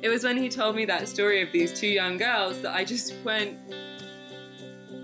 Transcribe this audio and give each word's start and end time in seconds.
it 0.00 0.08
was 0.08 0.22
when 0.22 0.36
he 0.36 0.48
told 0.48 0.76
me 0.76 0.84
that 0.84 1.08
story 1.08 1.42
of 1.42 1.50
these 1.50 1.72
two 1.72 1.88
young 1.88 2.16
girls 2.16 2.60
that 2.60 2.72
I 2.72 2.84
just 2.84 3.14
went, 3.24 3.58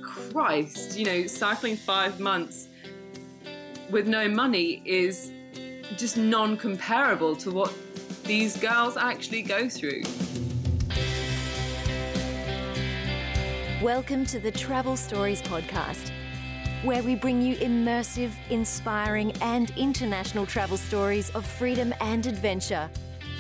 Christ, 0.03 0.97
you 0.97 1.05
know, 1.05 1.27
cycling 1.27 1.77
five 1.77 2.21
months 2.21 2.69
with 3.91 4.07
no 4.07 4.29
money 4.29 4.83
is 4.85 5.33
just 5.97 6.17
non 6.17 6.57
comparable 6.57 7.35
to 7.37 7.51
what 7.51 7.75
these 8.23 8.57
girls 8.57 8.97
actually 8.97 9.43
go 9.43 9.69
through. 9.69 10.03
Welcome 13.83 14.25
to 14.27 14.39
the 14.39 14.53
Travel 14.53 14.97
Stories 14.97 15.43
Podcast, 15.43 16.13
where 16.85 17.03
we 17.03 17.17
bring 17.17 17.43
you 17.43 17.57
immersive, 17.57 18.31
inspiring, 18.49 19.33
and 19.43 19.73
international 19.77 20.47
travel 20.47 20.77
stories 20.77 21.31
of 21.31 21.45
freedom 21.45 21.93
and 22.01 22.27
adventure 22.27 22.89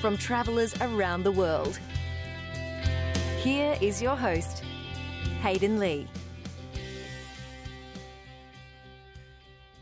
from 0.05 0.19
travelers 0.19 0.75
around 0.83 1.23
the 1.23 1.33
world. 1.33 1.81
Here 3.39 3.75
is 3.81 4.03
your 4.03 4.15
host, 4.15 4.63
Hayden 5.41 5.79
Lee. 5.79 6.07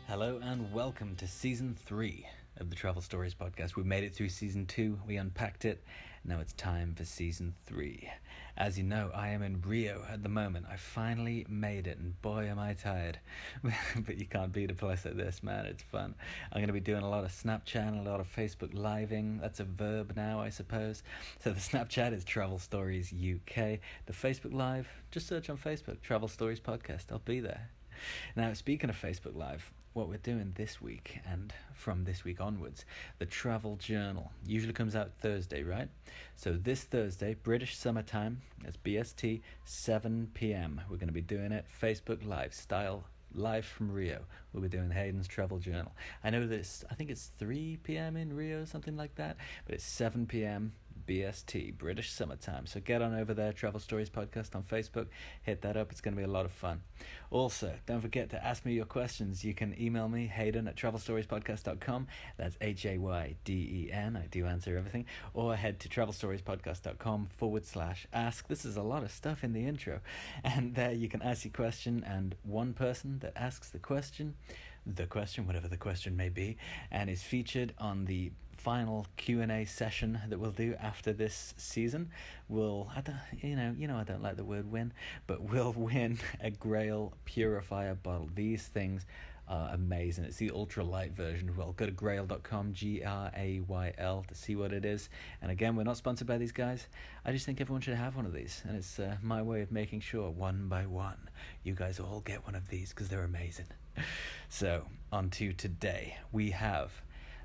Hello 0.07 0.39
and 0.41 0.71
welcome 0.71 1.17
to 1.17 1.27
season 1.27 1.75
three 1.77 2.25
of 2.55 2.69
the 2.69 2.75
Travel 2.77 3.01
Stories 3.01 3.35
podcast. 3.35 3.75
We 3.75 3.83
made 3.83 4.05
it 4.05 4.15
through 4.15 4.29
season 4.29 4.65
two, 4.65 4.97
we 5.05 5.17
unpacked 5.17 5.65
it. 5.65 5.83
Now 6.25 6.39
it's 6.39 6.53
time 6.53 6.95
for 6.95 7.03
season 7.03 7.53
three. 7.65 8.09
As 8.55 8.77
you 8.77 8.83
know, 8.85 9.11
I 9.13 9.29
am 9.29 9.41
in 9.41 9.61
Rio 9.61 10.05
at 10.09 10.23
the 10.23 10.29
moment. 10.29 10.67
I 10.71 10.77
finally 10.77 11.45
made 11.49 11.85
it, 11.85 11.97
and 11.97 12.21
boy, 12.21 12.45
am 12.45 12.59
I 12.59 12.75
tired. 12.75 13.19
but 14.05 14.17
you 14.17 14.25
can't 14.25 14.53
beat 14.53 14.71
a 14.71 14.73
place 14.73 15.03
like 15.03 15.17
this, 15.17 15.43
man. 15.43 15.65
It's 15.65 15.83
fun. 15.83 16.15
I'm 16.51 16.59
going 16.59 16.67
to 16.67 16.73
be 16.73 16.79
doing 16.79 17.03
a 17.03 17.09
lot 17.09 17.25
of 17.25 17.31
Snapchat, 17.31 17.87
and 17.87 18.07
a 18.07 18.09
lot 18.09 18.21
of 18.21 18.33
Facebook 18.33 18.73
living. 18.73 19.39
That's 19.41 19.59
a 19.59 19.65
verb 19.65 20.13
now, 20.15 20.39
I 20.39 20.49
suppose. 20.49 21.03
So 21.43 21.51
the 21.51 21.59
Snapchat 21.59 22.13
is 22.13 22.23
Travel 22.23 22.59
Stories 22.59 23.11
UK. 23.11 23.79
The 24.05 24.13
Facebook 24.13 24.53
Live, 24.53 24.87
just 25.11 25.27
search 25.27 25.49
on 25.49 25.57
Facebook, 25.57 25.99
Travel 26.01 26.29
Stories 26.29 26.61
Podcast. 26.61 27.11
I'll 27.11 27.19
be 27.19 27.41
there. 27.41 27.69
Now, 28.37 28.53
speaking 28.53 28.89
of 28.89 29.01
Facebook 29.01 29.35
Live, 29.35 29.73
what 29.93 30.09
we're 30.09 30.17
doing 30.17 30.53
this 30.55 30.81
week 30.81 31.19
and 31.25 31.53
from 31.73 32.03
this 32.03 32.23
week 32.23 32.41
onwards, 32.41 32.85
the 33.19 33.25
Travel 33.25 33.75
Journal 33.75 34.31
usually 34.45 34.73
comes 34.73 34.95
out 34.95 35.11
Thursday, 35.19 35.63
right? 35.63 35.87
So 36.35 36.53
this 36.53 36.83
Thursday, 36.83 37.35
British 37.35 37.77
summertime, 37.77 38.41
that's 38.63 38.77
BST, 38.77 39.41
7 39.65 40.29
p.m. 40.33 40.81
We're 40.89 40.97
going 40.97 41.07
to 41.07 41.13
be 41.13 41.21
doing 41.21 41.51
it 41.51 41.65
Facebook 41.81 42.25
Live 42.25 42.53
style 42.53 43.05
live 43.35 43.65
from 43.65 43.91
Rio. 43.91 44.21
We'll 44.51 44.63
be 44.63 44.69
doing 44.69 44.91
Hayden's 44.91 45.27
Travel 45.27 45.57
Journal. 45.57 45.91
I 46.23 46.29
know 46.29 46.45
this, 46.45 46.83
I 46.91 46.95
think 46.95 47.09
it's 47.09 47.31
3 47.39 47.79
p.m. 47.83 48.15
in 48.15 48.35
Rio, 48.35 48.65
something 48.65 48.95
like 48.95 49.15
that, 49.15 49.37
but 49.65 49.75
it's 49.75 49.83
7 49.83 50.25
p.m. 50.27 50.73
BST, 51.05 51.77
British 51.77 52.11
Summertime. 52.11 52.65
So 52.65 52.79
get 52.79 53.01
on 53.01 53.13
over 53.15 53.33
there, 53.33 53.53
Travel 53.53 53.79
Stories 53.79 54.09
Podcast 54.09 54.55
on 54.55 54.63
Facebook. 54.63 55.07
Hit 55.41 55.61
that 55.61 55.77
up. 55.77 55.91
It's 55.91 56.01
going 56.01 56.13
to 56.13 56.17
be 56.17 56.23
a 56.23 56.31
lot 56.31 56.45
of 56.45 56.51
fun. 56.51 56.81
Also, 57.31 57.73
don't 57.85 58.01
forget 58.01 58.29
to 58.31 58.45
ask 58.45 58.65
me 58.65 58.73
your 58.73 58.85
questions. 58.85 59.43
You 59.43 59.53
can 59.53 59.79
email 59.79 60.07
me, 60.07 60.27
Hayden 60.27 60.67
at 60.67 60.75
travelstoriespodcast.com. 60.75 62.07
That's 62.37 62.57
H 62.61 62.85
A 62.85 62.97
Y 62.97 63.35
D 63.43 63.53
E 63.53 63.91
N. 63.91 64.17
I 64.17 64.27
do 64.27 64.45
answer 64.45 64.77
everything. 64.77 65.05
Or 65.33 65.55
head 65.55 65.79
to 65.81 65.89
travelstoriespodcast.com 65.89 67.27
forward 67.27 67.65
slash 67.65 68.07
ask. 68.13 68.47
This 68.47 68.65
is 68.65 68.77
a 68.77 68.83
lot 68.83 69.03
of 69.03 69.11
stuff 69.11 69.43
in 69.43 69.53
the 69.53 69.65
intro. 69.65 69.99
And 70.43 70.75
there 70.75 70.91
you 70.91 71.09
can 71.09 71.21
ask 71.21 71.45
your 71.45 71.53
question, 71.53 72.03
and 72.05 72.35
one 72.43 72.73
person 72.73 73.19
that 73.19 73.33
asks 73.35 73.69
the 73.69 73.79
question 73.79 74.35
the 74.85 75.05
question, 75.05 75.47
whatever 75.47 75.67
the 75.67 75.77
question 75.77 76.15
may 76.15 76.29
be, 76.29 76.57
and 76.91 77.09
is 77.09 77.23
featured 77.23 77.73
on 77.77 78.05
the 78.05 78.31
final 78.63 79.05
Q&A 79.17 79.65
session 79.65 80.21
that 80.29 80.39
we'll 80.39 80.51
do 80.51 80.73
after 80.81 81.11
this 81.11 81.53
season. 81.57 82.09
We'll, 82.47 82.89
I 82.95 83.01
don't, 83.01 83.17
you 83.41 83.57
know, 83.57 83.75
you 83.77 83.89
know 83.89 83.97
I 83.97 84.05
don't 84.05 84.23
like 84.23 84.37
the 84.37 84.45
word 84.45 84.71
win, 84.71 84.93
but 85.27 85.41
we'll 85.41 85.73
win 85.77 86.17
a 86.41 86.49
Grayl 86.49 87.11
Purifier 87.25 87.95
bottle. 87.95 88.29
These 88.33 88.67
things 88.67 89.05
are 89.49 89.69
amazing. 89.73 90.23
It's 90.23 90.37
the 90.37 90.51
ultra 90.51 90.81
light 90.81 91.11
version. 91.11 91.53
Well, 91.57 91.73
go 91.73 91.85
to 91.85 91.91
grayl.com, 91.91 92.71
G 92.71 93.03
R 93.03 93.31
A 93.35 93.59
Y 93.67 93.93
L, 93.97 94.23
to 94.29 94.33
see 94.33 94.55
what 94.55 94.71
it 94.71 94.85
is. 94.85 95.09
And 95.41 95.51
again, 95.51 95.75
we're 95.75 95.83
not 95.83 95.97
sponsored 95.97 96.27
by 96.27 96.37
these 96.37 96.53
guys. 96.53 96.87
I 97.25 97.33
just 97.33 97.45
think 97.45 97.59
everyone 97.59 97.81
should 97.81 97.95
have 97.95 98.15
one 98.15 98.25
of 98.25 98.31
these. 98.31 98.61
And 98.65 98.77
it's 98.77 98.97
uh, 98.97 99.17
my 99.21 99.41
way 99.41 99.61
of 99.61 99.73
making 99.73 99.99
sure, 99.99 100.29
one 100.29 100.69
by 100.69 100.85
one, 100.85 101.29
you 101.63 101.73
guys 101.73 101.99
all 101.99 102.21
get 102.21 102.45
one 102.45 102.55
of 102.55 102.69
these 102.69 102.91
because 102.91 103.09
they're 103.09 103.25
amazing. 103.25 103.67
So, 104.49 104.85
on 105.11 105.31
to 105.31 105.51
today. 105.51 106.17
We 106.31 106.51
have 106.51 107.01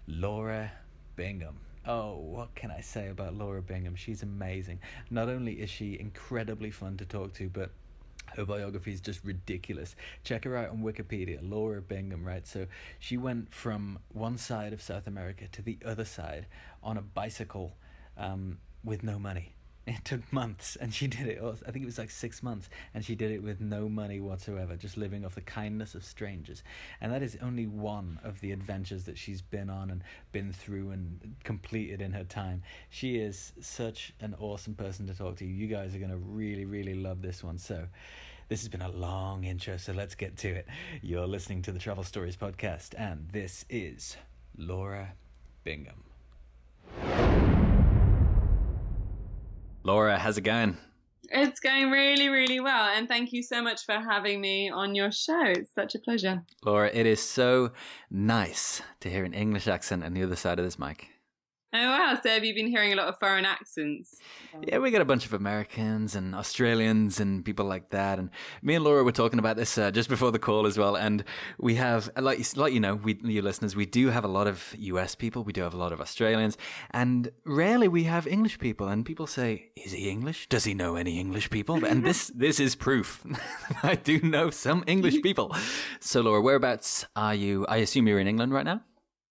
Laura 0.06 0.70
Bingham. 1.18 1.58
Oh, 1.84 2.14
what 2.14 2.54
can 2.54 2.70
I 2.70 2.80
say 2.80 3.08
about 3.08 3.34
Laura 3.34 3.60
Bingham? 3.60 3.96
She's 3.96 4.22
amazing. 4.22 4.78
Not 5.10 5.28
only 5.28 5.54
is 5.54 5.68
she 5.68 5.98
incredibly 5.98 6.70
fun 6.70 6.96
to 6.98 7.04
talk 7.04 7.34
to, 7.34 7.48
but 7.48 7.72
her 8.36 8.44
biography 8.44 8.92
is 8.92 9.00
just 9.00 9.24
ridiculous. 9.24 9.96
Check 10.22 10.44
her 10.44 10.56
out 10.56 10.70
on 10.70 10.78
Wikipedia, 10.78 11.40
Laura 11.42 11.82
Bingham, 11.82 12.24
right? 12.24 12.46
So 12.46 12.68
she 13.00 13.16
went 13.16 13.52
from 13.52 13.98
one 14.12 14.38
side 14.38 14.72
of 14.72 14.80
South 14.80 15.08
America 15.08 15.48
to 15.50 15.60
the 15.60 15.76
other 15.84 16.04
side 16.04 16.46
on 16.84 16.96
a 16.96 17.02
bicycle 17.02 17.72
um, 18.16 18.58
with 18.84 19.02
no 19.02 19.18
money. 19.18 19.54
It 19.88 20.04
took 20.04 20.30
months, 20.30 20.76
and 20.76 20.92
she 20.92 21.06
did 21.06 21.26
it. 21.26 21.40
I 21.42 21.70
think 21.70 21.82
it 21.82 21.86
was 21.86 21.96
like 21.96 22.10
six 22.10 22.42
months, 22.42 22.68
and 22.92 23.02
she 23.02 23.14
did 23.14 23.30
it 23.30 23.42
with 23.42 23.58
no 23.58 23.88
money 23.88 24.20
whatsoever, 24.20 24.76
just 24.76 24.98
living 24.98 25.24
off 25.24 25.34
the 25.34 25.40
kindness 25.40 25.94
of 25.94 26.04
strangers. 26.04 26.62
And 27.00 27.10
that 27.10 27.22
is 27.22 27.38
only 27.40 27.66
one 27.66 28.20
of 28.22 28.38
the 28.42 28.52
adventures 28.52 29.04
that 29.04 29.16
she's 29.16 29.40
been 29.40 29.70
on 29.70 29.90
and 29.90 30.04
been 30.30 30.52
through 30.52 30.90
and 30.90 31.36
completed 31.42 32.02
in 32.02 32.12
her 32.12 32.24
time. 32.24 32.64
She 32.90 33.16
is 33.16 33.54
such 33.62 34.12
an 34.20 34.36
awesome 34.38 34.74
person 34.74 35.06
to 35.06 35.14
talk 35.14 35.36
to. 35.36 35.46
You 35.46 35.66
guys 35.68 35.94
are 35.94 35.98
going 35.98 36.10
to 36.10 36.18
really, 36.18 36.66
really 36.66 36.94
love 36.94 37.22
this 37.22 37.42
one. 37.42 37.56
So, 37.56 37.86
this 38.50 38.60
has 38.60 38.68
been 38.68 38.82
a 38.82 38.90
long 38.90 39.44
intro, 39.44 39.78
so 39.78 39.94
let's 39.94 40.14
get 40.14 40.36
to 40.38 40.48
it. 40.48 40.66
You're 41.00 41.26
listening 41.26 41.62
to 41.62 41.72
the 41.72 41.78
Travel 41.78 42.04
Stories 42.04 42.36
Podcast, 42.36 42.94
and 42.98 43.30
this 43.32 43.64
is 43.70 44.18
Laura 44.54 45.14
Bingham. 45.64 46.04
Laura, 49.84 50.18
how's 50.18 50.36
it 50.36 50.42
going? 50.42 50.76
It's 51.30 51.60
going 51.60 51.90
really, 51.90 52.28
really 52.28 52.60
well. 52.60 52.88
And 52.88 53.06
thank 53.06 53.32
you 53.32 53.42
so 53.42 53.62
much 53.62 53.84
for 53.84 53.94
having 53.94 54.40
me 54.40 54.70
on 54.70 54.94
your 54.94 55.12
show. 55.12 55.42
It's 55.44 55.74
such 55.74 55.94
a 55.94 55.98
pleasure. 55.98 56.42
Laura, 56.64 56.90
it 56.92 57.06
is 57.06 57.20
so 57.20 57.72
nice 58.10 58.82
to 59.00 59.10
hear 59.10 59.24
an 59.24 59.34
English 59.34 59.68
accent 59.68 60.04
on 60.04 60.14
the 60.14 60.22
other 60.22 60.36
side 60.36 60.58
of 60.58 60.64
this 60.64 60.78
mic. 60.78 61.08
Oh 61.70 61.78
wow! 61.78 62.18
So 62.22 62.30
have 62.30 62.46
you 62.46 62.54
been 62.54 62.68
hearing 62.68 62.94
a 62.94 62.96
lot 62.96 63.08
of 63.08 63.18
foreign 63.18 63.44
accents? 63.44 64.16
Yeah, 64.66 64.78
we 64.78 64.90
got 64.90 65.02
a 65.02 65.04
bunch 65.04 65.26
of 65.26 65.34
Americans 65.34 66.14
and 66.16 66.34
Australians 66.34 67.20
and 67.20 67.44
people 67.44 67.66
like 67.66 67.90
that. 67.90 68.18
And 68.18 68.30
me 68.62 68.74
and 68.74 68.82
Laura 68.82 69.04
were 69.04 69.12
talking 69.12 69.38
about 69.38 69.56
this 69.58 69.76
uh, 69.76 69.90
just 69.90 70.08
before 70.08 70.32
the 70.32 70.38
call 70.38 70.66
as 70.66 70.78
well. 70.78 70.96
And 70.96 71.24
we 71.58 71.74
have, 71.74 72.08
like, 72.16 72.56
like 72.56 72.72
you 72.72 72.80
know, 72.80 72.94
we, 72.94 73.20
you 73.22 73.42
listeners, 73.42 73.76
we 73.76 73.84
do 73.84 74.08
have 74.08 74.24
a 74.24 74.28
lot 74.28 74.46
of 74.46 74.74
US 74.78 75.14
people. 75.14 75.44
We 75.44 75.52
do 75.52 75.60
have 75.60 75.74
a 75.74 75.76
lot 75.76 75.92
of 75.92 76.00
Australians, 76.00 76.56
and 76.92 77.30
rarely 77.44 77.86
we 77.86 78.04
have 78.04 78.26
English 78.26 78.58
people. 78.58 78.88
And 78.88 79.04
people 79.04 79.26
say, 79.26 79.68
"Is 79.76 79.92
he 79.92 80.08
English? 80.08 80.48
Does 80.48 80.64
he 80.64 80.72
know 80.72 80.96
any 80.96 81.18
English 81.18 81.50
people?" 81.50 81.84
And 81.84 82.02
this 82.02 82.28
this 82.28 82.60
is 82.60 82.76
proof. 82.76 83.26
I 83.82 83.94
do 83.94 84.20
know 84.22 84.48
some 84.48 84.84
English 84.86 85.20
people. 85.26 85.54
So, 86.00 86.22
Laura, 86.22 86.40
whereabouts 86.40 87.04
are 87.14 87.34
you? 87.34 87.66
I 87.66 87.76
assume 87.76 88.08
you're 88.08 88.20
in 88.20 88.26
England 88.26 88.54
right 88.54 88.64
now. 88.64 88.80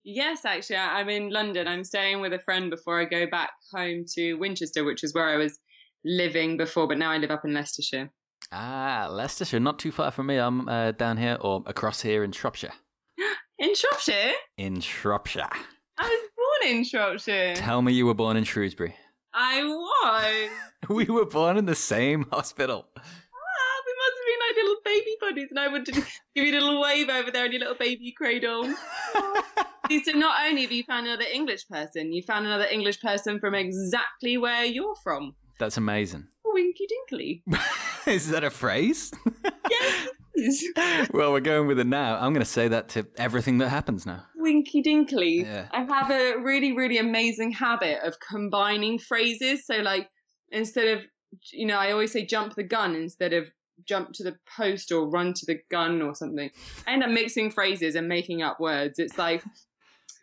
Yes, 0.09 0.45
actually, 0.45 0.77
I'm 0.77 1.09
in 1.09 1.31
London. 1.31 1.67
I'm 1.67 1.83
staying 1.83 2.21
with 2.21 2.31
a 2.31 2.39
friend 2.39 2.69
before 2.69 3.01
I 3.01 3.03
go 3.03 3.27
back 3.27 3.51
home 3.73 4.05
to 4.15 4.35
Winchester, 4.35 4.85
which 4.85 5.03
is 5.03 5.13
where 5.13 5.27
I 5.27 5.35
was 5.35 5.59
living 6.05 6.55
before, 6.55 6.87
but 6.87 6.97
now 6.97 7.11
I 7.11 7.17
live 7.17 7.29
up 7.29 7.43
in 7.43 7.53
Leicestershire. 7.53 8.09
Ah, 8.53 9.09
Leicestershire, 9.11 9.59
not 9.59 9.79
too 9.79 9.91
far 9.91 10.11
from 10.11 10.27
me. 10.27 10.37
I'm 10.37 10.69
uh, 10.69 10.93
down 10.93 11.17
here 11.17 11.37
or 11.41 11.61
across 11.65 11.99
here 11.99 12.23
in 12.23 12.31
Shropshire. 12.31 12.71
in 13.59 13.75
Shropshire? 13.75 14.31
In 14.57 14.79
Shropshire. 14.79 15.49
I 15.97 16.03
was 16.03 16.29
born 16.37 16.77
in 16.77 16.85
Shropshire. 16.85 17.55
Tell 17.55 17.81
me 17.81 17.91
you 17.91 18.05
were 18.05 18.13
born 18.13 18.37
in 18.37 18.45
Shrewsbury. 18.45 18.95
I 19.33 19.61
was. 19.61 20.49
we 20.89 21.03
were 21.03 21.25
born 21.25 21.57
in 21.57 21.65
the 21.65 21.75
same 21.75 22.27
hospital. 22.31 22.87
Ah, 22.95 23.81
we 23.85 23.93
must 23.97 24.15
have 24.15 24.25
been 24.25 24.39
like 24.47 24.55
little 24.55 24.81
baby 24.85 25.17
buddies, 25.19 25.49
and 25.49 25.59
I 25.59 25.67
would 25.67 25.85
give 25.85 26.07
you 26.33 26.51
a 26.53 26.61
little 26.61 26.81
wave 26.81 27.09
over 27.09 27.29
there 27.29 27.45
in 27.45 27.51
your 27.51 27.59
little 27.59 27.75
baby 27.75 28.13
cradle. 28.17 28.73
so 30.03 30.11
not 30.11 30.45
only 30.45 30.61
have 30.63 30.71
you 30.71 30.83
found 30.83 31.07
another 31.07 31.25
English 31.31 31.67
person, 31.67 32.11
you 32.13 32.21
found 32.21 32.45
another 32.45 32.65
English 32.65 33.01
person 33.01 33.39
from 33.39 33.55
exactly 33.55 34.37
where 34.37 34.65
you're 34.65 34.95
from. 34.95 35.35
That's 35.59 35.77
amazing. 35.77 36.27
Oh, 36.45 36.51
winky 36.53 36.87
dinkly. 36.87 37.41
Is 38.07 38.29
that 38.29 38.43
a 38.43 38.49
phrase? 38.49 39.11
yes. 39.69 40.63
well, 41.11 41.31
we're 41.31 41.39
going 41.39 41.67
with 41.67 41.79
it 41.79 41.87
now. 41.87 42.15
I'm 42.15 42.33
going 42.33 42.43
to 42.43 42.45
say 42.45 42.67
that 42.67 42.89
to 42.89 43.07
everything 43.17 43.57
that 43.57 43.69
happens 43.69 44.05
now. 44.05 44.23
Winky 44.35 44.83
dinkly. 44.83 45.43
Yeah. 45.43 45.67
I 45.71 45.83
have 45.83 46.11
a 46.11 46.37
really, 46.39 46.73
really 46.73 46.99
amazing 46.99 47.53
habit 47.53 47.99
of 48.03 48.19
combining 48.19 48.99
phrases. 48.99 49.65
So, 49.65 49.77
like, 49.77 50.09
instead 50.51 50.87
of, 50.97 51.05
you 51.51 51.65
know, 51.65 51.77
I 51.77 51.91
always 51.91 52.11
say 52.11 52.25
jump 52.25 52.55
the 52.55 52.63
gun 52.63 52.95
instead 52.95 53.33
of 53.33 53.49
jump 53.85 54.13
to 54.13 54.23
the 54.23 54.35
post 54.55 54.91
or 54.91 55.07
run 55.09 55.33
to 55.33 55.45
the 55.45 55.59
gun 55.69 56.01
or 56.01 56.15
something. 56.15 56.49
I 56.85 56.93
end 56.93 57.03
up 57.03 57.09
mixing 57.09 57.51
phrases 57.51 57.95
and 57.95 58.07
making 58.07 58.41
up 58.41 58.59
words. 58.59 58.99
It's 58.99 59.17
like 59.17 59.43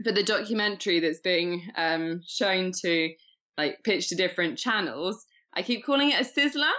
for 0.02 0.12
the 0.12 0.22
documentary 0.22 1.00
that's 1.00 1.20
being 1.20 1.62
um, 1.76 2.20
shown 2.26 2.72
to 2.82 3.10
like 3.56 3.78
pitched 3.84 4.08
to 4.08 4.14
different 4.14 4.58
channels. 4.58 5.24
I 5.54 5.62
keep 5.62 5.84
calling 5.84 6.10
it 6.10 6.20
a 6.20 6.24
sizzler. 6.24 6.72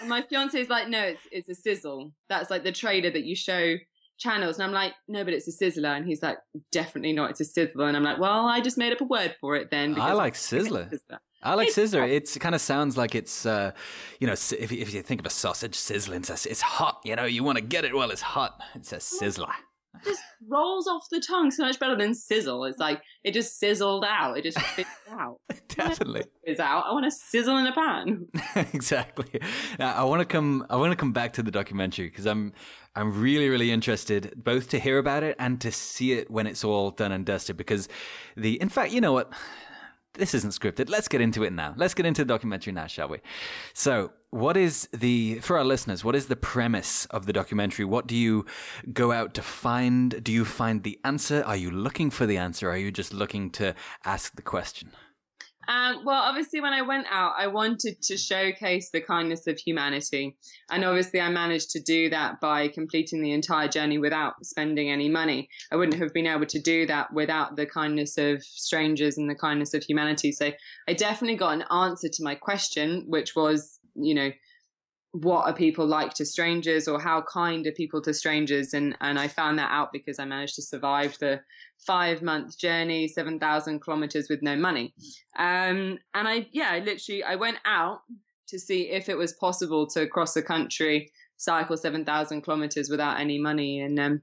and 0.00 0.08
my 0.08 0.22
fiance 0.22 0.58
is 0.58 0.68
like, 0.68 0.88
no, 0.88 1.00
it's 1.00 1.22
it's 1.30 1.48
a 1.48 1.54
sizzle. 1.54 2.12
That's 2.28 2.50
like 2.50 2.64
the 2.64 2.72
trailer 2.72 3.10
that 3.10 3.24
you 3.24 3.36
show 3.36 3.76
channels. 4.18 4.56
And 4.56 4.64
I'm 4.64 4.72
like, 4.72 4.94
no, 5.08 5.24
but 5.24 5.34
it's 5.34 5.48
a 5.48 5.64
sizzler. 5.64 5.96
And 5.96 6.04
he's 6.06 6.22
like, 6.22 6.38
definitely 6.72 7.12
not. 7.12 7.30
It's 7.30 7.40
a 7.40 7.44
sizzler. 7.44 7.86
And 7.86 7.96
I'm 7.96 8.02
like, 8.02 8.18
well, 8.18 8.46
I 8.46 8.60
just 8.60 8.78
made 8.78 8.92
up 8.92 9.00
a 9.00 9.04
word 9.04 9.36
for 9.40 9.56
it 9.56 9.70
then. 9.70 10.00
I 10.00 10.12
like 10.12 10.34
sizzler. 10.34 10.92
I 11.44 11.54
like 11.54 11.68
sizzler. 11.68 12.08
It 12.08 12.36
kind 12.40 12.54
of 12.54 12.60
sounds 12.60 12.96
like 12.96 13.14
it's, 13.16 13.46
uh, 13.46 13.72
you 14.20 14.28
know, 14.28 14.32
if, 14.32 14.52
if 14.72 14.94
you 14.94 15.02
think 15.02 15.20
of 15.20 15.26
a 15.26 15.30
sausage 15.30 15.74
sizzling, 15.74 16.20
it's, 16.20 16.46
it's 16.46 16.60
hot. 16.60 17.00
You 17.04 17.16
know, 17.16 17.24
you 17.24 17.42
want 17.42 17.58
to 17.58 17.64
get 17.64 17.84
it 17.84 17.94
while 17.94 18.10
it's 18.10 18.22
hot. 18.22 18.60
It's 18.74 18.92
a 18.92 18.96
sizzler 18.96 19.52
just 20.04 20.22
rolls 20.48 20.86
off 20.86 21.06
the 21.10 21.20
tongue 21.20 21.50
so 21.50 21.64
much 21.64 21.78
better 21.78 21.96
than 21.96 22.14
sizzle. 22.14 22.64
It's 22.64 22.78
like 22.78 23.02
it 23.24 23.32
just 23.32 23.58
sizzled 23.58 24.04
out. 24.04 24.38
It 24.38 24.42
just 24.42 24.58
spits 24.58 24.88
out. 25.10 25.40
Definitely 25.68 26.24
is 26.44 26.58
out. 26.58 26.84
I 26.86 26.92
want 26.92 27.04
to 27.04 27.10
sizzle 27.10 27.58
in 27.58 27.66
a 27.66 27.72
pan. 27.72 28.26
exactly. 28.72 29.40
Now, 29.78 29.94
I 29.94 30.04
want 30.04 30.20
to 30.20 30.24
come. 30.24 30.66
I 30.70 30.76
want 30.76 30.92
to 30.92 30.96
come 30.96 31.12
back 31.12 31.34
to 31.34 31.42
the 31.42 31.50
documentary 31.50 32.08
because 32.08 32.26
I'm. 32.26 32.52
I'm 32.94 33.22
really, 33.22 33.48
really 33.48 33.70
interested 33.70 34.34
both 34.36 34.68
to 34.68 34.78
hear 34.78 34.98
about 34.98 35.22
it 35.22 35.36
and 35.38 35.58
to 35.62 35.72
see 35.72 36.12
it 36.12 36.30
when 36.30 36.46
it's 36.46 36.62
all 36.62 36.90
done 36.90 37.10
and 37.10 37.24
dusted. 37.24 37.56
Because 37.56 37.88
the, 38.36 38.60
in 38.60 38.68
fact, 38.68 38.92
you 38.92 39.00
know 39.00 39.14
what? 39.14 39.32
this 40.14 40.34
isn't 40.34 40.50
scripted. 40.50 40.90
Let's 40.90 41.08
get 41.08 41.22
into 41.22 41.42
it 41.42 41.54
now. 41.54 41.72
Let's 41.78 41.94
get 41.94 42.04
into 42.04 42.22
the 42.22 42.28
documentary 42.28 42.74
now, 42.74 42.86
shall 42.86 43.08
we? 43.08 43.20
So, 43.72 44.12
what 44.32 44.56
is 44.56 44.88
the, 44.94 45.38
for 45.40 45.58
our 45.58 45.64
listeners, 45.64 46.02
what 46.02 46.16
is 46.16 46.26
the 46.26 46.36
premise 46.36 47.04
of 47.06 47.26
the 47.26 47.34
documentary? 47.34 47.84
What 47.84 48.06
do 48.06 48.16
you 48.16 48.46
go 48.90 49.12
out 49.12 49.34
to 49.34 49.42
find? 49.42 50.24
Do 50.24 50.32
you 50.32 50.46
find 50.46 50.82
the 50.82 50.98
answer? 51.04 51.44
Are 51.44 51.54
you 51.54 51.70
looking 51.70 52.10
for 52.10 52.24
the 52.24 52.38
answer? 52.38 52.70
Are 52.70 52.78
you 52.78 52.90
just 52.90 53.12
looking 53.12 53.50
to 53.50 53.74
ask 54.06 54.34
the 54.34 54.42
question? 54.42 54.90
Um, 55.68 56.04
well, 56.04 56.20
obviously, 56.20 56.62
when 56.62 56.72
I 56.72 56.80
went 56.80 57.06
out, 57.10 57.34
I 57.38 57.46
wanted 57.46 58.00
to 58.02 58.16
showcase 58.16 58.90
the 58.90 59.02
kindness 59.02 59.46
of 59.46 59.58
humanity. 59.58 60.36
And 60.70 60.82
obviously, 60.82 61.20
I 61.20 61.28
managed 61.28 61.70
to 61.72 61.80
do 61.80 62.08
that 62.10 62.40
by 62.40 62.68
completing 62.68 63.22
the 63.22 63.32
entire 63.32 63.68
journey 63.68 63.98
without 63.98 64.44
spending 64.44 64.90
any 64.90 65.10
money. 65.10 65.50
I 65.70 65.76
wouldn't 65.76 66.02
have 66.02 66.12
been 66.14 66.26
able 66.26 66.46
to 66.46 66.58
do 66.58 66.86
that 66.86 67.12
without 67.12 67.56
the 67.56 67.66
kindness 67.66 68.16
of 68.16 68.42
strangers 68.42 69.18
and 69.18 69.28
the 69.30 69.34
kindness 69.34 69.74
of 69.74 69.84
humanity. 69.84 70.32
So 70.32 70.52
I 70.88 70.94
definitely 70.94 71.36
got 71.36 71.54
an 71.54 71.64
answer 71.70 72.08
to 72.08 72.24
my 72.24 72.34
question, 72.34 73.04
which 73.06 73.36
was, 73.36 73.78
you 73.94 74.14
know, 74.14 74.30
what 75.12 75.46
are 75.46 75.52
people 75.52 75.86
like 75.86 76.14
to 76.14 76.24
strangers 76.24 76.88
or 76.88 76.98
how 76.98 77.22
kind 77.22 77.66
are 77.66 77.72
people 77.72 78.00
to 78.00 78.14
strangers 78.14 78.72
and 78.72 78.96
and 79.02 79.18
I 79.18 79.28
found 79.28 79.58
that 79.58 79.70
out 79.70 79.92
because 79.92 80.18
I 80.18 80.24
managed 80.24 80.54
to 80.54 80.62
survive 80.62 81.18
the 81.18 81.42
five 81.86 82.22
month 82.22 82.58
journey, 82.58 83.08
7,000 83.08 83.80
kilometers 83.80 84.28
with 84.28 84.42
no 84.42 84.56
money. 84.56 84.94
Um, 85.38 85.98
and 86.14 86.28
I, 86.28 86.48
yeah, 86.52 86.70
I 86.72 86.78
literally, 86.80 87.24
I 87.24 87.36
went 87.36 87.58
out 87.64 88.00
to 88.48 88.58
see 88.58 88.90
if 88.90 89.08
it 89.08 89.16
was 89.16 89.32
possible 89.34 89.86
to 89.88 90.06
cross 90.06 90.34
the 90.34 90.42
country, 90.42 91.10
cycle 91.36 91.76
7,000 91.76 92.42
kilometers 92.42 92.88
without 92.88 93.18
any 93.18 93.38
money. 93.38 93.80
And, 93.80 93.98
um, 93.98 94.22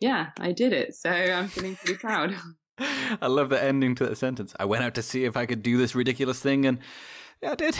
yeah, 0.00 0.30
I 0.38 0.52
did 0.52 0.72
it. 0.72 0.94
So 0.94 1.10
I'm 1.10 1.48
feeling 1.48 1.76
pretty 1.76 1.98
proud. 1.98 2.34
I 2.78 3.28
love 3.28 3.48
the 3.48 3.62
ending 3.62 3.94
to 3.96 4.06
that 4.06 4.18
sentence. 4.18 4.54
I 4.58 4.64
went 4.64 4.84
out 4.84 4.94
to 4.96 5.02
see 5.02 5.24
if 5.24 5.36
I 5.36 5.46
could 5.46 5.62
do 5.62 5.78
this 5.78 5.94
ridiculous 5.94 6.40
thing, 6.40 6.66
and 6.66 6.80
yeah, 7.40 7.52
I 7.52 7.54
did. 7.54 7.78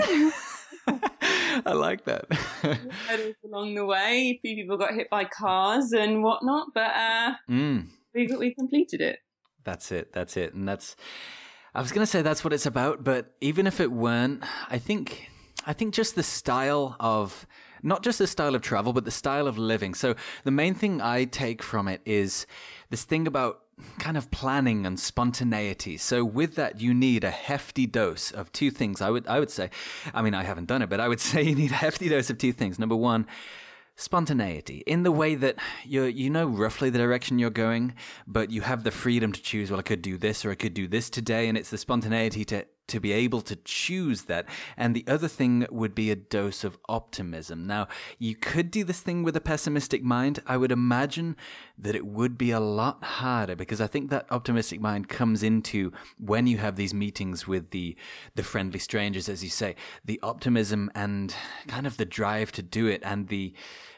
I 1.66 1.72
like 1.72 2.04
that. 2.04 2.26
along 3.44 3.74
the 3.74 3.84
way, 3.84 4.36
a 4.36 4.38
few 4.40 4.56
people 4.56 4.76
got 4.76 4.94
hit 4.94 5.10
by 5.10 5.24
cars 5.24 5.92
and 5.92 6.22
whatnot, 6.22 6.68
but 6.74 6.90
uh, 6.94 7.34
mm 7.48 7.86
we 8.14 8.26
we 8.36 8.54
completed 8.54 9.00
it. 9.00 9.20
That's 9.64 9.92
it. 9.92 10.12
That's 10.12 10.36
it. 10.36 10.54
And 10.54 10.68
that's 10.68 10.96
I 11.74 11.80
was 11.80 11.92
going 11.92 12.02
to 12.02 12.10
say 12.10 12.22
that's 12.22 12.42
what 12.42 12.52
it's 12.52 12.66
about, 12.66 13.04
but 13.04 13.34
even 13.40 13.66
if 13.66 13.80
it 13.80 13.92
weren't, 13.92 14.42
I 14.68 14.78
think 14.78 15.30
I 15.66 15.72
think 15.72 15.94
just 15.94 16.14
the 16.14 16.22
style 16.22 16.96
of 16.98 17.46
not 17.82 18.02
just 18.02 18.18
the 18.18 18.26
style 18.26 18.54
of 18.54 18.62
travel, 18.62 18.92
but 18.92 19.04
the 19.04 19.10
style 19.10 19.46
of 19.46 19.56
living. 19.58 19.94
So 19.94 20.14
the 20.44 20.50
main 20.50 20.74
thing 20.74 21.00
I 21.00 21.24
take 21.24 21.62
from 21.62 21.88
it 21.88 22.00
is 22.04 22.46
this 22.90 23.04
thing 23.04 23.26
about 23.26 23.60
kind 23.98 24.16
of 24.16 24.30
planning 24.30 24.86
and 24.86 24.98
spontaneity. 24.98 25.96
So 25.96 26.24
with 26.24 26.54
that, 26.56 26.80
you 26.80 26.94
need 26.94 27.24
a 27.24 27.30
hefty 27.30 27.86
dose 27.86 28.30
of 28.30 28.52
two 28.52 28.70
things. 28.70 29.00
I 29.00 29.10
would, 29.10 29.26
I 29.26 29.40
would 29.40 29.50
say, 29.50 29.70
I 30.14 30.22
mean, 30.22 30.34
I 30.34 30.42
haven't 30.42 30.66
done 30.66 30.82
it, 30.82 30.88
but 30.88 31.00
I 31.00 31.08
would 31.08 31.20
say 31.30 31.42
you 31.42 31.54
need 31.54 31.72
a 31.72 31.76
hefty 31.76 32.08
dose 32.08 32.30
of 32.30 32.38
two 32.38 32.52
things. 32.52 32.78
Number 32.78 32.96
one, 32.96 33.26
spontaneity 33.96 34.82
in 34.86 35.02
the 35.02 35.12
way 35.12 35.34
that 35.34 35.56
you 35.84 36.04
you 36.04 36.30
know 36.30 36.46
roughly 36.46 36.88
the 36.90 36.98
direction 36.98 37.38
you're 37.38 37.50
going, 37.50 37.94
but 38.26 38.50
you 38.50 38.62
have 38.62 38.82
the 38.84 38.90
freedom 38.90 39.32
to 39.32 39.42
choose. 39.42 39.70
Well, 39.70 39.80
I 39.80 39.82
could 39.82 40.02
do 40.02 40.16
this 40.16 40.44
or 40.44 40.50
I 40.50 40.54
could 40.54 40.74
do 40.74 40.88
this 40.88 41.10
today, 41.10 41.48
and 41.48 41.56
it's 41.56 41.70
the 41.70 41.78
spontaneity 41.78 42.44
to 42.46 42.64
to 42.90 43.00
be 43.00 43.12
able 43.12 43.40
to 43.42 43.56
choose 43.56 44.22
that. 44.22 44.46
And 44.76 44.94
the 44.94 45.04
other 45.06 45.28
thing 45.28 45.66
would 45.70 45.94
be 45.94 46.10
a 46.10 46.16
dose 46.16 46.64
of 46.64 46.78
optimism. 46.88 47.66
Now, 47.66 47.88
you 48.18 48.34
could 48.34 48.70
do 48.70 48.84
this 48.84 49.00
thing 49.00 49.22
with 49.22 49.36
a 49.36 49.40
pessimistic 49.40 50.02
mind. 50.02 50.40
I 50.46 50.56
would 50.56 50.72
imagine 50.72 51.36
that 51.78 51.94
it 51.94 52.06
would 52.06 52.36
be 52.36 52.50
a 52.50 52.60
lot 52.60 53.02
harder 53.02 53.56
because 53.56 53.80
I 53.80 53.86
think 53.86 54.10
that 54.10 54.26
optimistic 54.30 54.80
mind 54.80 55.08
comes 55.08 55.42
into 55.42 55.92
when 56.18 56.46
you 56.46 56.58
have 56.58 56.76
these 56.76 56.92
meetings 56.92 57.46
with 57.46 57.70
the 57.70 57.96
the 58.34 58.42
friendly 58.42 58.78
strangers, 58.78 59.28
as 59.28 59.42
you 59.42 59.50
say, 59.50 59.76
the 60.04 60.20
optimism 60.22 60.90
and 60.94 61.34
kind 61.66 61.86
of 61.86 61.96
the 61.96 62.04
drive 62.04 62.52
to 62.52 62.62
do 62.62 62.86
it 62.86 63.00
and 63.04 63.28
the 63.28 63.54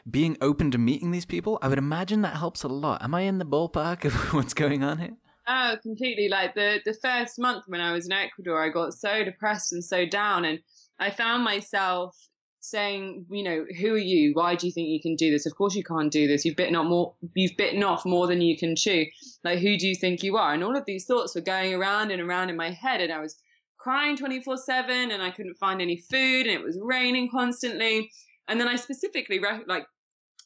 being 0.09 0.37
open 0.41 0.71
to 0.71 0.77
meeting 0.77 1.11
these 1.11 1.25
people, 1.25 1.59
I 1.61 1.67
would 1.67 1.77
imagine 1.77 2.21
that 2.21 2.37
helps 2.37 2.63
a 2.63 2.67
lot. 2.67 3.01
Am 3.01 3.15
I 3.15 3.21
in 3.21 3.37
the 3.37 3.45
ballpark 3.45 4.05
of 4.05 4.13
what's 4.33 4.53
going 4.53 4.83
on 4.83 4.97
here? 4.99 5.17
Oh, 5.47 5.75
completely. 5.81 6.29
Like 6.29 6.55
the 6.55 6.79
the 6.85 6.93
first 6.93 7.37
month 7.37 7.65
when 7.67 7.81
I 7.81 7.91
was 7.91 8.05
in 8.05 8.13
Ecuador, 8.13 8.63
I 8.63 8.69
got 8.69 8.93
so 8.93 9.23
depressed 9.23 9.73
and 9.73 9.83
so 9.83 10.05
down, 10.05 10.45
and 10.45 10.59
I 10.99 11.09
found 11.09 11.43
myself 11.43 12.15
saying, 12.61 13.25
you 13.29 13.43
know, 13.43 13.65
who 13.81 13.93
are 13.93 13.97
you? 13.97 14.31
Why 14.33 14.55
do 14.55 14.65
you 14.65 14.71
think 14.71 14.87
you 14.87 15.01
can 15.01 15.17
do 15.17 15.29
this? 15.31 15.45
Of 15.45 15.53
course 15.55 15.75
you 15.75 15.83
can't 15.83 16.11
do 16.11 16.27
this. 16.27 16.45
You've 16.45 16.55
bitten 16.55 16.77
off 16.77 16.87
more. 16.87 17.13
You've 17.35 17.57
bitten 17.57 17.83
off 17.83 18.05
more 18.05 18.25
than 18.25 18.39
you 18.39 18.57
can 18.57 18.75
chew. 18.77 19.05
Like 19.43 19.59
who 19.59 19.77
do 19.77 19.85
you 19.85 19.95
think 19.95 20.23
you 20.23 20.37
are? 20.37 20.53
And 20.53 20.63
all 20.63 20.77
of 20.77 20.85
these 20.85 21.05
thoughts 21.05 21.35
were 21.35 21.41
going 21.41 21.73
around 21.73 22.11
and 22.11 22.21
around 22.21 22.49
in 22.49 22.55
my 22.55 22.71
head, 22.71 23.01
and 23.01 23.11
I 23.11 23.19
was 23.19 23.35
crying 23.77 24.15
twenty 24.15 24.41
four 24.41 24.55
seven, 24.55 25.11
and 25.11 25.21
I 25.21 25.31
couldn't 25.31 25.57
find 25.57 25.81
any 25.81 25.97
food, 25.97 26.47
and 26.47 26.55
it 26.55 26.63
was 26.63 26.79
raining 26.81 27.29
constantly. 27.29 28.09
And 28.47 28.61
then 28.61 28.69
I 28.69 28.77
specifically 28.77 29.41
like 29.67 29.85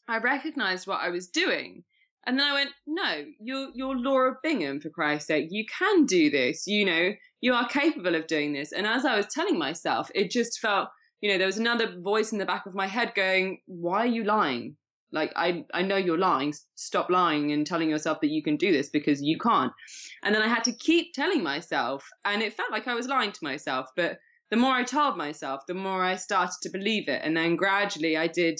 I 0.07 0.17
recognized 0.17 0.87
what 0.87 1.01
I 1.01 1.09
was 1.09 1.27
doing. 1.27 1.83
And 2.27 2.37
then 2.37 2.45
I 2.45 2.53
went, 2.53 2.71
no, 2.85 3.23
you're, 3.39 3.69
you're 3.73 3.97
Laura 3.97 4.35
Bingham, 4.43 4.81
for 4.81 4.89
Christ's 4.89 5.27
sake. 5.27 5.47
You 5.49 5.65
can 5.65 6.05
do 6.05 6.29
this. 6.29 6.67
You 6.67 6.85
know, 6.85 7.11
you 7.39 7.53
are 7.53 7.67
capable 7.67 8.15
of 8.15 8.27
doing 8.27 8.51
this. 8.51 8.73
And 8.73 8.85
as 8.85 9.05
I 9.05 9.15
was 9.15 9.27
telling 9.27 9.57
myself, 9.57 10.11
it 10.13 10.29
just 10.29 10.59
felt, 10.59 10.89
you 11.21 11.31
know, 11.31 11.37
there 11.37 11.47
was 11.47 11.57
another 11.57 11.95
voice 11.99 12.33
in 12.33 12.37
the 12.37 12.45
back 12.45 12.65
of 12.65 12.75
my 12.75 12.87
head 12.87 13.13
going, 13.15 13.61
why 13.65 13.99
are 13.99 14.07
you 14.07 14.25
lying? 14.25 14.75
Like, 15.13 15.31
I, 15.37 15.63
I 15.73 15.83
know 15.83 15.95
you're 15.95 16.17
lying. 16.17 16.53
Stop 16.75 17.09
lying 17.09 17.53
and 17.53 17.65
telling 17.65 17.89
yourself 17.89 18.19
that 18.19 18.29
you 18.29 18.43
can 18.43 18.57
do 18.57 18.73
this 18.73 18.89
because 18.89 19.21
you 19.21 19.37
can't. 19.37 19.71
And 20.21 20.35
then 20.35 20.41
I 20.41 20.49
had 20.49 20.65
to 20.65 20.73
keep 20.73 21.13
telling 21.13 21.41
myself. 21.41 22.09
And 22.25 22.41
it 22.41 22.53
felt 22.53 22.71
like 22.71 22.89
I 22.89 22.93
was 22.93 23.07
lying 23.07 23.31
to 23.31 23.39
myself. 23.41 23.87
But 23.95 24.17
the 24.51 24.57
more 24.57 24.73
I 24.73 24.83
told 24.83 25.15
myself, 25.15 25.61
the 25.65 25.73
more 25.73 26.03
I 26.03 26.17
started 26.17 26.57
to 26.63 26.69
believe 26.69 27.07
it. 27.07 27.21
And 27.23 27.37
then 27.37 27.55
gradually 27.55 28.17
I 28.17 28.27
did 28.27 28.59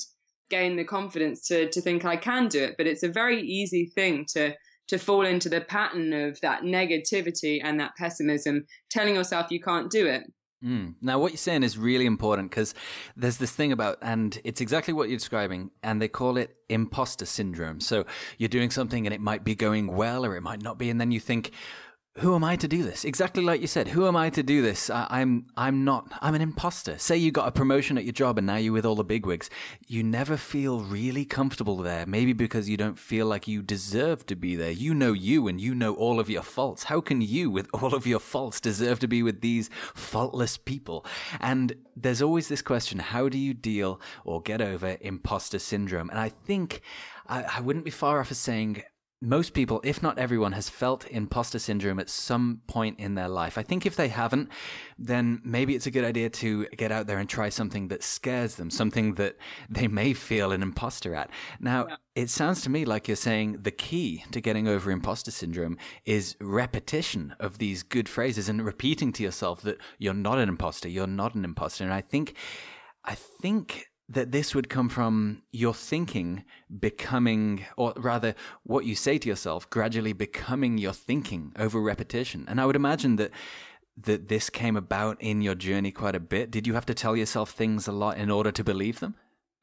gain 0.49 0.75
the 0.75 0.83
confidence 0.83 1.47
to 1.47 1.69
to 1.69 1.81
think 1.81 2.05
I 2.05 2.17
can 2.17 2.47
do 2.47 2.63
it. 2.63 2.75
But 2.77 2.87
it's 2.87 3.03
a 3.03 3.09
very 3.09 3.41
easy 3.41 3.85
thing 3.85 4.25
to 4.33 4.55
to 4.87 4.97
fall 4.97 5.25
into 5.25 5.49
the 5.49 5.61
pattern 5.61 6.13
of 6.13 6.39
that 6.41 6.61
negativity 6.61 7.59
and 7.61 7.79
that 7.79 7.95
pessimism, 7.97 8.65
telling 8.89 9.15
yourself 9.15 9.47
you 9.51 9.61
can't 9.61 9.91
do 9.91 10.07
it. 10.07 10.23
Mm. 10.63 10.95
Now, 11.01 11.19
what 11.19 11.31
you're 11.31 11.37
saying 11.37 11.63
is 11.63 11.77
really 11.77 12.05
important 12.05 12.49
because 12.49 12.73
there's 13.15 13.37
this 13.37 13.51
thing 13.51 13.71
about, 13.71 13.99
and 14.01 14.39
it's 14.43 14.59
exactly 14.59 14.93
what 14.93 15.07
you're 15.09 15.17
describing, 15.17 15.69
and 15.83 16.01
they 16.01 16.07
call 16.07 16.37
it 16.37 16.55
imposter 16.67 17.25
syndrome. 17.25 17.79
So 17.79 18.05
you're 18.37 18.49
doing 18.49 18.71
something 18.71 19.05
and 19.05 19.13
it 19.13 19.21
might 19.21 19.43
be 19.43 19.53
going 19.53 19.87
well 19.87 20.25
or 20.25 20.35
it 20.35 20.41
might 20.41 20.63
not 20.63 20.79
be, 20.79 20.89
and 20.89 20.99
then 20.99 21.11
you 21.11 21.19
think, 21.19 21.51
who 22.19 22.33
am 22.33 22.43
I 22.43 22.55
to 22.55 22.67
do 22.67 22.83
this? 22.83 23.05
Exactly 23.05 23.43
like 23.43 23.61
you 23.61 23.67
said. 23.67 23.89
Who 23.89 24.07
am 24.07 24.15
I 24.15 24.31
to 24.31 24.41
do 24.41 24.63
this? 24.63 24.89
I, 24.89 25.21
am 25.21 25.45
I'm 25.55 25.83
not. 25.83 26.11
I'm 26.19 26.33
an 26.33 26.41
imposter. 26.41 26.97
Say 26.97 27.17
you 27.17 27.31
got 27.31 27.47
a 27.47 27.51
promotion 27.51 27.97
at 27.97 28.05
your 28.05 28.13
job 28.13 28.39
and 28.39 28.47
now 28.47 28.55
you're 28.55 28.73
with 28.73 28.85
all 28.85 28.95
the 28.95 29.03
bigwigs. 29.03 29.51
You 29.87 30.03
never 30.03 30.35
feel 30.35 30.81
really 30.81 31.25
comfortable 31.25 31.77
there. 31.77 32.07
Maybe 32.07 32.33
because 32.33 32.67
you 32.67 32.75
don't 32.75 32.97
feel 32.97 33.27
like 33.27 33.47
you 33.47 33.61
deserve 33.61 34.25
to 34.27 34.35
be 34.35 34.55
there. 34.55 34.71
You 34.71 34.95
know 34.95 35.13
you 35.13 35.47
and 35.47 35.61
you 35.61 35.75
know 35.75 35.93
all 35.93 36.19
of 36.19 36.29
your 36.29 36.41
faults. 36.41 36.85
How 36.85 37.01
can 37.01 37.21
you, 37.21 37.51
with 37.51 37.69
all 37.71 37.93
of 37.93 38.07
your 38.07 38.19
faults, 38.19 38.59
deserve 38.59 38.99
to 38.99 39.07
be 39.07 39.21
with 39.21 39.41
these 39.41 39.69
faultless 39.93 40.57
people? 40.57 41.05
And 41.39 41.75
there's 41.95 42.21
always 42.23 42.47
this 42.47 42.63
question: 42.63 42.97
How 42.97 43.29
do 43.29 43.37
you 43.37 43.53
deal 43.53 44.01
or 44.25 44.41
get 44.41 44.59
over 44.59 44.97
imposter 45.01 45.59
syndrome? 45.59 46.09
And 46.09 46.19
I 46.19 46.29
think 46.29 46.81
I, 47.27 47.43
I 47.43 47.59
wouldn't 47.61 47.85
be 47.85 47.91
far 47.91 48.19
off 48.19 48.31
of 48.31 48.37
saying 48.37 48.83
most 49.21 49.53
people, 49.53 49.81
if 49.83 50.03
not 50.03 50.19
everyone, 50.19 50.51
has 50.51 50.69
felt 50.69 51.07
imposter 51.07 51.57
syndrome 51.57 51.99
at 51.99 52.09
some 52.09 52.61
point 52.67 52.99
in 52.99 53.15
their 53.15 53.27
life. 53.27 53.57
I 53.57 53.63
think 53.63 53.85
if 53.85 53.95
they 53.95 54.09
haven't, 54.09 54.49
then 54.99 55.41
maybe 55.43 55.75
it's 55.75 55.87
a 55.87 55.91
good 55.91 56.05
idea 56.05 56.29
to 56.29 56.67
get 56.77 56.91
out 56.91 57.07
there 57.07 57.17
and 57.17 57.27
try 57.27 57.49
something 57.49 57.87
that 57.87 58.03
scares 58.03 58.55
them, 58.55 58.69
something 58.69 59.15
that 59.15 59.35
they 59.69 59.87
may 59.87 60.13
feel 60.13 60.51
an 60.51 60.61
imposter 60.61 61.15
at. 61.15 61.31
Now, 61.59 61.87
yeah. 61.87 61.95
it 62.15 62.29
sounds 62.29 62.61
to 62.61 62.69
me 62.69 62.85
like 62.85 63.07
you're 63.07 63.17
saying 63.17 63.63
the 63.63 63.71
key 63.71 64.23
to 64.31 64.39
getting 64.39 64.67
over 64.67 64.91
imposter 64.91 65.31
syndrome 65.31 65.79
is 66.05 66.35
repetition 66.39 67.33
of 67.39 67.57
these 67.57 67.81
good 67.81 68.07
phrases 68.07 68.47
and 68.47 68.63
repeating 68.63 69.11
to 69.13 69.23
yourself 69.23 69.61
that 69.61 69.79
you're 69.97 70.13
not 70.13 70.37
an 70.37 70.47
imposter, 70.47 70.89
you're 70.89 71.07
not 71.07 71.33
an 71.33 71.43
imposter. 71.43 71.83
And 71.83 71.93
I 71.93 72.01
think, 72.01 72.35
I 73.03 73.15
think 73.15 73.87
that 74.09 74.31
this 74.31 74.55
would 74.55 74.69
come 74.69 74.89
from 74.89 75.41
your 75.51 75.73
thinking 75.73 76.45
becoming, 76.79 77.65
or 77.75 77.93
rather, 77.97 78.35
what 78.63 78.85
you 78.85 78.95
say 78.95 79.17
to 79.17 79.27
yourself 79.27 79.69
gradually 79.69 80.13
becoming 80.13 80.77
your 80.77 80.93
thinking 80.93 81.51
over 81.57 81.81
repetition. 81.81 82.45
And 82.47 82.61
I 82.61 82.65
would 82.65 82.75
imagine 82.75 83.17
that 83.17 83.31
that 83.99 84.27
this 84.27 84.49
came 84.49 84.75
about 84.75 85.19
in 85.19 85.41
your 85.41 85.55
journey 85.55 85.91
quite 85.91 86.15
a 86.15 86.19
bit. 86.19 86.51
Did 86.51 86.67
you 86.67 86.75
have 86.75 86.85
to 86.85 86.93
tell 86.93 87.17
yourself 87.17 87.49
things 87.49 87.87
a 87.87 87.91
lot 87.91 88.17
in 88.17 88.29
order 88.29 88.51
to 88.51 88.63
believe 88.63 88.99
them? 88.99 89.15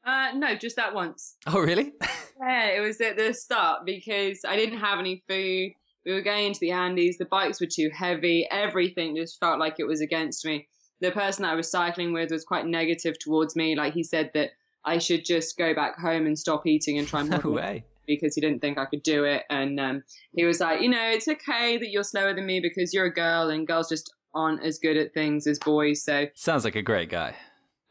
Uh, 0.05 0.31
no, 0.35 0.55
just 0.55 0.75
that 0.75 0.93
once. 0.93 1.37
Oh, 1.47 1.59
really? 1.59 1.93
yeah, 2.41 2.67
it 2.67 2.81
was 2.81 2.99
at 2.99 3.15
the 3.15 3.33
start 3.33 3.85
because 3.85 4.41
I 4.45 4.57
didn't 4.57 4.79
have 4.79 4.99
any 4.99 5.23
food. 5.27 5.71
We 6.05 6.13
were 6.13 6.21
going 6.21 6.47
into 6.47 6.59
the 6.59 6.71
Andes. 6.71 7.17
The 7.17 7.25
bikes 7.25 7.61
were 7.61 7.67
too 7.73 7.89
heavy. 7.93 8.45
Everything 8.51 9.15
just 9.15 9.39
felt 9.39 9.57
like 9.57 9.75
it 9.79 9.87
was 9.87 10.01
against 10.01 10.45
me 10.45 10.67
the 11.01 11.11
person 11.11 11.43
that 11.43 11.51
I 11.51 11.55
was 11.55 11.69
cycling 11.69 12.13
with 12.13 12.31
was 12.31 12.43
quite 12.43 12.65
negative 12.65 13.17
towards 13.19 13.55
me. 13.55 13.75
Like 13.75 13.93
he 13.93 14.03
said 14.03 14.31
that 14.33 14.51
I 14.83 14.97
should 14.97 15.25
just 15.25 15.57
go 15.57 15.73
back 15.73 15.97
home 15.99 16.25
and 16.25 16.37
stop 16.37 16.65
eating 16.65 16.97
and 16.97 17.07
try 17.07 17.21
and 17.21 17.29
no 17.29 17.49
way. 17.49 17.85
because 18.07 18.35
he 18.35 18.41
didn't 18.41 18.61
think 18.61 18.77
I 18.77 18.85
could 18.85 19.03
do 19.03 19.23
it. 19.23 19.43
And 19.49 19.79
um, 19.79 20.03
he 20.35 20.45
was 20.45 20.59
like, 20.59 20.81
you 20.81 20.89
know, 20.89 21.09
it's 21.09 21.27
okay 21.27 21.77
that 21.77 21.89
you're 21.89 22.03
slower 22.03 22.33
than 22.33 22.45
me 22.45 22.59
because 22.59 22.93
you're 22.93 23.05
a 23.05 23.13
girl 23.13 23.49
and 23.49 23.67
girls 23.67 23.89
just 23.89 24.13
aren't 24.33 24.63
as 24.63 24.77
good 24.77 24.97
at 24.97 25.13
things 25.13 25.47
as 25.47 25.59
boys. 25.59 26.03
So 26.03 26.27
sounds 26.35 26.65
like 26.65 26.75
a 26.75 26.81
great 26.81 27.09
guy. 27.09 27.35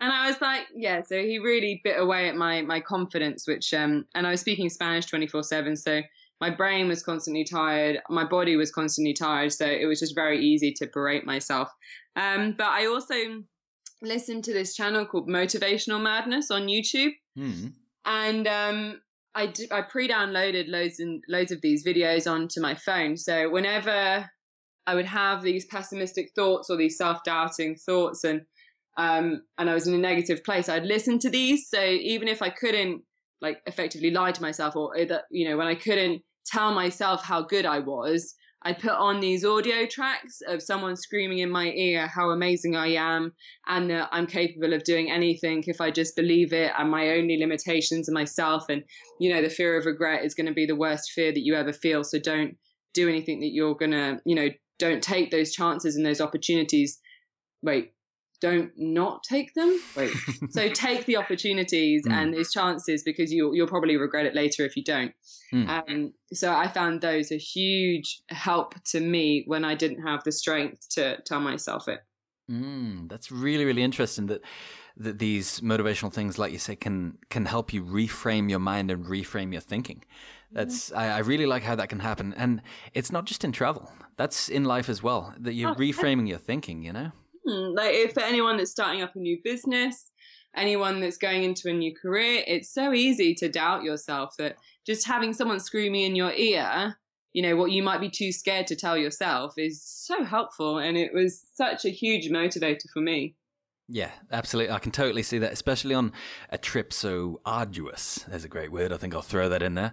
And 0.01 0.13
I 0.13 0.29
was 0.29 0.41
like, 0.41 0.67
yeah. 0.75 1.03
So 1.03 1.17
he 1.17 1.39
really 1.39 1.81
bit 1.83 1.99
away 1.99 2.29
at 2.29 2.37
my 2.37 2.63
my 2.63 2.81
confidence, 2.81 3.47
which 3.47 3.73
um, 3.73 4.07
and 4.15 4.27
I 4.27 4.31
was 4.31 4.41
speaking 4.41 4.69
Spanish 4.69 5.07
twenty 5.07 5.27
four 5.27 5.43
seven, 5.43 5.77
so 5.77 6.03
my 6.41 6.51
brain 6.51 6.89
was 6.89 7.03
constantly 7.03 7.45
tired, 7.45 8.01
my 8.11 8.25
body 8.25 8.57
was 8.57 8.71
constantly 8.71 9.15
tired, 9.15 9.53
so 9.53 9.65
it 9.65 9.87
was 9.87 10.01
just 10.01 10.15
very 10.15 10.45
easy 10.45 10.73
to 10.73 10.87
berate 10.93 11.25
myself. 11.25 11.71
Um, 12.17 12.53
but 12.57 12.69
I 12.69 12.87
also 12.87 13.43
listened 14.03 14.45
to 14.45 14.53
this 14.53 14.75
channel 14.75 15.07
called 15.07 15.29
Motivational 15.29 16.01
Madness 16.01 16.51
on 16.51 16.67
YouTube, 16.67 17.13
mm. 17.37 17.73
and 18.05 18.47
um, 18.47 19.01
I 19.35 19.47
d- 19.47 19.69
I 19.71 19.83
pre-downloaded 19.83 20.69
loads 20.69 21.01
and 21.01 21.23
loads 21.29 21.51
of 21.51 21.61
these 21.61 21.85
videos 21.85 22.31
onto 22.31 22.61
my 22.61 22.75
phone. 22.75 23.17
So 23.17 23.51
whenever 23.51 24.31
I 24.87 24.95
would 24.95 25.07
have 25.07 25.43
these 25.43 25.65
pessimistic 25.65 26.31
thoughts 26.37 26.71
or 26.71 26.77
these 26.77 26.97
self-doubting 26.97 27.77
thoughts, 27.77 28.23
and 28.25 28.43
um, 28.97 29.43
and 29.59 29.69
I 29.69 29.75
was 29.75 29.89
in 29.89 29.95
a 29.95 29.99
negative 29.99 30.45
place, 30.45 30.69
I'd 30.69 30.85
listen 30.85 31.19
to 31.21 31.31
these. 31.31 31.69
So 31.69 31.83
even 31.83 32.29
if 32.29 32.43
I 32.43 32.51
couldn't 32.51 33.03
like 33.41 33.59
effectively 33.67 34.11
lie 34.11 34.33
to 34.33 34.43
myself, 34.43 34.77
or 34.77 34.93
that 35.05 35.25
you 35.31 35.49
know 35.49 35.57
when 35.57 35.67
I 35.67 35.75
couldn't 35.75 36.23
tell 36.47 36.73
myself 36.73 37.25
how 37.25 37.43
good 37.43 37.67
I 37.67 37.81
was, 37.81 38.35
I 38.67 38.73
put 38.73 38.93
on 38.93 39.21
these 39.21 39.45
audio 39.45 39.87
tracks 39.87 40.41
of 40.49 40.63
someone 40.63 40.97
screaming 40.97 41.41
in 41.41 41.51
my 41.51 41.67
ear 41.71 42.07
how 42.07 42.31
amazing 42.31 42.75
I 42.75 42.95
am 42.95 43.33
and 43.67 43.91
that 43.91 44.09
I'm 44.11 44.27
capable 44.27 44.73
of 44.73 44.85
doing 44.85 45.11
anything 45.11 45.63
if 45.67 45.83
I 45.83 45.91
just 45.91 46.17
believe 46.17 46.53
it 46.55 46.73
and 46.79 46.91
my 46.91 47.11
only 47.11 47.37
limitations 47.37 48.09
are 48.09 48.13
myself. 48.13 48.71
And, 48.71 48.83
you 49.21 49.33
know, 49.33 49.43
the 49.43 49.51
fear 49.51 49.77
of 49.77 49.85
regret 49.85 50.25
is 50.25 50.35
going 50.35 50.47
to 50.47 50.55
be 50.55 50.65
the 50.65 50.77
worst 50.77 51.11
fear 51.11 51.31
that 51.31 51.45
you 51.45 51.55
ever 51.55 51.75
feel. 51.75 52.05
So 52.05 52.19
don't 52.19 52.57
do 52.95 53.07
anything 53.09 53.41
that 53.41 53.53
you're 53.53 53.75
going 53.75 53.91
to, 53.91 54.21
you 54.25 54.35
know, 54.35 54.49
don't 54.79 55.03
take 55.03 55.31
those 55.31 55.53
chances 55.53 55.97
and 55.97 56.07
those 56.07 56.23
opportunities. 56.23 56.99
Wait, 57.63 57.93
don't 58.41 58.73
not 58.77 59.23
take 59.23 59.55
them. 59.55 59.79
Wait, 59.97 60.13
so 60.51 60.69
take 60.69 61.07
the 61.07 61.17
opportunities 61.17 62.07
mm. 62.07 62.13
and 62.13 62.35
those 62.35 62.53
chances 62.53 63.03
because 63.03 63.33
you'll, 63.33 63.55
you'll 63.55 63.69
probably 63.69 63.97
regret 63.97 64.27
it 64.27 64.35
later 64.35 64.65
if 64.65 64.77
you 64.77 64.85
don't. 64.85 65.13
Mm. 65.53 65.69
Um, 65.69 66.13
so 66.33 66.53
I 66.53 66.69
found 66.69 67.01
those 67.01 67.31
a 67.31 67.39
huge 67.39 68.21
help 68.29 68.75
to 68.87 69.01
me 69.01 69.45
when 69.47 69.65
I 69.65 69.75
didn't 69.75 70.03
have 70.03 70.25
the 70.25 70.33
strength 70.33 70.89
to 70.91 71.21
tell 71.23 71.41
myself 71.41 71.89
it. 71.89 72.01
Mm, 72.51 73.09
that's 73.09 73.33
really 73.33 73.65
really 73.65 73.83
interesting 73.83 74.27
that 74.27 74.43
that 74.97 75.19
these 75.19 75.61
motivational 75.61 76.13
things, 76.13 76.39
like 76.39 76.53
you 76.53 76.59
say, 76.59 76.77
can 76.77 77.19
can 77.31 77.47
help 77.47 77.73
you 77.73 77.83
reframe 77.83 78.51
your 78.51 78.59
mind 78.59 78.91
and 78.91 79.07
reframe 79.07 79.53
your 79.53 79.61
thinking. 79.61 80.05
That's 80.53 80.93
I, 80.93 81.09
I, 81.09 81.19
really 81.19 81.47
like 81.47 81.65
how 81.65 81.75
that 81.75 81.89
can 81.89 81.99
happen, 81.99 82.33
and 82.37 82.63
it's 82.93 83.11
not 83.11 83.25
just 83.25 83.45
in 83.45 83.51
travel. 83.51 83.91
That's 84.17 84.49
in 84.49 84.65
life 84.65 84.89
as 84.89 85.03
well. 85.03 85.35
That 85.39 85.55
you're 85.55 85.71
oh, 85.71 85.75
reframing 85.75 86.29
your 86.29 86.39
thinking. 86.39 86.85
You 86.85 86.93
know. 86.93 87.13
Hmm, 87.47 87.75
like 87.75 88.13
for 88.13 88.23
anyone 88.23 88.57
that's 88.57 88.71
starting 88.71 89.03
up 89.03 89.15
a 89.17 89.19
new 89.19 89.39
business, 89.45 90.11
anyone 90.57 91.01
that's 91.01 91.19
going 91.19 91.43
into 91.43 91.69
a 91.69 91.73
new 91.73 91.95
career, 91.95 92.43
it's 92.47 92.73
so 92.73 92.93
easy 92.93 93.35
to 93.35 93.49
doubt 93.49 93.83
yourself 93.83 94.35
that 94.39 94.57
just 94.87 95.07
having 95.07 95.33
someone 95.33 95.61
screaming 95.61 96.03
in 96.03 96.17
your 96.17 96.33
ear, 96.33 96.97
you 97.33 97.43
know, 97.43 97.57
what 97.57 97.73
you 97.73 97.83
might 97.83 98.01
be 98.01 98.11
too 98.11 98.33
scared 98.33 98.67
to 98.69 98.77
tell 98.77 98.97
yourself 98.97 99.55
is 99.59 99.83
so 99.83 100.25
helpful. 100.25 100.79
And 100.79 100.97
it 100.97 101.13
was 101.13 101.45
such 101.55 101.85
a 101.85 101.91
huge 101.91 102.31
motivator 102.31 102.89
for 102.93 103.01
me. 103.01 103.35
Yeah, 103.89 104.11
absolutely. 104.33 104.73
I 104.73 104.79
can 104.79 104.93
totally 104.93 105.23
see 105.23 105.39
that, 105.39 105.53
especially 105.53 105.95
on 105.95 106.13
a 106.49 106.57
trip 106.57 106.93
so 106.93 107.41
arduous. 107.45 108.25
There's 108.29 108.45
a 108.45 108.49
great 108.49 108.73
word. 108.73 108.93
I 108.93 108.97
think 108.97 109.15
I'll 109.15 109.21
throw 109.21 109.51
that 109.51 109.63
in 109.63 109.75
there. 109.75 109.93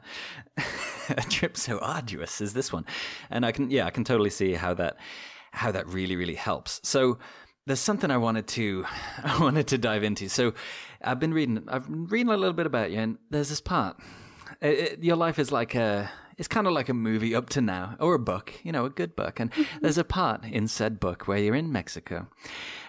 a 1.09 1.21
trip 1.23 1.57
so 1.57 1.77
arduous 1.79 2.39
is 2.39 2.53
this 2.53 2.71
one. 2.71 2.85
And 3.29 3.45
I 3.45 3.51
can, 3.51 3.69
yeah, 3.69 3.85
I 3.85 3.89
can 3.89 4.05
totally 4.05 4.29
see 4.29 4.53
how 4.53 4.73
that, 4.75 4.95
how 5.51 5.71
that 5.71 5.87
really, 5.87 6.15
really 6.15 6.35
helps. 6.35 6.79
So, 6.83 7.19
there's 7.65 7.79
something 7.79 8.09
I 8.09 8.17
wanted 8.17 8.47
to 8.47 8.85
I 9.23 9.39
wanted 9.39 9.67
to 9.67 9.77
dive 9.77 10.03
into. 10.03 10.29
So 10.29 10.53
I've 11.03 11.19
been 11.19 11.33
reading 11.33 11.63
I've 11.67 11.83
been 11.83 12.07
reading 12.07 12.31
a 12.31 12.37
little 12.37 12.53
bit 12.53 12.65
about 12.65 12.91
you, 12.91 12.99
and 12.99 13.17
there's 13.29 13.49
this 13.49 13.61
part. 13.61 13.97
It, 14.61 14.79
it, 14.79 15.03
your 15.03 15.15
life 15.15 15.39
is 15.39 15.51
like 15.51 15.75
a 15.75 16.11
it's 16.37 16.47
kind 16.47 16.65
of 16.65 16.73
like 16.73 16.89
a 16.89 16.93
movie 16.93 17.35
up 17.35 17.49
to 17.49 17.61
now, 17.61 17.95
or 17.99 18.15
a 18.15 18.19
book, 18.19 18.53
you 18.63 18.71
know, 18.71 18.85
a 18.85 18.89
good 18.89 19.15
book. 19.15 19.39
And 19.39 19.51
there's 19.81 19.97
a 19.97 20.03
part 20.03 20.43
in 20.43 20.67
said 20.67 20.99
book 20.99 21.27
where 21.27 21.37
you're 21.37 21.55
in 21.55 21.71
Mexico 21.71 22.27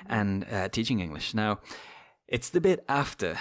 and 0.06 0.46
uh, 0.50 0.68
teaching 0.68 1.00
English. 1.00 1.34
Now, 1.34 1.60
it's 2.28 2.48
the 2.48 2.60
bit 2.60 2.84
after 2.88 3.36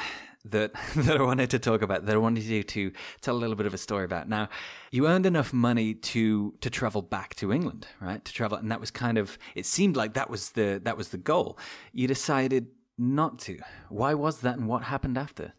that 0.45 0.74
that 0.95 1.17
I 1.17 1.24
wanted 1.24 1.50
to 1.51 1.60
talk 1.60 1.81
about 1.81 2.05
that 2.05 2.15
I 2.15 2.19
wanted 2.19 2.43
you 2.43 2.63
to 2.63 2.91
tell 3.21 3.36
a 3.36 3.39
little 3.39 3.55
bit 3.55 3.65
of 3.65 3.74
a 3.74 3.77
story 3.77 4.05
about. 4.05 4.27
Now, 4.27 4.50
you 4.91 5.07
earned 5.07 5.25
enough 5.25 5.53
money 5.53 5.93
to 5.93 6.53
to 6.62 6.69
travel 6.69 7.01
back 7.01 7.36
to 7.36 7.51
England, 7.51 7.88
right? 8.00 8.24
To 8.24 8.33
travel, 8.33 8.57
and 8.57 8.71
that 8.71 8.79
was 8.79 8.91
kind 8.91 9.17
of 9.17 9.38
it 9.55 9.65
seemed 9.65 9.95
like 9.95 10.13
that 10.13 10.29
was 10.29 10.51
the 10.51 10.81
that 10.83 10.98
was 10.98 11.10
the 11.10 11.17
goal. 11.17 11.57
You 11.93 12.07
decided 12.07 12.67
not 12.98 13.39
to. 13.39 13.60
Why 13.89 14.13
was 14.13 14.41
that, 14.41 14.57
and 14.57 14.67
what 14.67 14.83
happened 14.83 15.17
after? 15.17 15.53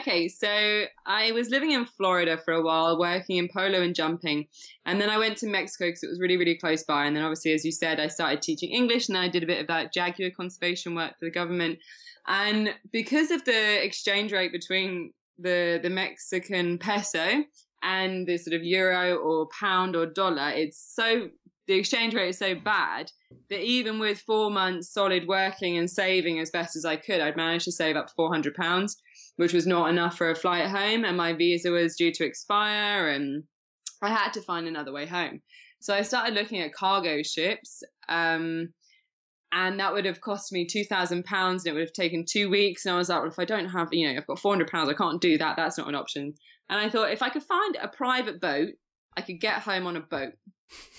Okay, 0.00 0.26
so 0.26 0.84
I 1.06 1.30
was 1.30 1.48
living 1.48 1.70
in 1.70 1.86
Florida 1.86 2.36
for 2.36 2.52
a 2.52 2.62
while, 2.62 2.98
working 2.98 3.36
in 3.36 3.48
polo 3.48 3.82
and 3.82 3.94
jumping. 3.94 4.48
And 4.84 5.00
then 5.00 5.08
I 5.08 5.16
went 5.16 5.36
to 5.38 5.46
Mexico 5.46 5.86
because 5.86 6.02
it 6.02 6.08
was 6.08 6.18
really, 6.18 6.36
really 6.36 6.56
close 6.56 6.82
by. 6.82 7.06
And 7.06 7.14
then, 7.14 7.22
obviously, 7.22 7.52
as 7.52 7.64
you 7.64 7.70
said, 7.70 8.00
I 8.00 8.08
started 8.08 8.42
teaching 8.42 8.70
English 8.70 9.08
and 9.08 9.14
then 9.14 9.22
I 9.22 9.28
did 9.28 9.44
a 9.44 9.46
bit 9.46 9.60
of 9.60 9.68
that 9.68 9.92
jaguar 9.92 10.30
conservation 10.30 10.96
work 10.96 11.12
for 11.20 11.26
the 11.26 11.30
government. 11.30 11.78
And 12.26 12.74
because 12.92 13.30
of 13.30 13.44
the 13.44 13.84
exchange 13.84 14.32
rate 14.32 14.52
between 14.52 15.12
the, 15.38 15.78
the 15.82 15.90
Mexican 15.90 16.78
peso 16.78 17.44
and 17.82 18.26
the 18.26 18.36
sort 18.36 18.54
of 18.54 18.64
euro 18.64 19.16
or 19.16 19.48
pound 19.58 19.94
or 19.94 20.06
dollar, 20.06 20.50
it's 20.50 20.92
so, 20.94 21.28
the 21.68 21.74
exchange 21.74 22.14
rate 22.14 22.30
is 22.30 22.38
so 22.38 22.54
bad 22.54 23.10
that 23.50 23.60
even 23.60 23.98
with 23.98 24.20
four 24.20 24.50
months 24.50 24.92
solid 24.92 25.26
working 25.28 25.78
and 25.78 25.90
saving 25.90 26.40
as 26.40 26.50
best 26.50 26.76
as 26.76 26.84
I 26.84 26.96
could, 26.96 27.20
I'd 27.20 27.36
managed 27.36 27.66
to 27.66 27.72
save 27.72 27.96
up 27.96 28.10
400 28.10 28.54
pounds, 28.54 28.96
which 29.36 29.52
was 29.52 29.66
not 29.66 29.90
enough 29.90 30.16
for 30.16 30.30
a 30.30 30.36
flight 30.36 30.68
home. 30.68 31.04
And 31.04 31.16
my 31.16 31.32
visa 31.32 31.70
was 31.70 31.96
due 31.96 32.12
to 32.12 32.24
expire 32.24 33.08
and 33.08 33.44
I 34.02 34.08
had 34.08 34.32
to 34.34 34.42
find 34.42 34.66
another 34.66 34.92
way 34.92 35.06
home. 35.06 35.42
So 35.80 35.94
I 35.94 36.02
started 36.02 36.34
looking 36.34 36.60
at 36.60 36.72
cargo 36.72 37.22
ships. 37.22 37.82
Um, 38.08 38.72
and 39.52 39.78
that 39.80 39.92
would 39.92 40.04
have 40.04 40.20
cost 40.20 40.52
me 40.52 40.66
two 40.66 40.84
thousand 40.84 41.24
pounds, 41.24 41.64
and 41.64 41.70
it 41.70 41.74
would 41.74 41.86
have 41.86 41.92
taken 41.92 42.24
two 42.24 42.50
weeks. 42.50 42.84
And 42.84 42.94
I 42.94 42.98
was 42.98 43.08
like, 43.08 43.20
well, 43.20 43.30
if 43.30 43.38
I 43.38 43.44
don't 43.44 43.68
have, 43.68 43.88
you 43.92 44.06
know, 44.06 44.18
I've 44.18 44.26
got 44.26 44.38
four 44.38 44.52
hundred 44.52 44.68
pounds, 44.70 44.88
I 44.88 44.94
can't 44.94 45.20
do 45.20 45.38
that. 45.38 45.56
That's 45.56 45.78
not 45.78 45.88
an 45.88 45.94
option. 45.94 46.34
And 46.68 46.80
I 46.80 46.88
thought 46.88 47.12
if 47.12 47.22
I 47.22 47.28
could 47.28 47.44
find 47.44 47.76
a 47.80 47.88
private 47.88 48.40
boat, 48.40 48.70
I 49.16 49.22
could 49.22 49.40
get 49.40 49.62
home 49.62 49.86
on 49.86 49.96
a 49.96 50.00
boat. 50.00 50.32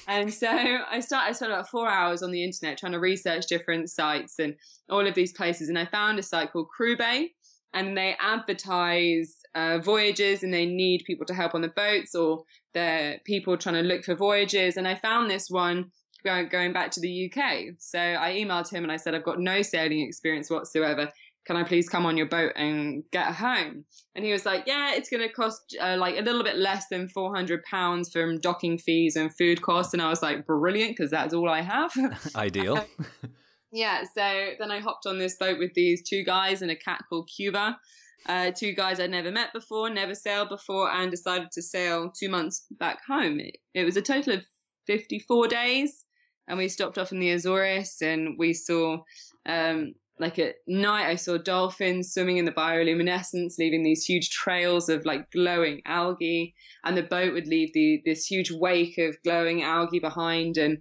and 0.07 0.33
so 0.33 0.47
I 0.91 0.99
started. 0.99 1.29
I 1.29 1.31
spent 1.33 1.51
about 1.51 1.69
four 1.69 1.89
hours 1.89 2.23
on 2.23 2.31
the 2.31 2.43
internet 2.43 2.77
trying 2.77 2.93
to 2.93 2.99
research 2.99 3.47
different 3.47 3.89
sites 3.89 4.39
and 4.39 4.55
all 4.89 5.05
of 5.05 5.15
these 5.15 5.33
places, 5.33 5.69
and 5.69 5.77
I 5.77 5.85
found 5.85 6.19
a 6.19 6.23
site 6.23 6.51
called 6.51 6.67
Crewbay, 6.79 7.27
and 7.73 7.97
they 7.97 8.15
advertise 8.19 9.37
uh, 9.55 9.79
voyages, 9.79 10.43
and 10.43 10.53
they 10.53 10.65
need 10.65 11.03
people 11.05 11.25
to 11.25 11.33
help 11.33 11.53
on 11.53 11.61
the 11.61 11.67
boats, 11.67 12.15
or 12.15 12.43
they're 12.73 13.19
people 13.25 13.57
trying 13.57 13.75
to 13.75 13.81
look 13.81 14.05
for 14.05 14.15
voyages. 14.15 14.77
And 14.77 14.87
I 14.87 14.95
found 14.95 15.29
this 15.29 15.49
one 15.49 15.91
going 16.23 16.73
back 16.73 16.91
to 16.91 16.99
the 16.99 17.31
UK. 17.31 17.75
So 17.79 17.99
I 17.99 18.33
emailed 18.33 18.71
him 18.71 18.83
and 18.83 18.91
I 18.91 18.97
said, 18.97 19.15
I've 19.15 19.23
got 19.23 19.39
no 19.39 19.61
sailing 19.61 20.01
experience 20.01 20.49
whatsoever. 20.49 21.11
can 21.45 21.55
I 21.55 21.63
please 21.63 21.87
come 21.87 22.05
on 22.05 22.17
your 22.17 22.25
boat 22.25 22.51
and 22.55 23.03
get 23.11 23.33
home? 23.35 23.85
And 24.15 24.25
he 24.25 24.33
was 24.33 24.45
like, 24.45 24.63
yeah, 24.67 24.93
it's 24.93 25.09
going 25.09 25.25
to 25.25 25.33
cost 25.33 25.75
uh, 25.81 25.95
like 25.97 26.17
a 26.17 26.21
little 26.21 26.43
bit 26.43 26.57
less 26.57 26.87
than 26.89 27.07
400 27.07 27.63
pounds 27.63 28.11
from 28.11 28.39
docking 28.39 28.77
fees 28.77 29.15
and 29.15 29.33
food 29.33 29.61
costs. 29.61 29.93
And 29.93 30.01
I 30.01 30.09
was 30.09 30.21
like, 30.21 30.45
brilliant, 30.45 30.97
because 30.97 31.11
that's 31.11 31.33
all 31.33 31.49
I 31.49 31.61
have. 31.61 31.93
Ideal. 32.35 32.85
yeah. 33.71 34.03
So 34.03 34.49
then 34.59 34.71
I 34.71 34.79
hopped 34.79 35.05
on 35.05 35.19
this 35.19 35.37
boat 35.37 35.57
with 35.57 35.73
these 35.73 36.07
two 36.07 36.23
guys 36.23 36.61
and 36.61 36.69
a 36.69 36.75
cat 36.75 37.03
called 37.09 37.29
Cuba. 37.33 37.79
Uh, 38.25 38.51
two 38.51 38.73
guys 38.73 38.99
I'd 38.99 39.11
never 39.11 39.31
met 39.31 39.53
before, 39.53 39.89
never 39.89 40.15
sailed 40.15 40.49
before, 40.49 40.91
and 40.91 41.09
decided 41.09 41.51
to 41.51 41.61
sail 41.61 42.11
two 42.11 42.27
months 42.27 42.65
back 42.71 42.99
home. 43.07 43.39
It, 43.39 43.57
it 43.73 43.85
was 43.85 43.95
a 43.95 44.01
total 44.01 44.33
of 44.33 44.43
54 44.87 45.47
days. 45.47 46.05
And 46.47 46.57
we 46.57 46.69
stopped 46.69 46.97
off 46.97 47.11
in 47.11 47.19
the 47.19 47.31
Azores 47.31 47.97
and 48.01 48.35
we 48.37 48.53
saw 48.53 48.99
um, 49.45 49.93
like 50.19 50.39
at 50.39 50.55
night, 50.67 51.07
I 51.07 51.15
saw 51.15 51.37
dolphins 51.37 52.13
swimming 52.13 52.37
in 52.37 52.45
the 52.45 52.51
bioluminescence, 52.51 53.57
leaving 53.59 53.83
these 53.83 54.03
huge 54.03 54.29
trails 54.29 54.89
of 54.89 55.05
like 55.05 55.29
glowing 55.31 55.81
algae, 55.85 56.55
and 56.83 56.97
the 56.97 57.03
boat 57.03 57.33
would 57.33 57.47
leave 57.47 57.71
the 57.73 58.01
this 58.05 58.25
huge 58.25 58.51
wake 58.51 58.97
of 58.97 59.15
glowing 59.23 59.63
algae 59.63 59.99
behind. 59.99 60.57
And 60.57 60.79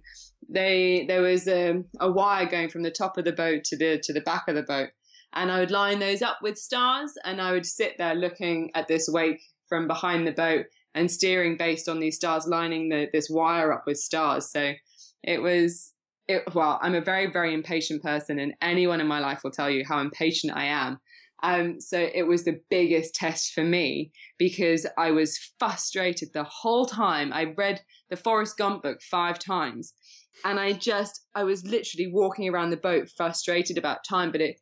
they 0.49 1.05
there 1.07 1.21
was 1.21 1.47
a, 1.47 1.83
a 1.99 2.11
wire 2.11 2.47
going 2.47 2.69
from 2.69 2.83
the 2.83 2.91
top 2.91 3.17
of 3.17 3.25
the 3.25 3.31
boat 3.31 3.63
to 3.65 3.77
the 3.77 3.99
to 4.03 4.13
the 4.13 4.21
back 4.21 4.47
of 4.47 4.55
the 4.55 4.63
boat, 4.63 4.89
and 5.33 5.51
I 5.51 5.59
would 5.59 5.71
line 5.71 5.99
those 5.99 6.21
up 6.21 6.39
with 6.41 6.57
stars, 6.57 7.13
and 7.23 7.39
I 7.39 7.51
would 7.51 7.65
sit 7.65 7.93
there 7.97 8.15
looking 8.15 8.71
at 8.73 8.87
this 8.87 9.07
wake 9.07 9.41
from 9.69 9.87
behind 9.87 10.25
the 10.25 10.31
boat 10.31 10.65
and 10.95 11.11
steering 11.11 11.57
based 11.57 11.87
on 11.87 11.99
these 11.99 12.15
stars, 12.15 12.47
lining 12.47 12.89
the, 12.89 13.07
this 13.13 13.29
wire 13.29 13.71
up 13.71 13.83
with 13.85 13.97
stars. 13.97 14.51
So 14.51 14.73
it 15.27 15.41
was 15.41 15.93
it, 16.27 16.43
well, 16.53 16.79
I'm 16.81 16.95
a 16.95 17.01
very, 17.01 17.31
very 17.31 17.53
impatient 17.53 18.01
person, 18.01 18.39
and 18.39 18.53
anyone 18.61 18.99
in 18.99 19.07
my 19.07 19.19
life 19.19 19.43
will 19.43 19.51
tell 19.51 19.69
you 19.69 19.85
how 19.85 19.99
impatient 19.99 20.55
I 20.55 20.65
am. 20.65 20.99
Um, 21.43 21.79
so 21.79 22.09
it 22.13 22.23
was 22.23 22.43
the 22.43 22.59
biggest 22.69 23.13
test 23.15 23.53
for 23.53 23.63
me 23.63 24.11
because 24.37 24.87
I 24.97 25.11
was 25.11 25.37
frustrated 25.59 26.29
the 26.33 26.43
whole 26.43 26.85
time. 26.85 27.31
I 27.31 27.53
read 27.55 27.81
the 28.09 28.17
Forrest 28.17 28.57
Gump 28.57 28.83
book 28.83 29.01
five 29.01 29.39
times, 29.39 29.93
and 30.43 30.59
I 30.59 30.73
just, 30.73 31.21
I 31.35 31.43
was 31.43 31.65
literally 31.65 32.11
walking 32.11 32.49
around 32.49 32.71
the 32.71 32.77
boat 32.77 33.09
frustrated 33.15 33.77
about 33.77 34.03
time. 34.03 34.31
But 34.31 34.41
it, 34.41 34.59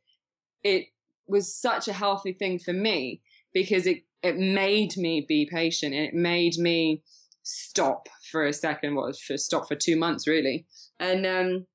it 0.63 0.85
was 1.27 1.55
such 1.55 1.87
a 1.87 1.93
healthy 1.93 2.33
thing 2.33 2.59
for 2.59 2.73
me 2.73 3.21
because 3.53 3.87
it, 3.87 3.99
it 4.21 4.37
made 4.37 4.97
me 4.97 5.25
be 5.27 5.49
patient. 5.51 5.95
and 5.95 6.05
It 6.05 6.13
made 6.13 6.57
me 6.57 7.01
stop 7.45 8.09
for 8.31 8.45
a 8.45 8.51
second. 8.51 8.95
Well, 8.95 9.11
for 9.25 9.37
stop 9.37 9.67
for 9.67 9.75
two 9.75 9.95
months 9.95 10.27
really 10.27 10.65
and 10.99 11.25
um, 11.25 11.65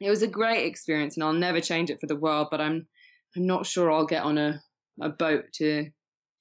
it 0.00 0.10
was 0.10 0.22
a 0.22 0.28
great 0.28 0.66
experience, 0.66 1.16
and 1.16 1.24
I'll 1.24 1.32
never 1.32 1.60
change 1.60 1.90
it 1.90 2.00
for 2.00 2.06
the 2.06 2.16
world. 2.16 2.48
But 2.50 2.60
I'm 2.60 2.86
I'm 3.36 3.46
not 3.46 3.66
sure 3.66 3.90
I'll 3.90 4.06
get 4.06 4.24
on 4.24 4.38
a, 4.38 4.60
a 5.00 5.08
boat 5.08 5.44
to 5.54 5.90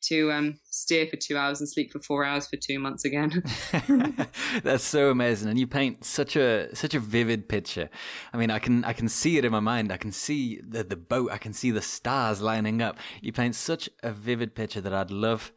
to 0.03 0.31
um, 0.31 0.59
steer 0.63 1.05
for 1.05 1.15
two 1.15 1.37
hours 1.37 1.59
and 1.59 1.69
sleep 1.69 1.91
for 1.91 1.99
four 1.99 2.25
hours 2.25 2.47
for 2.47 2.57
two 2.57 2.79
months 2.79 3.05
again. 3.05 3.43
That's 4.63 4.83
so 4.83 5.11
amazing, 5.11 5.49
and 5.49 5.59
you 5.59 5.67
paint 5.67 6.03
such 6.03 6.35
a 6.35 6.73
such 6.75 6.93
a 6.93 6.99
vivid 6.99 7.47
picture. 7.47 7.89
I 8.33 8.37
mean, 8.37 8.49
I 8.49 8.59
can 8.59 8.83
I 8.83 8.93
can 8.93 9.09
see 9.09 9.37
it 9.37 9.45
in 9.45 9.51
my 9.51 9.59
mind. 9.59 9.91
I 9.91 9.97
can 9.97 10.11
see 10.11 10.59
the 10.61 10.83
the 10.83 10.95
boat. 10.97 11.31
I 11.31 11.37
can 11.37 11.53
see 11.53 11.71
the 11.71 11.81
stars 11.81 12.41
lining 12.41 12.81
up. 12.81 12.97
You 13.21 13.31
paint 13.31 13.55
such 13.55 13.89
a 14.01 14.11
vivid 14.11 14.55
picture 14.55 14.81
that 14.81 14.93
I'd 14.93 15.11
love 15.11 15.51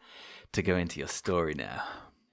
to 0.52 0.62
go 0.62 0.76
into 0.76 0.99
your 0.99 1.09
story 1.09 1.54
now. 1.54 1.83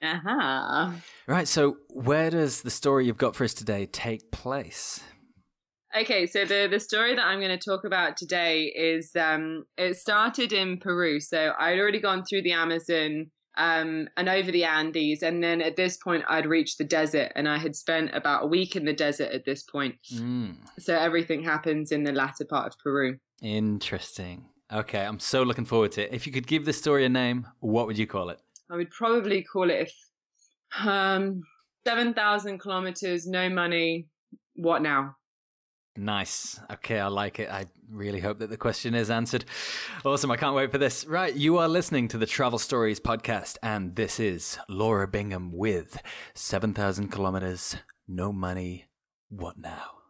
Uh-huh. 0.01 0.91
Right, 1.27 1.48
so 1.48 1.77
where 1.89 2.29
does 2.29 2.62
the 2.62 2.72
story 2.72 3.05
you've 3.05 3.17
got 3.17 3.36
for 3.36 3.43
us 3.43 3.53
today 3.53 3.86
take 3.86 4.31
place? 4.31 5.01
Okay, 5.96 6.25
so 6.25 6.46
the 6.46 6.67
the 6.72 6.79
story 6.79 7.15
that 7.15 7.25
I'm 7.25 7.39
going 7.39 7.58
to 7.58 7.70
talk 7.70 7.84
about 7.84 8.15
today 8.15 8.63
is 8.63 9.12
um 9.15 9.65
it 9.77 9.98
started 9.98 10.53
in 10.53 10.77
Peru. 10.77 11.20
So 11.20 11.51
I'd 11.60 11.79
already 11.79 12.00
gone 12.00 12.24
through 12.24 12.43
the 12.43 12.53
Amazon 12.53 13.29
um 13.58 14.08
and 14.15 14.29
over 14.29 14.50
the 14.50 14.63
Andes 14.63 15.22
and 15.22 15.43
then 15.43 15.62
at 15.62 15.75
this 15.75 15.98
point 15.98 16.24
I'd 16.29 16.46
reached 16.46 16.77
the 16.77 16.86
desert 16.86 17.34
and 17.36 17.50
I 17.50 17.58
had 17.58 17.75
spent 17.75 18.15
about 18.15 18.46
a 18.46 18.48
week 18.48 18.77
in 18.77 18.86
the 18.86 18.93
desert 18.93 19.31
at 19.34 19.43
this 19.43 19.63
point. 19.63 19.96
Mm. 20.13 20.55
So 20.79 20.96
everything 20.96 21.43
happens 21.43 21.91
in 21.91 22.03
the 22.03 22.13
latter 22.13 22.46
part 22.46 22.67
of 22.67 22.79
Peru. 22.79 23.17
Interesting. 23.41 24.46
Okay, 24.72 25.05
I'm 25.05 25.20
so 25.20 25.43
looking 25.43 25.65
forward 25.65 25.91
to 25.93 26.03
it. 26.03 26.13
If 26.13 26.25
you 26.25 26.31
could 26.31 26.48
give 26.48 26.63
the 26.63 26.72
story 26.72 27.03
a 27.03 27.10
name, 27.10 27.46
what 27.60 27.88
would 27.88 27.98
you 27.98 28.08
call 28.08 28.29
it? 28.29 28.39
I 28.72 28.78
would 28.78 28.90
probably 28.90 29.44
call 29.44 29.70
it 29.70 29.92
um, 30.80 31.42
7,000 31.86 32.60
kilometers, 32.60 33.28
no 33.28 33.50
money. 33.50 34.08
What 34.56 34.82
now? 34.82 35.18
Nice. 35.98 36.58
Okay, 36.72 36.98
I 36.98 37.08
like 37.08 37.40
it. 37.40 37.50
I 37.50 37.66
really 37.90 38.22
hope 38.22 38.40
that 38.40 38.50
the 38.50 38.55
question 38.55 38.96
is 38.96 39.10
answered. 39.10 39.44
Awesome. 40.05 40.31
I 40.31 40.38
can't 40.38 40.55
wait 40.55 40.72
for 40.72 40.77
this. 40.77 41.05
Right. 41.05 41.36
You 41.36 41.57
are 41.57 41.68
listening 41.68 42.07
to 42.10 42.18
the 42.18 42.25
Travel 42.25 42.60
Stories 42.60 43.01
podcast, 43.01 43.57
and 43.62 43.98
this 43.98 44.22
is 44.22 44.57
Laura 44.70 45.05
Bingham 45.05 45.51
with 45.51 46.01
7,000 46.34 47.10
kilometers, 47.10 47.75
no 48.07 48.31
money. 48.31 48.86
What 49.29 49.57
now? 49.57 50.01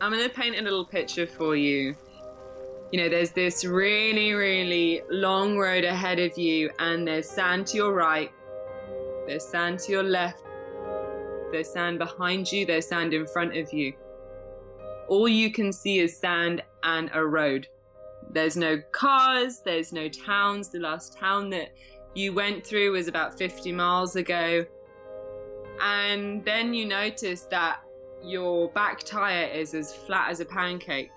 I'm 0.00 0.12
going 0.12 0.22
to 0.22 0.34
paint 0.34 0.56
a 0.56 0.62
little 0.62 0.84
picture 0.84 1.26
for 1.26 1.56
you. 1.56 1.96
You 2.92 3.00
know, 3.00 3.08
there's 3.08 3.32
this 3.32 3.64
really, 3.64 4.32
really 4.32 5.02
long 5.10 5.58
road 5.58 5.84
ahead 5.84 6.20
of 6.20 6.38
you, 6.38 6.70
and 6.78 7.06
there's 7.06 7.28
sand 7.28 7.66
to 7.68 7.76
your 7.76 7.92
right, 7.92 8.30
there's 9.26 9.44
sand 9.44 9.80
to 9.80 9.92
your 9.92 10.04
left, 10.04 10.42
there's 11.50 11.68
sand 11.68 11.98
behind 11.98 12.50
you, 12.50 12.64
there's 12.64 12.86
sand 12.86 13.12
in 13.12 13.26
front 13.26 13.56
of 13.56 13.72
you. 13.72 13.92
All 15.08 15.26
you 15.28 15.50
can 15.50 15.72
see 15.72 15.98
is 15.98 16.16
sand 16.16 16.62
and 16.84 17.10
a 17.12 17.26
road. 17.26 17.66
There's 18.30 18.56
no 18.56 18.80
cars, 18.92 19.60
there's 19.64 19.92
no 19.92 20.08
towns. 20.08 20.68
The 20.68 20.78
last 20.78 21.18
town 21.18 21.50
that 21.50 21.70
you 22.14 22.32
went 22.32 22.64
through 22.64 22.92
was 22.92 23.08
about 23.08 23.36
50 23.36 23.72
miles 23.72 24.16
ago. 24.16 24.64
And 25.80 26.44
then 26.44 26.72
you 26.72 26.86
notice 26.86 27.42
that 27.50 27.80
your 28.22 28.68
back 28.68 29.00
tire 29.00 29.46
is 29.46 29.74
as 29.74 29.94
flat 29.94 30.30
as 30.30 30.40
a 30.40 30.44
pancake. 30.44 31.10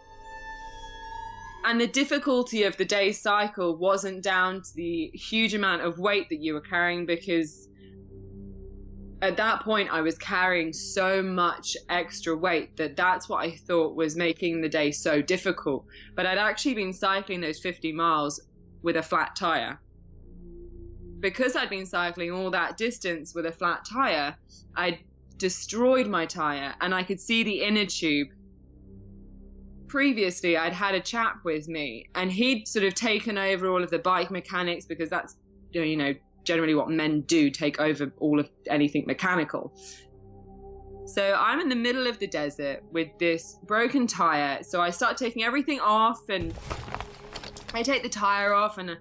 And 1.63 1.79
the 1.79 1.87
difficulty 1.87 2.63
of 2.63 2.75
the 2.77 2.85
day's 2.85 3.21
cycle 3.21 3.75
wasn't 3.75 4.23
down 4.23 4.63
to 4.63 4.73
the 4.75 5.11
huge 5.13 5.53
amount 5.53 5.83
of 5.83 5.99
weight 5.99 6.27
that 6.29 6.41
you 6.41 6.53
were 6.53 6.61
carrying 6.61 7.05
because 7.05 7.67
at 9.21 9.37
that 9.37 9.61
point 9.61 9.89
I 9.91 10.01
was 10.01 10.17
carrying 10.17 10.73
so 10.73 11.21
much 11.21 11.77
extra 11.89 12.35
weight 12.35 12.75
that 12.77 12.95
that's 12.95 13.29
what 13.29 13.45
I 13.45 13.51
thought 13.51 13.95
was 13.95 14.15
making 14.15 14.61
the 14.61 14.69
day 14.69 14.91
so 14.91 15.21
difficult. 15.21 15.85
But 16.15 16.25
I'd 16.25 16.39
actually 16.39 16.73
been 16.73 16.93
cycling 16.93 17.41
those 17.41 17.59
50 17.59 17.91
miles 17.91 18.41
with 18.81 18.97
a 18.97 19.03
flat 19.03 19.35
tire. 19.35 19.79
Because 21.19 21.55
I'd 21.55 21.69
been 21.69 21.85
cycling 21.85 22.31
all 22.31 22.49
that 22.49 22.77
distance 22.77 23.35
with 23.35 23.45
a 23.45 23.51
flat 23.51 23.85
tire, 23.85 24.35
I'd 24.75 24.99
destroyed 25.41 26.07
my 26.07 26.23
tire 26.23 26.75
and 26.81 26.93
I 26.93 27.01
could 27.01 27.19
see 27.19 27.41
the 27.41 27.63
inner 27.63 27.85
tube. 27.85 28.27
Previously, 29.87 30.55
I'd 30.55 30.71
had 30.71 30.93
a 30.93 30.99
chap 30.99 31.39
with 31.43 31.67
me 31.67 32.07
and 32.13 32.31
he'd 32.31 32.67
sort 32.67 32.85
of 32.85 32.93
taken 32.93 33.39
over 33.39 33.67
all 33.67 33.83
of 33.83 33.89
the 33.89 33.97
bike 33.97 34.29
mechanics 34.29 34.85
because 34.85 35.09
that's, 35.09 35.37
you 35.71 35.97
know, 35.97 36.13
generally 36.43 36.75
what 36.75 36.91
men 36.91 37.21
do 37.21 37.49
take 37.49 37.81
over 37.81 38.13
all 38.19 38.39
of 38.39 38.49
anything 38.69 39.03
mechanical. 39.07 39.73
So 41.05 41.35
I'm 41.37 41.59
in 41.59 41.69
the 41.69 41.75
middle 41.75 42.05
of 42.05 42.19
the 42.19 42.27
desert 42.27 42.83
with 42.91 43.09
this 43.17 43.57
broken 43.65 44.05
tire. 44.05 44.61
So 44.61 44.79
I 44.79 44.91
start 44.91 45.17
taking 45.17 45.43
everything 45.43 45.79
off 45.79 46.29
and 46.29 46.53
I 47.73 47.81
take 47.81 48.03
the 48.03 48.09
tire 48.09 48.53
off 48.53 48.77
and 48.77 48.95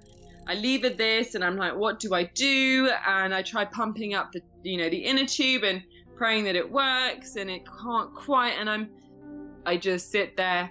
I 0.49 0.55
lever 0.55 0.89
this 0.89 1.35
and 1.35 1.45
I'm 1.45 1.57
like, 1.57 1.77
what 1.77 2.01
do 2.01 2.15
I 2.15 2.25
do? 2.25 2.91
And 3.07 3.35
I 3.35 3.43
try 3.43 3.67
pumping 3.67 4.15
up 4.15 4.33
the, 4.33 4.41
you 4.63 4.79
know, 4.79 4.89
the 4.89 4.97
inner 4.97 5.27
tube 5.27 5.65
and 5.65 5.83
praying 6.21 6.45
that 6.45 6.55
it 6.55 6.71
works 6.71 7.37
and 7.37 7.49
it 7.49 7.63
can't 7.81 8.15
quite 8.15 8.51
and 8.59 8.69
I'm 8.69 8.91
I 9.65 9.79
just 9.79 10.11
sit 10.11 10.37
there 10.37 10.71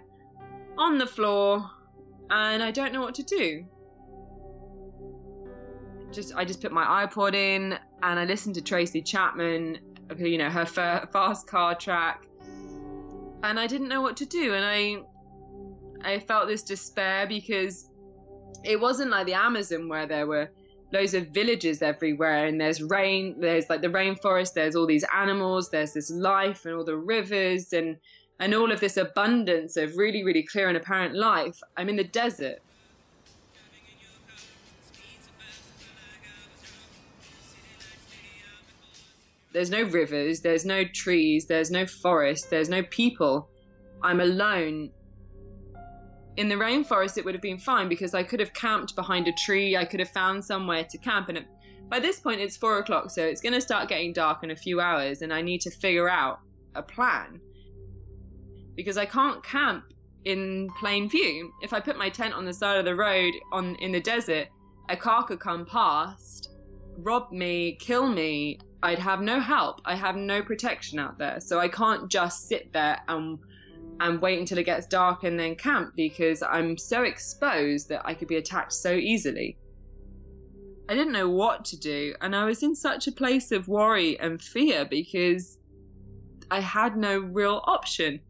on 0.77 0.99
the 0.99 1.07
floor 1.07 1.67
and 2.29 2.61
I 2.61 2.69
don't 2.69 2.93
know 2.93 3.01
what 3.01 3.15
to 3.15 3.23
do. 3.23 3.65
Just 6.11 6.35
I 6.35 6.45
just 6.45 6.61
put 6.61 6.71
my 6.71 6.85
iPod 7.03 7.33
in 7.33 7.79
and 8.03 8.19
I 8.19 8.25
listen 8.25 8.53
to 8.53 8.61
Tracy 8.61 9.01
Chapman, 9.01 9.79
you 10.19 10.37
know, 10.37 10.51
her 10.51 10.67
fast 10.67 11.47
car 11.47 11.73
track. 11.73 12.27
And 13.41 13.59
I 13.59 13.65
didn't 13.65 13.87
know 13.87 14.03
what 14.03 14.15
to 14.17 14.27
do 14.27 14.53
and 14.53 14.63
I 14.63 14.97
I 16.07 16.19
felt 16.19 16.47
this 16.47 16.61
despair 16.61 17.25
because 17.25 17.89
it 18.63 18.79
wasn't 18.79 19.09
like 19.09 19.25
the 19.25 19.33
Amazon 19.33 19.89
where 19.89 20.05
there 20.05 20.27
were 20.27 20.51
loads 20.91 21.13
of 21.13 21.27
villages 21.27 21.81
everywhere 21.81 22.47
and 22.47 22.59
there's 22.59 22.81
rain 22.81 23.39
there's 23.39 23.69
like 23.69 23.81
the 23.81 23.87
rainforest 23.87 24.53
there's 24.53 24.75
all 24.75 24.87
these 24.87 25.05
animals 25.15 25.69
there's 25.69 25.93
this 25.93 26.09
life 26.09 26.65
and 26.65 26.73
all 26.73 26.83
the 26.83 26.97
rivers 26.97 27.73
and 27.73 27.97
and 28.39 28.55
all 28.55 28.71
of 28.71 28.79
this 28.79 28.97
abundance 28.97 29.77
of 29.77 29.97
really 29.97 30.23
really 30.23 30.43
clear 30.43 30.67
and 30.67 30.77
apparent 30.77 31.15
life. 31.15 31.59
I'm 31.77 31.89
in 31.89 31.97
the 31.97 32.03
desert. 32.03 32.59
There's 39.51 39.69
no 39.69 39.81
rivers 39.81 40.41
there's 40.41 40.63
no 40.63 40.83
trees 40.85 41.47
there's 41.47 41.71
no 41.71 41.85
forest 41.85 42.49
there's 42.49 42.69
no 42.69 42.83
people. 42.83 43.49
I'm 44.01 44.21
alone. 44.21 44.91
In 46.39 46.47
the 46.47 46.55
rainforest, 46.55 47.17
it 47.17 47.25
would 47.25 47.35
have 47.35 47.41
been 47.41 47.57
fine 47.57 47.89
because 47.89 48.13
I 48.13 48.23
could 48.23 48.39
have 48.39 48.53
camped 48.53 48.95
behind 48.95 49.27
a 49.27 49.33
tree. 49.33 49.75
I 49.75 49.83
could 49.83 49.99
have 49.99 50.11
found 50.11 50.45
somewhere 50.45 50.85
to 50.85 50.97
camp. 50.97 51.27
And 51.27 51.45
by 51.89 51.99
this 51.99 52.21
point, 52.21 52.39
it's 52.39 52.55
four 52.55 52.77
o'clock, 52.77 53.11
so 53.11 53.21
it's 53.21 53.41
going 53.41 53.51
to 53.51 53.59
start 53.59 53.89
getting 53.89 54.13
dark 54.13 54.41
in 54.41 54.51
a 54.51 54.55
few 54.55 54.79
hours, 54.79 55.21
and 55.21 55.33
I 55.33 55.41
need 55.41 55.59
to 55.59 55.69
figure 55.69 56.07
out 56.07 56.39
a 56.75 56.81
plan 56.81 57.41
because 58.73 58.97
I 58.97 59.05
can't 59.05 59.43
camp 59.43 59.83
in 60.23 60.69
plain 60.79 61.09
view. 61.09 61.51
If 61.61 61.73
I 61.73 61.81
put 61.81 61.97
my 61.97 62.09
tent 62.09 62.33
on 62.33 62.45
the 62.45 62.53
side 62.53 62.77
of 62.77 62.85
the 62.85 62.95
road 62.95 63.33
on 63.51 63.75
in 63.75 63.91
the 63.91 63.99
desert, 63.99 64.47
a 64.87 64.95
car 64.95 65.25
could 65.25 65.41
come 65.41 65.65
past, 65.65 66.51
rob 66.99 67.33
me, 67.33 67.75
kill 67.81 68.07
me. 68.07 68.59
I'd 68.81 68.99
have 68.99 69.19
no 69.19 69.41
help. 69.41 69.81
I 69.83 69.93
have 69.95 70.15
no 70.15 70.41
protection 70.41 70.99
out 70.99 71.17
there. 71.17 71.41
So 71.41 71.59
I 71.59 71.67
can't 71.67 72.09
just 72.09 72.47
sit 72.47 72.71
there 72.71 73.01
and 73.09 73.39
and 73.99 74.21
wait 74.21 74.39
until 74.39 74.57
it 74.57 74.63
gets 74.63 74.87
dark 74.87 75.23
and 75.23 75.39
then 75.39 75.55
camp 75.55 75.93
because 75.95 76.41
I'm 76.41 76.77
so 76.77 77.03
exposed 77.03 77.89
that 77.89 78.01
I 78.05 78.13
could 78.13 78.27
be 78.27 78.37
attacked 78.37 78.73
so 78.73 78.93
easily. 78.93 79.57
I 80.87 80.95
didn't 80.95 81.13
know 81.13 81.29
what 81.29 81.65
to 81.65 81.77
do, 81.77 82.15
and 82.19 82.35
I 82.35 82.45
was 82.45 82.63
in 82.63 82.75
such 82.75 83.07
a 83.07 83.11
place 83.11 83.51
of 83.51 83.67
worry 83.67 84.19
and 84.19 84.41
fear 84.41 84.85
because 84.85 85.59
I 86.49 86.61
had 86.61 86.97
no 86.97 87.19
real 87.19 87.61
option. 87.65 88.21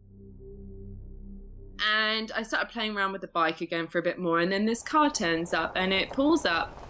And 1.90 2.30
I 2.32 2.42
started 2.42 2.68
playing 2.68 2.94
around 2.94 3.12
with 3.12 3.22
the 3.22 3.28
bike 3.28 3.62
again 3.62 3.86
for 3.86 3.98
a 3.98 4.02
bit 4.02 4.18
more, 4.18 4.40
and 4.40 4.52
then 4.52 4.66
this 4.66 4.82
car 4.82 5.08
turns 5.08 5.54
up 5.54 5.72
and 5.76 5.92
it 5.92 6.10
pulls 6.10 6.44
up. 6.44 6.89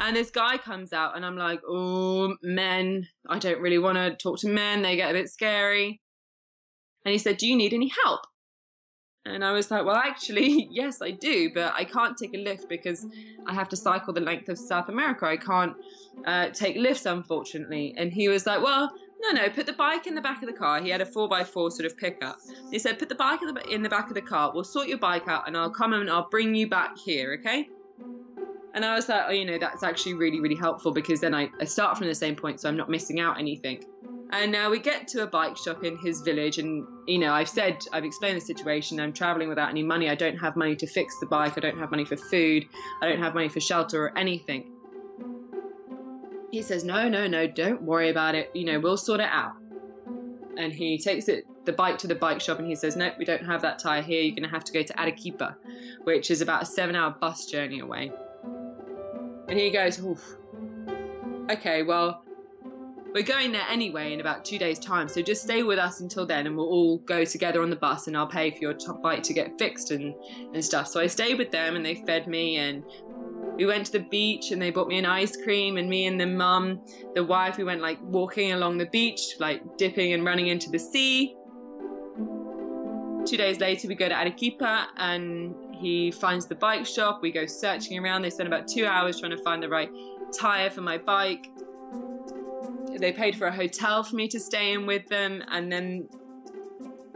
And 0.00 0.14
this 0.14 0.30
guy 0.30 0.58
comes 0.58 0.92
out, 0.92 1.16
and 1.16 1.26
I'm 1.26 1.36
like, 1.36 1.60
oh, 1.68 2.36
men. 2.42 3.08
I 3.28 3.38
don't 3.38 3.60
really 3.60 3.78
want 3.78 3.96
to 3.98 4.14
talk 4.14 4.38
to 4.40 4.48
men. 4.48 4.82
They 4.82 4.96
get 4.96 5.10
a 5.10 5.14
bit 5.14 5.28
scary. 5.28 6.00
And 7.04 7.12
he 7.12 7.18
said, 7.18 7.38
Do 7.38 7.46
you 7.46 7.56
need 7.56 7.72
any 7.72 7.90
help? 8.04 8.20
And 9.24 9.44
I 9.44 9.52
was 9.52 9.70
like, 9.70 9.84
well, 9.84 9.96
actually, 9.96 10.68
yes, 10.70 11.02
I 11.02 11.10
do, 11.10 11.50
but 11.54 11.74
I 11.74 11.84
can't 11.84 12.16
take 12.16 12.34
a 12.34 12.38
lift 12.38 12.68
because 12.68 13.06
I 13.46 13.54
have 13.54 13.68
to 13.70 13.76
cycle 13.76 14.12
the 14.12 14.20
length 14.20 14.48
of 14.48 14.58
South 14.58 14.88
America. 14.88 15.26
I 15.26 15.36
can't 15.36 15.74
uh, 16.24 16.48
take 16.50 16.76
lifts, 16.76 17.06
unfortunately. 17.06 17.94
And 17.96 18.12
he 18.12 18.28
was 18.28 18.46
like, 18.46 18.62
well, 18.62 18.92
no, 19.20 19.30
no, 19.30 19.48
put 19.50 19.66
the 19.66 19.72
bike 19.72 20.06
in 20.06 20.14
the 20.14 20.20
back 20.20 20.42
of 20.42 20.48
the 20.48 20.54
car. 20.54 20.80
He 20.80 20.90
had 20.90 21.00
a 21.00 21.04
4x4 21.04 21.52
sort 21.52 21.84
of 21.84 21.96
pickup. 21.96 22.38
He 22.70 22.78
said, 22.78 22.98
put 22.98 23.08
the 23.08 23.14
bike 23.14 23.42
in 23.42 23.52
the, 23.52 23.68
in 23.68 23.82
the 23.82 23.88
back 23.88 24.08
of 24.08 24.14
the 24.14 24.22
car. 24.22 24.52
We'll 24.54 24.64
sort 24.64 24.88
your 24.88 24.98
bike 24.98 25.28
out 25.28 25.46
and 25.46 25.56
I'll 25.56 25.70
come 25.70 25.92
and 25.92 26.08
I'll 26.08 26.28
bring 26.28 26.54
you 26.54 26.68
back 26.68 26.96
here, 26.96 27.36
okay? 27.40 27.68
And 28.78 28.84
I 28.84 28.94
was 28.94 29.08
like, 29.08 29.24
oh, 29.26 29.32
you 29.32 29.44
know, 29.44 29.58
that's 29.58 29.82
actually 29.82 30.14
really, 30.14 30.38
really 30.38 30.54
helpful 30.54 30.92
because 30.92 31.18
then 31.20 31.34
I, 31.34 31.50
I 31.60 31.64
start 31.64 31.98
from 31.98 32.06
the 32.06 32.14
same 32.14 32.36
point 32.36 32.60
so 32.60 32.68
I'm 32.68 32.76
not 32.76 32.88
missing 32.88 33.18
out 33.18 33.36
anything. 33.36 33.84
And 34.30 34.52
now 34.52 34.70
we 34.70 34.78
get 34.78 35.08
to 35.08 35.24
a 35.24 35.26
bike 35.26 35.56
shop 35.56 35.82
in 35.82 35.98
his 35.98 36.20
village, 36.20 36.58
and 36.58 36.86
you 37.08 37.18
know, 37.18 37.32
I've 37.32 37.48
said, 37.48 37.78
I've 37.92 38.04
explained 38.04 38.36
the 38.36 38.40
situation. 38.40 39.00
I'm 39.00 39.12
traveling 39.12 39.48
without 39.48 39.68
any 39.68 39.82
money. 39.82 40.08
I 40.08 40.14
don't 40.14 40.36
have 40.36 40.54
money 40.54 40.76
to 40.76 40.86
fix 40.86 41.18
the 41.18 41.26
bike. 41.26 41.58
I 41.58 41.60
don't 41.60 41.76
have 41.76 41.90
money 41.90 42.04
for 42.04 42.16
food. 42.16 42.66
I 43.02 43.08
don't 43.08 43.18
have 43.18 43.34
money 43.34 43.48
for 43.48 43.58
shelter 43.58 44.00
or 44.00 44.16
anything. 44.16 44.70
He 46.52 46.62
says, 46.62 46.84
No, 46.84 47.08
no, 47.08 47.26
no, 47.26 47.48
don't 47.48 47.82
worry 47.82 48.10
about 48.10 48.36
it. 48.36 48.48
You 48.54 48.64
know, 48.64 48.78
we'll 48.78 48.96
sort 48.96 49.18
it 49.18 49.28
out. 49.28 49.54
And 50.56 50.72
he 50.72 50.98
takes 50.98 51.26
it, 51.26 51.46
the 51.64 51.72
bike 51.72 51.98
to 51.98 52.06
the 52.06 52.14
bike 52.14 52.40
shop, 52.40 52.60
and 52.60 52.68
he 52.68 52.76
says, 52.76 52.94
Nope, 52.94 53.14
we 53.18 53.24
don't 53.24 53.44
have 53.44 53.60
that 53.62 53.80
tire 53.80 54.02
here. 54.02 54.22
You're 54.22 54.36
going 54.36 54.48
to 54.48 54.54
have 54.54 54.62
to 54.62 54.72
go 54.72 54.84
to 54.84 55.00
Arequipa, 55.00 55.56
which 56.04 56.30
is 56.30 56.42
about 56.42 56.62
a 56.62 56.66
seven 56.66 56.94
hour 56.94 57.10
bus 57.10 57.46
journey 57.46 57.80
away. 57.80 58.12
And 59.48 59.58
he 59.58 59.70
goes, 59.70 59.98
Oof. 60.00 60.36
Okay, 61.50 61.82
well, 61.82 62.22
we're 63.14 63.22
going 63.22 63.52
there 63.52 63.64
anyway 63.70 64.12
in 64.12 64.20
about 64.20 64.44
two 64.44 64.58
days' 64.58 64.78
time, 64.78 65.08
so 65.08 65.22
just 65.22 65.42
stay 65.42 65.62
with 65.62 65.78
us 65.78 66.00
until 66.00 66.26
then, 66.26 66.46
and 66.46 66.56
we'll 66.56 66.68
all 66.68 66.98
go 66.98 67.24
together 67.24 67.62
on 67.62 67.70
the 67.70 67.76
bus, 67.76 68.06
and 68.06 68.16
I'll 68.16 68.26
pay 68.26 68.50
for 68.50 68.58
your 68.58 68.74
bike 69.02 69.22
to 69.24 69.32
get 69.32 69.58
fixed 69.58 69.90
and 69.90 70.14
and 70.52 70.62
stuff. 70.62 70.88
So 70.88 71.00
I 71.00 71.06
stayed 71.06 71.38
with 71.38 71.50
them, 71.50 71.74
and 71.74 71.84
they 71.84 71.94
fed 71.94 72.26
me, 72.26 72.56
and 72.56 72.84
we 73.56 73.64
went 73.64 73.86
to 73.86 73.92
the 73.92 74.04
beach, 74.04 74.50
and 74.50 74.60
they 74.60 74.70
bought 74.70 74.88
me 74.88 74.98
an 74.98 75.06
ice 75.06 75.36
cream, 75.36 75.78
and 75.78 75.88
me 75.88 76.06
and 76.06 76.20
the 76.20 76.26
mum, 76.26 76.82
the 77.14 77.24
wife, 77.24 77.56
we 77.56 77.64
went 77.64 77.80
like 77.80 77.98
walking 78.02 78.52
along 78.52 78.76
the 78.76 78.86
beach, 78.86 79.36
like 79.40 79.62
dipping 79.78 80.12
and 80.12 80.24
running 80.24 80.48
into 80.48 80.70
the 80.70 80.78
sea. 80.78 81.34
Two 83.24 83.36
days 83.36 83.58
later, 83.58 83.88
we 83.88 83.94
go 83.94 84.08
to 84.08 84.14
Arequipa, 84.14 84.88
and 84.98 85.54
he 85.78 86.10
finds 86.10 86.46
the 86.46 86.54
bike 86.54 86.86
shop. 86.86 87.20
We 87.22 87.30
go 87.30 87.46
searching 87.46 87.98
around. 87.98 88.22
They 88.22 88.30
spend 88.30 88.46
about 88.46 88.68
two 88.68 88.86
hours 88.86 89.20
trying 89.20 89.32
to 89.32 89.42
find 89.42 89.62
the 89.62 89.68
right 89.68 89.90
tire 90.32 90.70
for 90.70 90.82
my 90.82 90.98
bike 90.98 91.50
they 92.98 93.12
paid 93.12 93.36
for 93.36 93.46
a 93.46 93.52
hotel 93.52 94.02
for 94.02 94.16
me 94.16 94.28
to 94.28 94.40
stay 94.40 94.72
in 94.72 94.86
with 94.86 95.06
them, 95.08 95.42
and 95.50 95.70
then, 95.70 96.08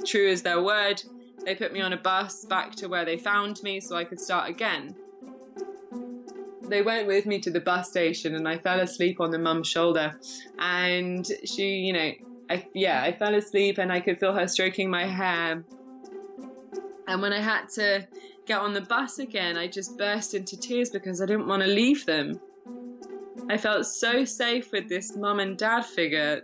true 0.05 0.31
as 0.31 0.43
their 0.43 0.63
word, 0.63 1.03
they 1.45 1.55
put 1.55 1.73
me 1.73 1.81
on 1.81 1.93
a 1.93 1.97
bus 1.97 2.45
back 2.45 2.75
to 2.77 2.89
where 2.89 3.05
they 3.05 3.17
found 3.17 3.63
me 3.63 3.81
so 3.81 3.97
I 3.97 4.05
could 4.05 4.21
start 4.21 4.49
again. 4.49 4.95
They 6.63 6.83
went 6.83 7.07
with 7.07 7.27
me 7.27 7.41
to 7.41 7.51
the 7.51 7.61
bus 7.61 7.91
station, 7.91 8.35
and 8.35 8.49
I 8.49 8.59
fell 8.59 8.81
asleep 8.81 9.21
on 9.21 9.31
the 9.31 9.39
mum's 9.39 9.69
shoulder. 9.69 10.19
And 10.59 11.27
she, 11.45 11.77
you 11.77 11.93
know, 11.93 12.13
I, 12.49 12.67
yeah, 12.75 13.03
I 13.03 13.13
fell 13.13 13.35
asleep, 13.35 13.79
and 13.79 13.93
I 13.93 14.01
could 14.01 14.19
feel 14.19 14.33
her 14.33 14.47
stroking 14.47 14.89
my 14.89 15.07
hair. 15.07 15.65
And 17.09 17.21
when 17.21 17.33
I 17.33 17.41
had 17.41 17.69
to 17.71 18.07
get 18.47 18.61
on 18.61 18.73
the 18.73 18.81
bus 18.81 19.19
again, 19.19 19.57
I 19.57 19.67
just 19.69 19.97
burst 19.97 20.35
into 20.35 20.57
tears 20.57 20.91
because 20.91 21.21
I 21.21 21.27
didn't 21.27 21.47
want 21.47 21.63
to 21.63 21.69
leave 21.69 22.07
them. 22.07 22.41
I 23.49 23.57
felt 23.57 23.87
so 23.87 24.25
safe 24.25 24.73
with 24.73 24.89
this 24.89 25.17
mum 25.17 25.41
and 25.41 25.57
dad 25.57 25.85
figure. 25.85 26.43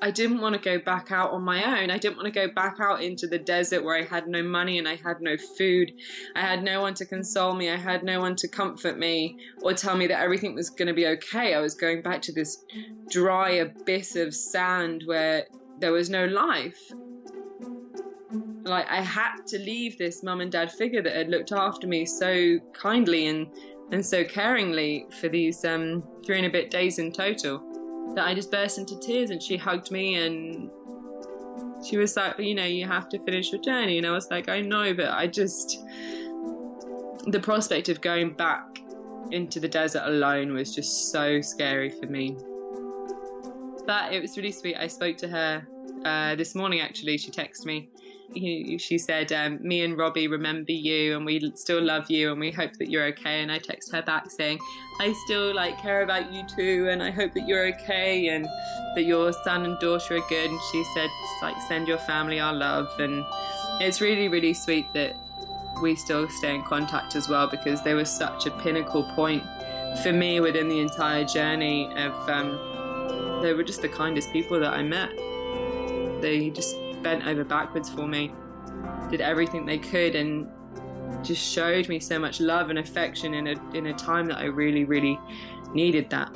I 0.00 0.10
didn't 0.10 0.40
want 0.40 0.54
to 0.54 0.60
go 0.60 0.78
back 0.78 1.10
out 1.12 1.30
on 1.30 1.42
my 1.42 1.64
own. 1.82 1.90
I 1.90 1.96
didn't 1.96 2.16
want 2.16 2.26
to 2.26 2.46
go 2.46 2.52
back 2.52 2.76
out 2.78 3.02
into 3.02 3.26
the 3.26 3.38
desert 3.38 3.82
where 3.82 3.96
I 3.96 4.04
had 4.04 4.28
no 4.28 4.42
money 4.42 4.78
and 4.78 4.86
I 4.86 4.96
had 4.96 5.20
no 5.20 5.36
food. 5.36 5.92
I 6.36 6.42
had 6.42 6.62
no 6.62 6.82
one 6.82 6.94
to 6.94 7.06
console 7.06 7.54
me. 7.54 7.70
I 7.70 7.76
had 7.76 8.04
no 8.04 8.20
one 8.20 8.36
to 8.36 8.48
comfort 8.48 8.98
me 8.98 9.38
or 9.62 9.72
tell 9.72 9.96
me 9.96 10.06
that 10.08 10.20
everything 10.20 10.54
was 10.54 10.68
going 10.68 10.88
to 10.88 10.94
be 10.94 11.06
okay. 11.06 11.54
I 11.54 11.60
was 11.60 11.74
going 11.74 12.02
back 12.02 12.20
to 12.22 12.32
this 12.32 12.64
dry 13.10 13.50
abyss 13.50 14.14
of 14.16 14.34
sand 14.34 15.04
where 15.06 15.46
there 15.80 15.92
was 15.92 16.10
no 16.10 16.26
life. 16.26 16.92
Like, 18.64 18.86
I 18.88 19.02
had 19.02 19.46
to 19.48 19.58
leave 19.58 19.98
this 19.98 20.22
mum 20.22 20.40
and 20.40 20.50
dad 20.50 20.72
figure 20.72 21.02
that 21.02 21.14
had 21.14 21.28
looked 21.28 21.52
after 21.52 21.86
me 21.86 22.04
so 22.06 22.58
kindly 22.72 23.26
and 23.26 23.46
and 23.92 24.04
so 24.04 24.24
caringly 24.24 25.12
for 25.20 25.28
these 25.28 25.64
um, 25.64 26.02
three 26.24 26.38
and 26.38 26.46
a 26.46 26.50
bit 26.50 26.70
days 26.70 26.98
in 26.98 27.12
total 27.12 27.62
that 28.14 28.26
I 28.26 28.34
just 28.34 28.50
burst 28.50 28.78
into 28.78 28.98
tears 28.98 29.30
and 29.30 29.42
she 29.42 29.56
hugged 29.56 29.90
me 29.90 30.16
and 30.16 30.70
she 31.84 31.96
was 31.96 32.16
like, 32.16 32.38
you 32.38 32.54
know, 32.54 32.64
you 32.64 32.86
have 32.86 33.08
to 33.10 33.18
finish 33.24 33.52
your 33.52 33.60
journey. 33.60 33.98
And 33.98 34.06
I 34.06 34.10
was 34.10 34.30
like, 34.30 34.48
I 34.48 34.60
know, 34.60 34.94
but 34.94 35.10
I 35.10 35.26
just, 35.26 35.84
the 37.26 37.40
prospect 37.40 37.88
of 37.88 38.00
going 38.00 38.32
back 38.32 38.80
into 39.30 39.60
the 39.60 39.68
desert 39.68 40.02
alone 40.04 40.52
was 40.52 40.74
just 40.74 41.10
so 41.10 41.40
scary 41.40 41.90
for 41.90 42.06
me. 42.06 42.36
But 43.86 44.12
it 44.12 44.22
was 44.22 44.36
really 44.36 44.52
sweet. 44.52 44.76
I 44.76 44.86
spoke 44.86 45.16
to 45.18 45.28
her 45.28 45.66
uh, 46.04 46.36
this 46.36 46.54
morning 46.54 46.80
actually. 46.80 47.18
She 47.18 47.30
texted 47.30 47.66
me 47.66 47.90
she 48.34 48.98
said, 48.98 49.32
um, 49.32 49.58
"Me 49.62 49.82
and 49.82 49.96
Robbie 49.96 50.28
remember 50.28 50.72
you, 50.72 51.16
and 51.16 51.24
we 51.24 51.52
still 51.54 51.82
love 51.82 52.10
you, 52.10 52.30
and 52.30 52.40
we 52.40 52.50
hope 52.50 52.72
that 52.74 52.90
you're 52.90 53.06
okay." 53.06 53.42
And 53.42 53.50
I 53.50 53.58
text 53.58 53.92
her 53.92 54.02
back 54.02 54.30
saying, 54.30 54.58
"I 55.00 55.12
still 55.24 55.54
like 55.54 55.80
care 55.80 56.02
about 56.02 56.32
you 56.32 56.44
too, 56.46 56.88
and 56.90 57.02
I 57.02 57.10
hope 57.10 57.32
that 57.34 57.46
you're 57.46 57.66
okay, 57.68 58.28
and 58.28 58.46
that 58.94 59.04
your 59.04 59.32
son 59.44 59.64
and 59.64 59.78
daughter 59.80 60.16
are 60.16 60.28
good." 60.28 60.50
And 60.50 60.60
she 60.72 60.84
said, 60.94 61.10
"Like 61.42 61.56
send 61.68 61.88
your 61.88 61.98
family 61.98 62.40
our 62.40 62.54
love," 62.54 62.88
and 62.98 63.24
it's 63.80 64.00
really, 64.00 64.28
really 64.28 64.54
sweet 64.54 64.86
that 64.94 65.16
we 65.82 65.94
still 65.96 66.28
stay 66.28 66.54
in 66.54 66.62
contact 66.62 67.16
as 67.16 67.28
well 67.28 67.46
because 67.48 67.82
they 67.82 67.94
were 67.94 68.04
such 68.04 68.46
a 68.46 68.50
pinnacle 68.50 69.02
point 69.14 69.42
for 70.02 70.12
me 70.12 70.40
within 70.40 70.68
the 70.68 70.80
entire 70.80 71.24
journey 71.24 71.92
of. 71.96 72.28
Um, 72.28 72.74
they 73.42 73.52
were 73.52 73.62
just 73.62 73.82
the 73.82 73.88
kindest 73.88 74.32
people 74.32 74.58
that 74.58 74.72
I 74.72 74.82
met. 74.82 75.10
They 76.22 76.48
just 76.48 76.76
bent 77.04 77.24
over 77.26 77.44
backwards 77.44 77.88
for 77.88 78.08
me, 78.08 78.32
did 79.10 79.20
everything 79.20 79.64
they 79.64 79.78
could, 79.78 80.16
and 80.16 80.48
just 81.22 81.52
showed 81.52 81.88
me 81.88 82.00
so 82.00 82.18
much 82.18 82.40
love 82.40 82.70
and 82.70 82.78
affection 82.78 83.34
in 83.34 83.46
a 83.46 83.54
in 83.74 83.86
a 83.86 83.94
time 83.94 84.26
that 84.26 84.38
I 84.38 84.46
really, 84.46 84.84
really 84.84 85.20
needed 85.72 86.10
that. 86.10 86.28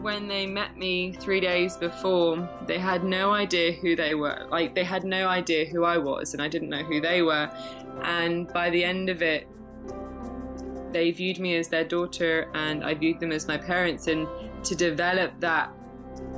When 0.00 0.26
they 0.26 0.46
met 0.46 0.76
me 0.76 1.12
three 1.12 1.40
days 1.40 1.76
before, 1.76 2.48
they 2.66 2.78
had 2.78 3.04
no 3.04 3.32
idea 3.32 3.72
who 3.72 3.94
they 3.94 4.14
were. 4.14 4.46
Like 4.50 4.74
they 4.74 4.84
had 4.84 5.04
no 5.04 5.28
idea 5.28 5.66
who 5.66 5.84
I 5.84 5.98
was, 5.98 6.32
and 6.32 6.42
I 6.42 6.48
didn't 6.48 6.70
know 6.70 6.82
who 6.82 7.00
they 7.00 7.22
were. 7.22 7.50
And 8.02 8.48
by 8.52 8.70
the 8.70 8.82
end 8.82 9.08
of 9.10 9.22
it, 9.22 9.46
they 10.92 11.10
viewed 11.10 11.38
me 11.38 11.56
as 11.56 11.68
their 11.68 11.84
daughter, 11.84 12.48
and 12.54 12.84
I 12.84 12.94
viewed 12.94 13.20
them 13.20 13.32
as 13.32 13.46
my 13.46 13.58
parents. 13.58 14.08
And 14.08 14.26
to 14.64 14.74
develop 14.74 15.32
that 15.40 15.72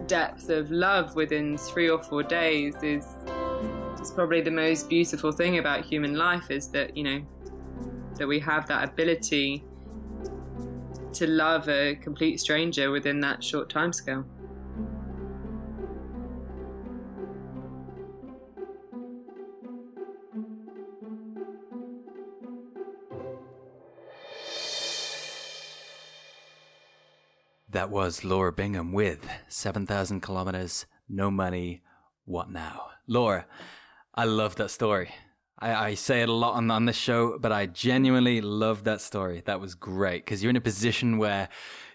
depth 0.07 0.49
of 0.51 0.71
love 0.71 1.15
within 1.15 1.57
three 1.57 1.89
or 1.89 2.03
four 2.03 2.23
days 2.23 2.75
is 2.83 3.07
is 4.01 4.11
probably 4.11 4.43
the 4.43 4.51
most 4.51 4.89
beautiful 4.89 5.33
thing 5.33 5.59
about 5.59 5.85
human 5.85 6.15
life 6.15 6.51
is 6.51 6.69
that 6.69 6.97
you 6.97 7.05
know 7.05 7.23
that 8.17 8.27
we 8.27 8.39
have 8.39 8.67
that 8.69 8.85
ability 8.85 9.65
to 11.13 11.27
love 11.27 11.69
a 11.69 11.95
complete 11.97 12.39
stranger 12.41 12.91
within 12.91 13.21
that 13.21 13.43
short 13.43 13.71
time 13.71 13.93
scale. 13.93 14.25
That 27.75 27.91
was 27.91 28.23
Laura 28.23 28.53
Bingham 28.53 28.93
with 28.93 29.29
7,000 29.49 30.21
kilometers, 30.21 30.87
no 31.09 31.29
money, 31.29 31.83
what 32.25 32.49
now? 32.49 32.83
Laura, 33.09 33.47
I 34.15 34.27
love 34.27 34.55
that 34.57 34.71
story. 34.71 35.11
I, 35.59 35.75
I, 35.75 35.95
say 35.95 36.23
it 36.23 36.29
a 36.29 36.33
lot 36.33 36.55
on, 36.55 36.71
on 36.71 36.85
this 36.85 36.95
show, 36.95 37.37
but 37.37 37.51
I 37.51 37.67
genuinely 37.67 38.41
love 38.41 38.85
that 38.85 39.01
story. 39.01 39.43
That 39.47 39.61
was 39.61 39.75
great 39.75 40.25
because 40.25 40.41
you're 40.41 40.51
in 40.51 40.57
a 40.57 40.61
position 40.61 41.19
where, 41.19 41.49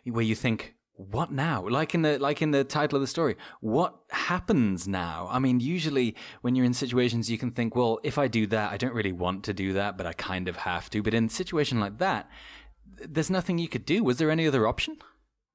where 0.04 0.22
you 0.22 0.36
think, 0.36 0.76
what 0.96 1.32
now? 1.32 1.66
Like 1.66 1.96
in 1.96 2.02
the 2.02 2.20
like 2.20 2.42
in 2.42 2.52
the 2.52 2.66
title 2.66 2.98
of 2.98 3.02
the 3.02 3.08
story, 3.08 3.38
what 3.62 3.96
happens 4.10 4.86
now? 4.86 5.30
I 5.32 5.40
mean, 5.40 5.62
usually 5.62 6.14
when 6.42 6.56
you're 6.56 6.66
in 6.66 6.74
situations, 6.74 7.32
you 7.32 7.38
can 7.38 7.52
think, 7.52 7.74
well, 7.74 8.02
if 8.04 8.18
I 8.18 8.28
do 8.28 8.48
that, 8.48 8.74
I 8.74 8.76
don't 8.76 8.94
really 8.94 9.14
want 9.14 9.46
to 9.46 9.54
do 9.54 9.72
that, 9.72 9.98
but 9.98 10.06
I 10.06 10.12
kind 10.12 10.50
of 10.50 10.58
have 10.58 10.90
to. 10.90 11.02
But 11.02 11.14
in 11.14 11.28
a 11.28 11.30
situation 11.30 11.80
like 11.80 12.00
that, 12.00 12.30
there's 12.98 13.30
nothing 13.30 13.60
you 13.60 13.70
could 13.70 13.86
do. 13.86 14.04
Was 14.04 14.18
there 14.18 14.30
any 14.30 14.46
other 14.46 14.68
option? 14.68 14.98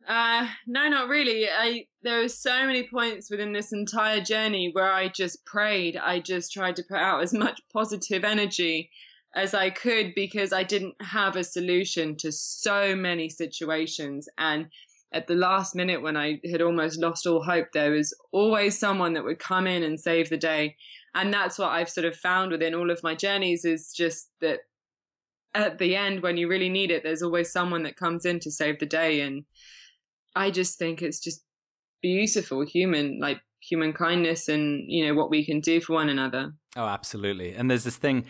Uh, 0.06 0.48
no, 0.66 0.88
not 0.88 1.08
really. 1.08 1.48
I 1.48 1.86
there 2.02 2.20
were 2.20 2.28
so 2.28 2.66
many 2.66 2.86
points 2.86 3.30
within 3.30 3.52
this 3.52 3.72
entire 3.72 4.20
journey 4.20 4.70
where 4.72 4.92
I 4.92 5.08
just 5.08 5.44
prayed. 5.46 5.96
I 5.96 6.20
just 6.20 6.52
tried 6.52 6.76
to 6.76 6.82
put 6.82 6.98
out 6.98 7.22
as 7.22 7.32
much 7.32 7.60
positive 7.72 8.24
energy 8.24 8.90
as 9.34 9.54
I 9.54 9.70
could 9.70 10.14
because 10.14 10.52
I 10.52 10.62
didn't 10.62 10.94
have 11.00 11.36
a 11.36 11.44
solution 11.44 12.16
to 12.18 12.30
so 12.30 12.94
many 12.94 13.28
situations. 13.28 14.28
And 14.38 14.66
at 15.12 15.26
the 15.26 15.34
last 15.34 15.74
minute, 15.74 16.02
when 16.02 16.16
I 16.16 16.40
had 16.50 16.60
almost 16.60 17.00
lost 17.00 17.26
all 17.26 17.42
hope, 17.42 17.68
there 17.72 17.90
was 17.90 18.14
always 18.32 18.78
someone 18.78 19.14
that 19.14 19.24
would 19.24 19.38
come 19.38 19.66
in 19.66 19.82
and 19.82 19.98
save 19.98 20.28
the 20.28 20.36
day. 20.36 20.76
And 21.14 21.32
that's 21.32 21.58
what 21.58 21.70
I've 21.70 21.88
sort 21.88 22.04
of 22.04 22.16
found 22.16 22.52
within 22.52 22.74
all 22.74 22.90
of 22.90 23.02
my 23.02 23.14
journeys 23.14 23.64
is 23.64 23.92
just 23.92 24.28
that 24.40 24.60
at 25.54 25.78
the 25.78 25.94
end, 25.96 26.22
when 26.22 26.36
you 26.36 26.48
really 26.48 26.68
need 26.68 26.90
it, 26.90 27.04
there's 27.04 27.22
always 27.22 27.52
someone 27.52 27.84
that 27.84 27.96
comes 27.96 28.24
in 28.24 28.40
to 28.40 28.50
save 28.50 28.80
the 28.80 28.86
day. 28.86 29.20
And 29.20 29.44
I 30.34 30.50
just 30.50 30.78
think 30.78 31.02
it's 31.02 31.20
just 31.20 31.44
beautiful 32.02 32.64
human 32.64 33.18
like 33.18 33.40
human 33.62 33.92
kindness 33.92 34.48
and 34.48 34.84
you 34.86 35.06
know 35.06 35.14
what 35.14 35.30
we 35.30 35.44
can 35.44 35.60
do 35.60 35.80
for 35.80 35.94
one 35.94 36.08
another. 36.08 36.52
Oh, 36.76 36.86
absolutely. 36.86 37.54
And 37.54 37.70
there's 37.70 37.84
this 37.84 37.96
thing 37.96 38.26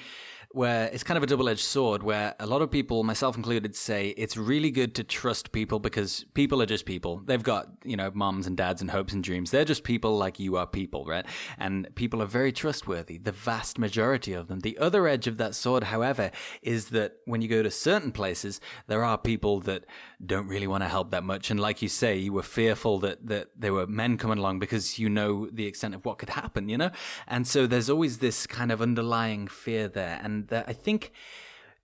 where 0.55 0.89
it's 0.93 1.03
kind 1.03 1.17
of 1.17 1.25
a 1.25 1.27
double 1.27 1.49
edged 1.49 1.65
sword 1.65 2.05
where 2.05 2.37
a 2.39 2.47
lot 2.47 2.63
of 2.63 2.71
people, 2.71 3.03
myself 3.03 3.37
included, 3.37 3.75
say 3.75 4.11
it's 4.11 4.37
really 4.37 4.71
good 4.71 4.95
to 4.95 5.03
trust 5.03 5.51
people 5.51 5.81
because 5.81 6.25
people 6.35 6.63
are 6.63 6.67
just 6.67 6.87
people. 6.87 7.21
They've 7.25 7.43
got, 7.43 7.67
you 7.83 7.97
know, 7.97 8.13
moms 8.15 8.47
and 8.47 8.57
dads 8.57 8.81
and 8.81 8.93
hopes 8.93 9.13
and 9.13 9.25
dreams. 9.25 9.51
They're 9.51 9.65
just 9.65 9.83
people 9.83 10.17
like 10.17 10.39
you 10.39 10.57
are 10.57 10.67
people, 10.67 11.05
right? 11.07 11.27
And 11.59 11.93
people 11.97 12.23
are 12.23 12.27
very 12.27 12.53
trustworthy, 12.53 13.19
the 13.19 13.33
vast 13.33 13.81
majority 13.81 14.33
of 14.33 14.47
them. 14.47 14.61
The 14.61 14.79
other 14.79 15.09
edge 15.09 15.27
of 15.27 15.39
that 15.39 15.57
sword, 15.57 15.85
however, 15.85 16.31
is 16.63 16.91
that 16.91 17.17
when 17.25 17.43
you 17.43 17.49
go 17.49 17.65
to 17.65 17.71
certain 17.71 18.13
places, 18.13 18.61
there 18.87 19.03
are 19.03 19.19
people 19.19 19.59
that 19.63 19.85
don't 20.25 20.47
really 20.47 20.69
want 20.69 20.85
to 20.85 20.89
help 20.89 21.11
that 21.11 21.25
much. 21.25 21.51
And 21.51 21.59
like 21.59 21.83
you 21.83 21.89
say, 21.89 22.17
you 22.17 22.33
were 22.33 22.45
fearful 22.45 23.01
that, 23.01 23.27
that 23.27 23.49
there 23.57 23.73
were 23.73 23.89
men 23.89 24.17
coming 24.19 24.39
along 24.39 24.61
because 24.61 25.01
you 25.01 25.09
know 25.09 25.49
the 25.51 25.67
extent 25.67 25.97
of 25.97 26.05
what 26.05 26.19
could 26.19 26.31
happen, 26.31 26.69
you 26.69 26.79
know? 26.79 26.93
And 27.27 27.45
so 27.45 27.67
there's 27.67 27.91
always 27.91 28.19
this 28.19 28.47
kind 28.47 28.71
of 28.71 28.81
underlying 28.81 29.49
fear 29.49 29.89
there. 29.89 30.21
And 30.23 30.44
I 30.53 30.73
think, 30.73 31.13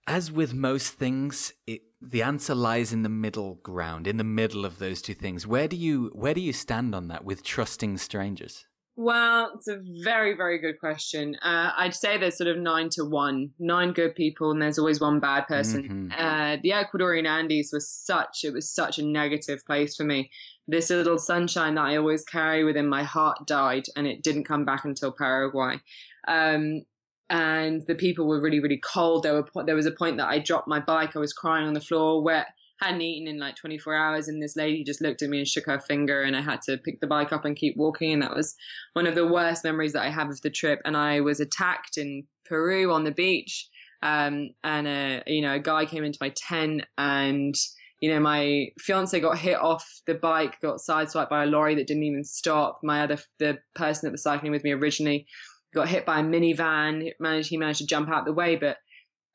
as 0.07 0.31
with 0.31 0.53
most 0.53 0.93
things, 0.93 1.53
it, 1.67 1.81
the 2.01 2.23
answer 2.23 2.55
lies 2.55 2.91
in 2.91 3.03
the 3.03 3.09
middle 3.09 3.55
ground, 3.55 4.07
in 4.07 4.17
the 4.17 4.23
middle 4.23 4.65
of 4.65 4.79
those 4.79 5.01
two 5.01 5.13
things. 5.13 5.45
Where 5.45 5.67
do 5.67 5.75
you, 5.75 6.11
where 6.13 6.33
do 6.33 6.41
you 6.41 6.53
stand 6.53 6.95
on 6.95 7.07
that 7.09 7.23
with 7.23 7.43
trusting 7.43 7.97
strangers? 7.97 8.65
Well, 8.97 9.53
it's 9.55 9.69
a 9.69 9.79
very, 10.03 10.35
very 10.35 10.59
good 10.59 10.79
question. 10.79 11.35
Uh, 11.41 11.71
I'd 11.77 11.95
say 11.95 12.17
there's 12.17 12.37
sort 12.37 12.49
of 12.49 12.57
nine 12.57 12.89
to 12.91 13.05
one, 13.05 13.51
nine 13.57 13.93
good 13.93 14.15
people, 14.15 14.51
and 14.51 14.61
there's 14.61 14.77
always 14.77 14.99
one 14.99 15.19
bad 15.19 15.47
person. 15.47 16.11
Mm-hmm. 16.11 16.11
Uh, 16.11 16.57
the 16.61 16.71
Ecuadorian 16.71 17.25
Andes 17.25 17.71
was 17.71 17.89
such, 17.89 18.43
it 18.43 18.53
was 18.53 18.69
such 18.69 18.99
a 18.99 19.05
negative 19.05 19.65
place 19.65 19.95
for 19.95 20.03
me. 20.03 20.29
This 20.67 20.89
little 20.89 21.17
sunshine 21.17 21.75
that 21.75 21.85
I 21.85 21.97
always 21.97 22.23
carry 22.25 22.63
within 22.63 22.87
my 22.87 23.03
heart 23.03 23.47
died, 23.47 23.85
and 23.95 24.05
it 24.05 24.23
didn't 24.23 24.43
come 24.43 24.65
back 24.65 24.83
until 24.83 25.13
Paraguay. 25.17 25.79
Um, 26.27 26.83
and 27.31 27.81
the 27.87 27.95
people 27.95 28.27
were 28.27 28.41
really, 28.41 28.59
really 28.59 28.77
cold. 28.83 29.23
There 29.23 29.33
were 29.33 29.63
there 29.65 29.75
was 29.75 29.87
a 29.87 29.91
point 29.91 30.17
that 30.17 30.27
I 30.27 30.37
dropped 30.37 30.67
my 30.67 30.79
bike. 30.79 31.15
I 31.15 31.19
was 31.19 31.33
crying 31.33 31.65
on 31.65 31.73
the 31.73 31.81
floor, 31.81 32.21
wet 32.21 32.47
hadn't 32.81 33.01
eaten 33.01 33.27
in 33.27 33.39
like 33.39 33.55
24 33.55 33.95
hours 33.95 34.27
and 34.27 34.41
this 34.41 34.55
lady 34.55 34.83
just 34.83 35.01
looked 35.01 35.21
at 35.21 35.29
me 35.29 35.37
and 35.37 35.47
shook 35.47 35.67
her 35.67 35.79
finger 35.79 36.23
and 36.23 36.35
i 36.35 36.41
had 36.41 36.61
to 36.63 36.77
pick 36.77 36.99
the 36.99 37.05
bike 37.05 37.31
up 37.31 37.45
and 37.45 37.55
keep 37.55 37.77
walking 37.77 38.11
and 38.11 38.23
that 38.23 38.35
was 38.35 38.55
one 38.93 39.05
of 39.05 39.13
the 39.13 39.27
worst 39.27 39.63
memories 39.63 39.93
that 39.93 40.01
i 40.01 40.09
have 40.09 40.29
of 40.29 40.41
the 40.41 40.49
trip 40.49 40.81
and 40.83 40.97
i 40.97 41.21
was 41.21 41.39
attacked 41.39 41.97
in 41.97 42.23
peru 42.43 42.91
on 42.91 43.03
the 43.03 43.11
beach 43.11 43.69
um, 44.03 44.49
and 44.63 44.87
a 44.87 45.21
you 45.27 45.43
know 45.43 45.53
a 45.53 45.59
guy 45.59 45.85
came 45.85 46.03
into 46.03 46.17
my 46.19 46.33
tent 46.35 46.83
and 46.97 47.53
you 47.99 48.11
know 48.11 48.19
my 48.19 48.65
fiance 48.79 49.19
got 49.19 49.37
hit 49.37 49.59
off 49.59 50.01
the 50.07 50.15
bike 50.15 50.59
got 50.59 50.79
sideswiped 50.79 51.29
by 51.29 51.43
a 51.43 51.45
lorry 51.45 51.75
that 51.75 51.85
didn't 51.85 52.01
even 52.01 52.23
stop 52.23 52.79
my 52.83 53.03
other 53.03 53.19
the 53.37 53.59
person 53.75 54.07
that 54.07 54.11
was 54.11 54.23
cycling 54.23 54.51
with 54.51 54.63
me 54.63 54.71
originally 54.71 55.27
got 55.73 55.87
hit 55.87 56.05
by 56.05 56.19
a 56.19 56.23
minivan 56.23 57.11
managed 57.19 57.49
he 57.49 57.57
managed 57.57 57.79
to 57.79 57.85
jump 57.85 58.09
out 58.09 58.25
the 58.25 58.33
way 58.33 58.55
but 58.55 58.77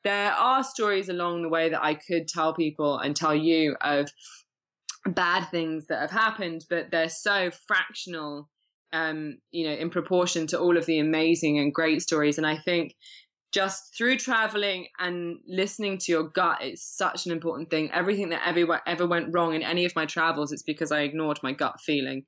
there 0.03 0.31
are 0.31 0.63
stories 0.63 1.09
along 1.09 1.41
the 1.41 1.49
way 1.49 1.69
that 1.69 1.83
I 1.83 1.95
could 1.95 2.27
tell 2.27 2.53
people 2.53 2.97
and 2.97 3.15
tell 3.15 3.35
you 3.35 3.75
of 3.81 4.09
bad 5.05 5.49
things 5.49 5.87
that 5.87 5.99
have 5.99 6.11
happened, 6.11 6.65
but 6.69 6.91
they're 6.91 7.09
so 7.09 7.51
fractional, 7.67 8.49
um, 8.93 9.39
you 9.51 9.67
know, 9.67 9.73
in 9.73 9.89
proportion 9.89 10.47
to 10.47 10.59
all 10.59 10.77
of 10.77 10.85
the 10.85 10.99
amazing 10.99 11.59
and 11.59 11.73
great 11.73 12.01
stories. 12.01 12.37
And 12.37 12.47
I 12.47 12.57
think 12.57 12.95
just 13.53 13.95
through 13.97 14.17
traveling 14.17 14.87
and 14.99 15.37
listening 15.47 15.97
to 15.97 16.11
your 16.11 16.23
gut 16.23 16.63
is 16.63 16.85
such 16.85 17.25
an 17.25 17.31
important 17.31 17.69
thing. 17.69 17.89
Everything 17.91 18.29
that 18.29 18.41
ever 18.45 18.81
ever 18.85 19.07
went 19.07 19.33
wrong 19.33 19.55
in 19.55 19.63
any 19.63 19.85
of 19.85 19.95
my 19.95 20.05
travels, 20.05 20.51
it's 20.51 20.63
because 20.63 20.91
I 20.91 21.01
ignored 21.01 21.39
my 21.41 21.53
gut 21.53 21.75
feeling, 21.85 22.23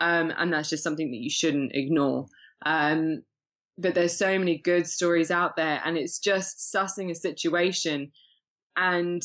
um, 0.00 0.32
and 0.36 0.52
that's 0.52 0.70
just 0.70 0.82
something 0.82 1.10
that 1.10 1.20
you 1.20 1.30
shouldn't 1.30 1.72
ignore. 1.74 2.26
Um, 2.66 3.22
but 3.76 3.94
there's 3.94 4.16
so 4.16 4.38
many 4.38 4.58
good 4.58 4.86
stories 4.86 5.30
out 5.30 5.56
there 5.56 5.80
and 5.84 5.96
it's 5.96 6.18
just 6.18 6.72
sussing 6.74 7.10
a 7.10 7.14
situation. 7.14 8.12
And 8.76 9.22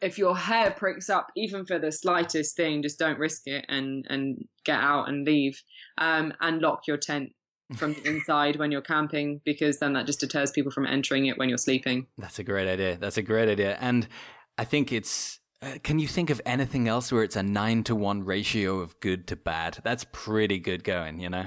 if 0.00 0.18
your 0.18 0.36
hair 0.36 0.70
pricks 0.70 1.10
up 1.10 1.28
even 1.36 1.64
for 1.64 1.78
the 1.78 1.90
slightest 1.90 2.56
thing 2.56 2.82
just 2.82 2.98
don't 2.98 3.18
risk 3.18 3.42
it 3.46 3.64
and 3.68 4.06
and 4.08 4.44
get 4.64 4.78
out 4.78 5.08
and 5.08 5.26
leave 5.26 5.60
um, 5.98 6.32
and 6.40 6.60
lock 6.60 6.86
your 6.86 6.96
tent 6.96 7.30
from 7.76 7.94
the 7.94 8.04
inside 8.08 8.56
when 8.56 8.70
you're 8.70 8.80
camping 8.80 9.40
because 9.44 9.78
then 9.78 9.92
that 9.94 10.06
just 10.06 10.20
deters 10.20 10.50
people 10.50 10.70
from 10.70 10.86
entering 10.86 11.26
it 11.26 11.36
when 11.36 11.48
you're 11.48 11.58
sleeping. 11.58 12.06
That's 12.16 12.38
a 12.38 12.44
great 12.44 12.68
idea. 12.68 12.96
That's 12.96 13.16
a 13.16 13.22
great 13.22 13.48
idea. 13.48 13.76
And 13.80 14.08
i 14.56 14.64
think 14.64 14.92
it's 14.92 15.38
uh, 15.60 15.78
can 15.82 15.98
you 15.98 16.06
think 16.06 16.30
of 16.30 16.40
anything 16.46 16.86
else 16.86 17.10
where 17.10 17.24
it's 17.24 17.36
a 17.36 17.42
nine 17.42 17.82
to 17.84 17.94
one 17.96 18.24
ratio 18.24 18.78
of 18.78 18.98
good 19.00 19.26
to 19.28 19.36
bad? 19.36 19.78
That's 19.82 20.04
pretty 20.12 20.58
good 20.58 20.84
going 20.84 21.20
you 21.20 21.28
know? 21.28 21.46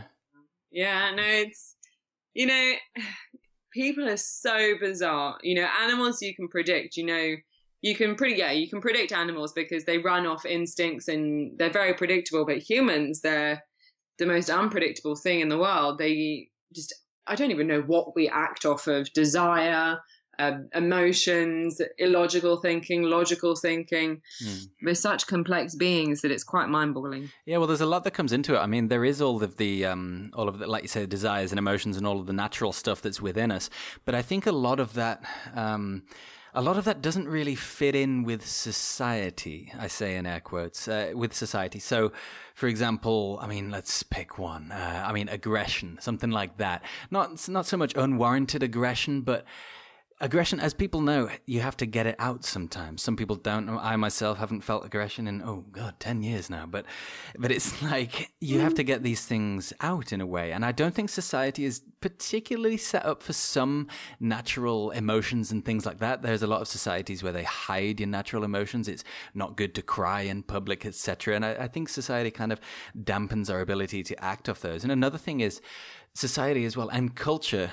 Yeah 0.71 1.11
no 1.15 1.23
it's 1.23 1.75
you 2.33 2.45
know, 2.45 2.73
people 3.73 4.07
are 4.07 4.17
so 4.17 4.73
bizarre. 4.79 5.37
You 5.43 5.55
know, 5.55 5.67
animals 5.81 6.21
you 6.21 6.35
can 6.35 6.47
predict, 6.47 6.97
you 6.97 7.05
know, 7.05 7.35
you 7.81 7.95
can 7.95 8.15
pretty 8.15 8.35
yeah, 8.35 8.51
you 8.51 8.69
can 8.69 8.81
predict 8.81 9.11
animals 9.11 9.53
because 9.53 9.85
they 9.85 9.97
run 9.97 10.25
off 10.25 10.45
instincts 10.45 11.07
and 11.07 11.57
they're 11.57 11.71
very 11.71 11.93
predictable, 11.93 12.45
but 12.45 12.57
humans, 12.57 13.21
they're 13.21 13.63
the 14.19 14.25
most 14.25 14.49
unpredictable 14.49 15.15
thing 15.15 15.39
in 15.39 15.49
the 15.49 15.57
world. 15.57 15.97
They 15.97 16.49
just 16.73 16.93
I 17.27 17.35
don't 17.35 17.51
even 17.51 17.67
know 17.67 17.81
what 17.81 18.15
we 18.15 18.29
act 18.29 18.65
off 18.65 18.87
of 18.87 19.11
desire, 19.13 19.99
um, 20.39 20.69
emotions, 20.73 21.81
illogical 21.97 22.57
thinking, 22.57 23.03
logical 23.03 23.55
thinking. 23.55 24.21
Mm. 24.43 24.69
We're 24.83 24.95
such 24.95 25.27
complex 25.27 25.75
beings 25.75 26.21
that 26.21 26.31
it's 26.31 26.43
quite 26.43 26.67
mind-boggling. 26.67 27.29
Yeah, 27.45 27.57
well, 27.57 27.67
there's 27.67 27.81
a 27.81 27.85
lot 27.85 28.03
that 28.05 28.11
comes 28.11 28.33
into 28.33 28.55
it. 28.55 28.59
I 28.59 28.65
mean, 28.65 28.87
there 28.87 29.05
is 29.05 29.21
all 29.21 29.43
of 29.43 29.57
the, 29.57 29.85
um, 29.85 30.31
all 30.33 30.47
of 30.47 30.59
the, 30.59 30.67
like 30.67 30.83
you 30.83 30.87
say, 30.87 31.05
desires 31.05 31.51
and 31.51 31.59
emotions 31.59 31.97
and 31.97 32.07
all 32.07 32.19
of 32.19 32.27
the 32.27 32.33
natural 32.33 32.71
stuff 32.71 33.01
that's 33.01 33.21
within 33.21 33.51
us. 33.51 33.69
But 34.05 34.15
I 34.15 34.21
think 34.21 34.45
a 34.45 34.51
lot 34.51 34.79
of 34.79 34.93
that. 34.93 35.23
Um, 35.55 36.03
a 36.53 36.61
lot 36.61 36.75
of 36.75 36.83
that 36.83 37.01
doesn't 37.01 37.29
really 37.29 37.55
fit 37.55 37.95
in 37.95 38.23
with 38.23 38.45
society, 38.45 39.71
I 39.79 39.87
say 39.87 40.17
in 40.17 40.25
air 40.25 40.41
quotes, 40.41 40.85
uh, 40.85 41.11
with 41.15 41.33
society. 41.33 41.79
So, 41.79 42.11
for 42.55 42.67
example, 42.67 43.39
I 43.41 43.47
mean, 43.47 43.71
let's 43.71 44.03
pick 44.03 44.37
one. 44.37 44.69
Uh, 44.69 45.05
I 45.07 45.13
mean, 45.13 45.29
aggression, 45.29 45.97
something 46.01 46.29
like 46.29 46.57
that. 46.57 46.83
Not, 47.09 47.47
not 47.47 47.65
so 47.67 47.77
much 47.77 47.95
unwarranted 47.95 48.63
aggression, 48.63 49.21
but 49.21 49.45
aggression, 50.21 50.59
as 50.59 50.73
people 50.73 51.01
know, 51.01 51.29
you 51.45 51.59
have 51.59 51.75
to 51.77 51.85
get 51.85 52.05
it 52.05 52.15
out 52.19 52.45
sometimes. 52.45 53.01
Some 53.01 53.17
people 53.17 53.35
don't. 53.35 53.67
I 53.69 53.95
myself 53.95 54.37
haven't 54.37 54.61
felt 54.61 54.85
aggression 54.85 55.27
in 55.27 55.41
oh 55.41 55.65
god, 55.71 55.95
ten 55.99 56.21
years 56.23 56.49
now. 56.49 56.65
But 56.65 56.85
but 57.37 57.51
it's 57.51 57.81
like 57.91 58.31
you 58.39 58.59
have 58.59 58.75
to 58.75 58.83
hmm. 58.83 58.87
get 58.87 59.03
these 59.03 59.25
things 59.25 59.73
out 59.81 60.13
in 60.13 60.21
a 60.21 60.25
way, 60.25 60.51
and 60.53 60.63
I 60.63 60.71
don't 60.71 60.95
think 60.95 61.09
society 61.09 61.65
is 61.65 61.81
particularly 61.99 62.77
set 62.77 63.05
up 63.05 63.21
for 63.21 63.33
some 63.33 63.87
natural 64.19 64.91
emotions 64.91 65.51
and 65.51 65.65
things 65.65 65.85
like 65.85 65.99
that. 65.99 66.21
There's 66.21 66.43
a 66.43 66.47
lot 66.47 66.61
of 66.61 66.67
societies 66.67 67.23
where 67.23 67.33
they 67.33 67.43
hide 67.43 67.99
your 67.99 68.07
natural 68.07 68.43
emotions. 68.43 68.87
It's 68.87 69.03
not 69.33 69.57
good 69.57 69.75
to 69.75 69.81
cry 69.81 70.21
in 70.21 70.43
public, 70.43 70.85
etc. 70.85 71.35
And 71.35 71.45
I, 71.45 71.53
I 71.53 71.67
think 71.67 71.89
society 71.89 72.31
kind 72.31 72.51
of 72.51 72.61
dampens 72.97 73.51
our 73.51 73.61
ability 73.61 74.03
to 74.03 74.23
act 74.23 74.47
off 74.47 74.61
those. 74.61 74.83
And 74.83 74.91
another 74.91 75.17
thing 75.17 75.41
is 75.41 75.61
society 76.13 76.65
as 76.65 76.75
well 76.75 76.89
and 76.89 77.15
culture 77.15 77.71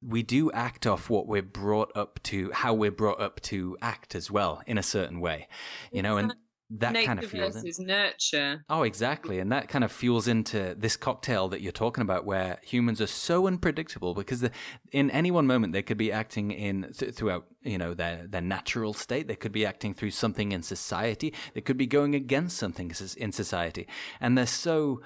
we 0.00 0.22
do 0.22 0.50
act 0.52 0.86
off 0.86 1.10
what 1.10 1.26
we're 1.26 1.42
brought 1.42 1.90
up 1.96 2.22
to, 2.24 2.50
how 2.52 2.74
we're 2.74 2.90
brought 2.90 3.20
up 3.20 3.40
to 3.42 3.76
act 3.82 4.14
as 4.14 4.30
well, 4.30 4.62
in 4.66 4.78
a 4.78 4.82
certain 4.82 5.20
way, 5.20 5.48
you 5.92 6.02
know, 6.02 6.16
and 6.16 6.34
that 6.70 6.92
Nature 6.92 7.06
kind 7.06 7.18
of 7.24 7.30
fuels 7.30 7.54
versus 7.54 7.78
in. 7.78 7.86
nurture. 7.86 8.64
Oh, 8.68 8.82
exactly, 8.82 9.38
and 9.38 9.50
that 9.50 9.68
kind 9.68 9.84
of 9.84 9.90
fuels 9.90 10.28
into 10.28 10.74
this 10.78 10.96
cocktail 10.96 11.48
that 11.48 11.62
you're 11.62 11.72
talking 11.72 12.02
about, 12.02 12.26
where 12.26 12.58
humans 12.62 13.00
are 13.00 13.06
so 13.06 13.46
unpredictable 13.46 14.12
because 14.12 14.40
the, 14.40 14.50
in 14.92 15.10
any 15.10 15.30
one 15.30 15.46
moment 15.46 15.72
they 15.72 15.82
could 15.82 15.96
be 15.96 16.12
acting 16.12 16.50
in 16.50 16.92
th- 16.96 17.14
throughout, 17.14 17.46
you 17.62 17.78
know, 17.78 17.94
their 17.94 18.26
their 18.26 18.42
natural 18.42 18.92
state. 18.92 19.28
They 19.28 19.36
could 19.36 19.52
be 19.52 19.64
acting 19.64 19.94
through 19.94 20.10
something 20.10 20.52
in 20.52 20.62
society. 20.62 21.32
They 21.54 21.62
could 21.62 21.78
be 21.78 21.86
going 21.86 22.14
against 22.14 22.58
something 22.58 22.92
in 23.16 23.32
society, 23.32 23.88
and 24.20 24.36
they're 24.36 24.46
so 24.46 25.00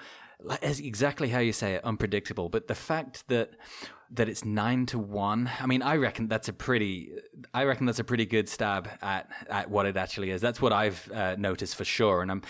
exactly 0.62 1.28
how 1.28 1.38
you 1.38 1.52
say 1.52 1.74
it, 1.74 1.84
unpredictable. 1.84 2.48
But 2.48 2.68
the 2.68 2.74
fact 2.74 3.28
that 3.28 3.50
that 4.14 4.28
it's 4.28 4.44
nine 4.44 4.84
to 4.84 4.98
one, 4.98 5.50
I 5.58 5.64
mean, 5.64 5.80
I 5.80 5.96
reckon 5.96 6.28
that's 6.28 6.48
a 6.48 6.52
pretty, 6.52 7.12
I 7.54 7.64
reckon 7.64 7.86
that's 7.86 7.98
a 7.98 8.04
pretty 8.04 8.26
good 8.26 8.48
stab 8.48 8.88
at 9.00 9.30
at 9.48 9.70
what 9.70 9.86
it 9.86 9.96
actually 9.96 10.30
is. 10.30 10.40
That's 10.40 10.60
what 10.60 10.72
I've 10.72 11.10
uh, 11.12 11.36
noticed 11.36 11.76
for 11.76 11.84
sure, 11.84 12.22
and 12.22 12.30
I'm 12.30 12.42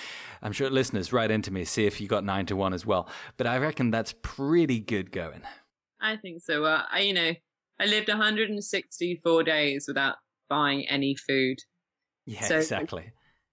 I'm 0.43 0.53
sure 0.53 0.69
listeners 0.71 1.13
write 1.13 1.31
into 1.31 1.51
me 1.51 1.65
see 1.65 1.87
if 1.87 2.01
you 2.01 2.09
got 2.09 2.25
nine 2.25 2.47
to 2.47 2.57
one 2.57 2.73
as 2.73 2.85
well. 2.85 3.09
But 3.37 3.47
I 3.47 3.59
reckon 3.59 3.91
that's 3.91 4.15
pretty 4.23 4.81
good 4.81 5.13
going. 5.13 5.43
I 6.01 6.17
think 6.17 6.43
so. 6.43 6.65
Uh, 6.65 6.83
I, 6.91 7.01
you 7.01 7.15
know, 7.15 7.33
I 7.81 7.87
lived 7.87 8.09
164 8.09 9.43
days 9.45 9.85
without 9.87 10.17
buying 10.49 10.89
any 10.89 11.15
food. 11.15 11.59
Yeah, 12.27 12.43
so 12.43 12.57
exactly 12.59 13.13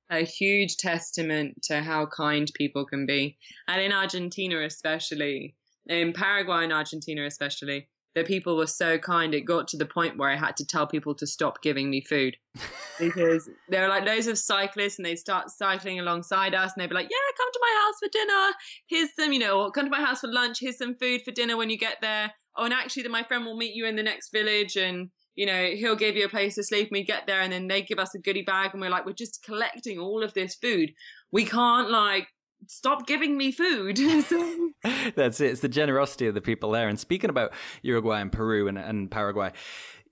a 0.09 0.25
huge 0.25 0.77
testament 0.77 1.61
to 1.63 1.81
how 1.81 2.05
kind 2.05 2.51
people 2.55 2.85
can 2.85 3.05
be. 3.05 3.37
And 3.67 3.81
in 3.81 3.91
Argentina, 3.91 4.61
especially, 4.63 5.55
in 5.87 6.13
Paraguay 6.13 6.63
and 6.63 6.73
Argentina, 6.73 7.25
especially, 7.25 7.87
the 8.15 8.23
people 8.23 8.57
were 8.57 8.67
so 8.67 8.97
kind. 8.97 9.33
It 9.33 9.41
got 9.41 9.67
to 9.69 9.77
the 9.77 9.85
point 9.85 10.17
where 10.17 10.29
I 10.29 10.35
had 10.35 10.57
to 10.57 10.65
tell 10.65 10.87
people 10.87 11.13
to 11.15 11.27
stop 11.27 11.61
giving 11.61 11.89
me 11.89 12.01
food 12.01 12.37
because 12.99 13.49
there 13.69 13.83
are 13.83 13.89
like 13.89 14.05
loads 14.05 14.27
of 14.27 14.37
cyclists 14.37 14.97
and 14.97 15.05
they 15.05 15.15
start 15.15 15.51
cycling 15.51 15.99
alongside 15.99 16.55
us 16.55 16.73
and 16.73 16.81
they'd 16.81 16.89
be 16.89 16.95
like, 16.95 17.09
Yeah, 17.09 17.37
come 17.37 17.49
to 17.53 17.59
my 17.61 17.81
house 17.83 17.95
for 17.99 18.09
dinner. 18.11 18.53
Here's 18.87 19.09
some, 19.15 19.33
you 19.33 19.39
know, 19.39 19.69
come 19.71 19.85
to 19.85 19.91
my 19.91 20.03
house 20.03 20.21
for 20.21 20.27
lunch. 20.27 20.59
Here's 20.59 20.77
some 20.77 20.95
food 20.95 21.21
for 21.21 21.31
dinner 21.31 21.55
when 21.55 21.69
you 21.69 21.77
get 21.77 21.97
there. 22.01 22.33
Oh, 22.55 22.65
and 22.65 22.73
actually, 22.73 23.03
then 23.03 23.11
my 23.11 23.23
friend 23.23 23.45
will 23.45 23.55
meet 23.55 23.75
you 23.75 23.85
in 23.85 23.95
the 23.95 24.03
next 24.03 24.31
village 24.31 24.75
and 24.75 25.11
you 25.39 25.45
know, 25.45 25.67
he'll 25.67 25.95
give 25.95 26.17
you 26.17 26.25
a 26.25 26.29
place 26.29 26.55
to 26.55 26.63
sleep 26.63 26.89
and 26.89 26.97
we 26.97 27.01
get 27.01 27.25
there 27.25 27.39
and 27.39 27.53
then 27.53 27.69
they 27.69 27.81
give 27.81 27.97
us 27.97 28.13
a 28.13 28.19
goodie 28.19 28.41
bag 28.41 28.71
and 28.73 28.81
we're 28.81 28.89
like, 28.89 29.05
we're 29.05 29.13
just 29.13 29.41
collecting 29.41 29.97
all 29.97 30.21
of 30.21 30.33
this 30.33 30.53
food. 30.53 30.91
We 31.31 31.45
can't 31.45 31.89
like 31.89 32.27
stop 32.67 33.07
giving 33.07 33.37
me 33.37 33.53
food. 33.53 33.97
That's 35.15 35.39
it. 35.39 35.51
It's 35.51 35.61
the 35.61 35.69
generosity 35.69 36.27
of 36.27 36.33
the 36.33 36.41
people 36.41 36.71
there. 36.71 36.89
And 36.89 36.99
speaking 36.99 37.29
about 37.29 37.53
Uruguay 37.83 38.19
and 38.19 38.29
Peru 38.29 38.67
and, 38.67 38.77
and 38.77 39.09
Paraguay, 39.09 39.53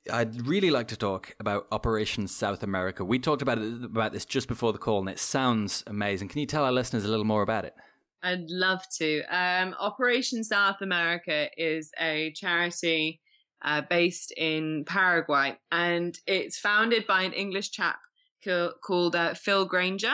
I'd 0.09 0.47
really 0.47 0.69
like 0.69 0.87
to 0.87 0.97
talk 0.97 1.35
about 1.41 1.67
Operation 1.73 2.29
South 2.29 2.63
America. 2.63 3.03
We 3.03 3.19
talked 3.19 3.41
about 3.41 3.57
it, 3.57 3.83
about 3.83 4.13
this 4.13 4.23
just 4.23 4.47
before 4.47 4.71
the 4.71 4.79
call, 4.79 4.99
and 4.99 5.09
it 5.09 5.19
sounds 5.19 5.83
amazing. 5.87 6.29
Can 6.29 6.39
you 6.39 6.45
tell 6.45 6.63
our 6.63 6.71
listeners 6.71 7.03
a 7.03 7.09
little 7.09 7.25
more 7.25 7.41
about 7.41 7.65
it? 7.65 7.73
I'd 8.23 8.49
love 8.49 8.79
to. 8.99 9.23
Um, 9.23 9.75
Operation 9.77 10.45
South 10.45 10.77
America 10.79 11.49
is 11.57 11.91
a 11.99 12.31
charity 12.31 13.19
uh, 13.63 13.81
based 13.89 14.31
in 14.37 14.85
Paraguay, 14.85 15.57
and 15.71 16.17
it's 16.27 16.59
founded 16.59 17.05
by 17.07 17.23
an 17.23 17.33
English 17.33 17.71
chap 17.71 17.99
called 18.85 19.15
uh, 19.15 19.33
Phil 19.33 19.65
Granger. 19.65 20.13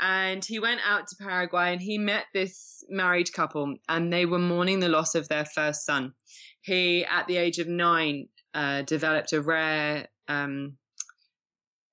And 0.00 0.44
he 0.44 0.58
went 0.58 0.80
out 0.84 1.06
to 1.08 1.16
Paraguay 1.16 1.72
and 1.72 1.80
he 1.80 1.96
met 1.96 2.24
this 2.34 2.82
married 2.88 3.32
couple, 3.32 3.76
and 3.88 4.12
they 4.12 4.26
were 4.26 4.38
mourning 4.38 4.80
the 4.80 4.88
loss 4.88 5.14
of 5.14 5.28
their 5.28 5.44
first 5.44 5.84
son. 5.84 6.14
He, 6.62 7.04
at 7.04 7.28
the 7.28 7.36
age 7.36 7.58
of 7.58 7.68
nine, 7.68 8.28
uh, 8.54 8.82
developed 8.82 9.32
a 9.32 9.40
rare 9.40 10.08
um, 10.28 10.78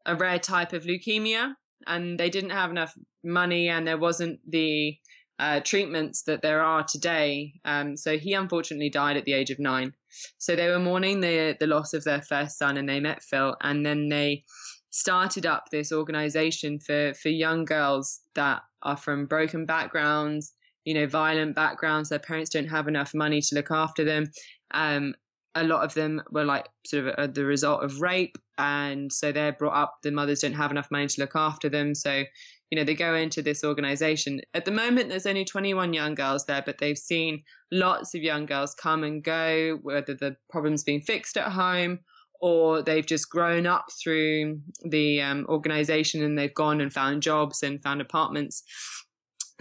a 0.06 0.16
rare 0.16 0.40
type 0.40 0.74
of 0.74 0.86
leukemia, 0.86 1.54
and 1.86 2.20
they 2.20 2.30
didn't 2.30 2.50
have 2.52 2.72
enough 2.72 2.96
money, 3.24 3.70
and 3.70 3.86
there 3.86 3.98
wasn't 3.98 4.40
the 4.50 4.98
uh, 5.40 5.62
treatments 5.62 6.24
that 6.24 6.42
there 6.42 6.62
are 6.62 6.84
today. 6.84 7.54
Um, 7.64 7.96
so 7.96 8.18
he 8.18 8.34
unfortunately 8.34 8.90
died 8.90 9.16
at 9.16 9.24
the 9.24 9.34
age 9.34 9.50
of 9.50 9.58
nine. 9.58 9.94
So 10.38 10.56
they 10.56 10.68
were 10.68 10.80
mourning 10.80 11.22
the 11.22 11.56
the 11.60 11.68
loss 11.68 11.94
of 11.94 12.04
their 12.04 12.22
first 12.22 12.58
son, 12.58 12.78
and 12.78 12.88
they 12.90 13.00
met 13.00 13.24
Phil, 13.24 13.56
and 13.62 13.86
then 13.86 14.10
they 14.10 14.44
started 14.92 15.46
up 15.46 15.66
this 15.72 15.92
organization 15.92 16.80
for 16.80 17.14
for 17.14 17.30
young 17.30 17.64
girls 17.64 18.22
that 18.36 18.62
are 18.84 18.98
from 18.98 19.28
broken 19.28 19.66
backgrounds, 19.66 20.54
you 20.84 20.94
know, 20.94 21.08
violent 21.08 21.56
backgrounds. 21.56 22.10
Their 22.10 22.20
parents 22.20 22.50
don't 22.50 22.68
have 22.68 22.88
enough 22.88 23.14
money 23.14 23.42
to 23.42 23.56
look 23.56 23.72
after 23.72 24.04
them. 24.04 24.32
Um, 24.72 25.16
a 25.56 25.64
lot 25.64 25.84
of 25.84 25.94
them 25.94 26.22
were 26.32 26.46
like 26.46 26.68
sort 26.86 27.08
of 27.08 27.16
a, 27.18 27.28
the 27.28 27.46
result 27.46 27.84
of 27.84 28.02
rape, 28.02 28.38
and 28.58 29.12
so 29.12 29.32
they're 29.32 29.54
brought 29.54 29.82
up. 29.82 29.98
The 30.04 30.12
mothers 30.12 30.42
don't 30.42 30.54
have 30.54 30.72
enough 30.72 30.92
money 30.92 31.08
to 31.08 31.22
look 31.22 31.36
after 31.36 31.70
them, 31.70 31.96
so 31.96 32.24
you 32.70 32.78
know, 32.78 32.84
they 32.84 32.94
go 32.94 33.16
into 33.16 33.42
this 33.42 33.64
organization. 33.64 34.42
At 34.54 34.66
the 34.66 34.72
moment, 34.72 35.10
there's 35.10 35.26
only 35.26 35.46
21 35.46 35.94
young 35.94 36.14
girls 36.14 36.46
there, 36.46 36.62
but 36.64 36.78
they've 36.78 36.98
seen 36.98 37.44
lots 37.72 38.14
of 38.14 38.22
young 38.22 38.46
girls 38.46 38.76
come 38.76 39.04
and 39.04 39.24
go, 39.24 39.80
whether 39.82 40.14
the 40.14 40.36
problem's 40.50 40.84
been 40.84 41.02
fixed 41.02 41.36
at 41.38 41.52
home 41.52 42.00
or 42.42 42.82
they've 42.82 43.06
just 43.06 43.30
grown 43.30 43.66
up 43.66 43.86
through 44.02 44.60
the 44.88 45.22
um, 45.22 45.46
organization 45.50 46.24
and 46.24 46.38
they've 46.38 46.54
gone 46.54 46.80
and 46.80 46.94
found 46.94 47.22
jobs 47.22 47.64
and 47.64 47.84
found 47.84 48.02
apartments. 48.02 48.64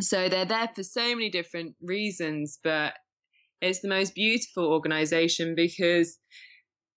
So 0.01 0.29
they're 0.29 0.45
there 0.45 0.71
for 0.75 0.83
so 0.83 1.15
many 1.15 1.29
different 1.29 1.75
reasons, 1.83 2.59
but 2.63 2.95
it's 3.61 3.81
the 3.81 3.89
most 3.89 4.15
beautiful 4.15 4.67
organization 4.67 5.55
because 5.57 6.19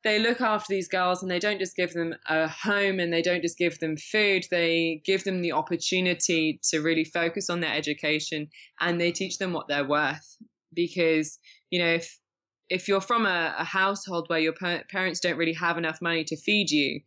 they 0.03 0.19
look 0.19 0.41
after 0.41 0.73
these 0.73 0.87
girls 0.87 1.21
and 1.21 1.31
they 1.31 1.39
don't 1.39 1.59
just 1.59 1.75
give 1.75 1.93
them 1.93 2.15
a 2.27 2.47
home 2.47 2.99
and 2.99 3.13
they 3.13 3.21
don't 3.21 3.41
just 3.41 3.57
give 3.57 3.79
them 3.79 3.97
food. 3.97 4.45
They 4.49 5.01
give 5.05 5.23
them 5.23 5.41
the 5.41 5.51
opportunity 5.51 6.59
to 6.69 6.81
really 6.81 7.03
focus 7.05 7.49
on 7.49 7.59
their 7.59 7.73
education 7.73 8.49
and 8.79 8.99
they 8.99 9.11
teach 9.11 9.37
them 9.37 9.53
what 9.53 9.67
they're 9.67 9.87
worth. 9.87 10.37
Because 10.73 11.37
you 11.69 11.79
know 11.79 11.93
if 11.93 12.19
if 12.69 12.87
you're 12.87 13.01
from 13.01 13.25
a, 13.25 13.53
a 13.57 13.65
household 13.65 14.25
where 14.29 14.39
your 14.39 14.53
parents 14.89 15.19
don't 15.19 15.37
really 15.37 15.53
have 15.53 15.77
enough 15.77 16.01
money 16.01 16.23
to 16.23 16.37
feed 16.37 16.71
you 16.71 17.01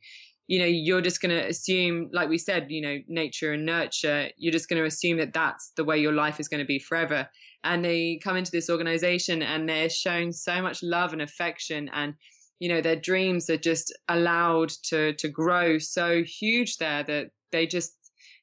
you 0.46 0.58
know 0.58 0.66
you're 0.66 1.00
just 1.00 1.22
going 1.22 1.34
to 1.34 1.48
assume 1.48 2.10
like 2.12 2.28
we 2.28 2.36
said 2.36 2.66
you 2.68 2.82
know 2.82 2.98
nature 3.08 3.52
and 3.52 3.64
nurture 3.64 4.28
you're 4.36 4.52
just 4.52 4.68
going 4.68 4.80
to 4.80 4.86
assume 4.86 5.16
that 5.16 5.32
that's 5.32 5.72
the 5.76 5.84
way 5.84 5.98
your 5.98 6.12
life 6.12 6.38
is 6.38 6.48
going 6.48 6.60
to 6.60 6.66
be 6.66 6.78
forever. 6.78 7.28
And 7.62 7.82
they 7.82 8.20
come 8.22 8.36
into 8.36 8.50
this 8.50 8.68
organization 8.68 9.40
and 9.42 9.66
they're 9.66 9.88
showing 9.88 10.32
so 10.32 10.60
much 10.60 10.82
love 10.82 11.14
and 11.14 11.22
affection 11.22 11.88
and 11.94 12.12
you 12.58 12.68
know 12.68 12.80
their 12.80 12.96
dreams 12.96 13.50
are 13.50 13.56
just 13.56 13.96
allowed 14.08 14.70
to 14.84 15.12
to 15.14 15.28
grow 15.28 15.78
so 15.78 16.22
huge 16.22 16.76
there 16.78 17.02
that 17.02 17.30
they 17.52 17.66
just 17.66 17.96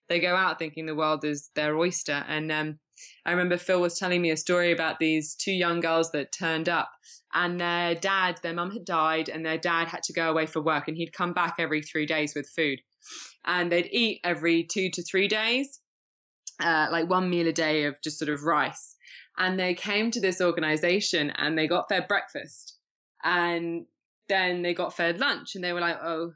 they 0.10 0.20
go 0.20 0.36
out 0.36 0.60
thinking 0.60 0.86
the 0.86 0.96
world 0.96 1.24
is 1.24 1.52
their 1.56 1.78
oyster. 1.78 2.26
And 2.28 2.52
um, 2.52 2.80
i 3.26 3.32
remember 3.32 3.58
phil 3.58 3.82
was 3.82 3.98
telling 3.98 4.22
me 4.22 4.30
a 4.30 4.38
story 4.38 4.72
about 4.72 5.00
these 5.00 5.34
two 5.36 5.52
young 5.52 5.80
girls 5.80 6.12
that 6.12 6.32
turned 6.32 6.70
up 6.70 6.92
and 7.34 7.60
their 7.60 7.96
dad 7.96 8.40
their 8.44 8.54
mum 8.54 8.72
had 8.72 8.86
died 8.86 9.30
and 9.30 9.46
their 9.46 9.58
dad 9.58 9.88
had 9.88 10.04
to 10.04 10.14
go 10.14 10.30
away 10.30 10.46
for 10.46 10.62
work 10.62 10.88
and 10.88 10.98
he'd 10.98 11.14
come 11.14 11.34
back 11.34 11.56
every 11.58 11.82
three 11.82 12.06
days 12.06 12.36
with 12.36 12.50
food. 12.50 12.80
And 13.46 13.72
they'd 13.72 13.90
eat 13.92 14.20
every 14.24 14.64
two 14.64 14.92
to 14.92 15.02
three 15.02 15.28
days 15.28 15.82
uh, 16.62 16.88
like 16.92 17.10
one 17.10 17.30
meal 17.30 17.48
a 17.48 17.54
day 17.54 17.86
of 17.86 18.02
just 18.02 18.20
sort 18.20 18.30
of 18.30 18.44
rice. 18.44 18.96
And 19.38 19.60
they 19.60 19.74
came 19.74 20.12
to 20.12 20.22
this 20.22 20.42
organization 20.42 21.32
and 21.32 21.58
they 21.58 21.68
got 21.68 21.90
their 21.90 22.06
breakfast. 22.06 22.78
And 23.24 23.86
then 24.32 24.62
they 24.62 24.74
got 24.74 24.96
fed 24.96 25.20
lunch 25.20 25.56
and 25.56 25.64
they 25.64 25.74
were 25.74 25.82
like, 25.82 25.98
oh, 26.02 26.32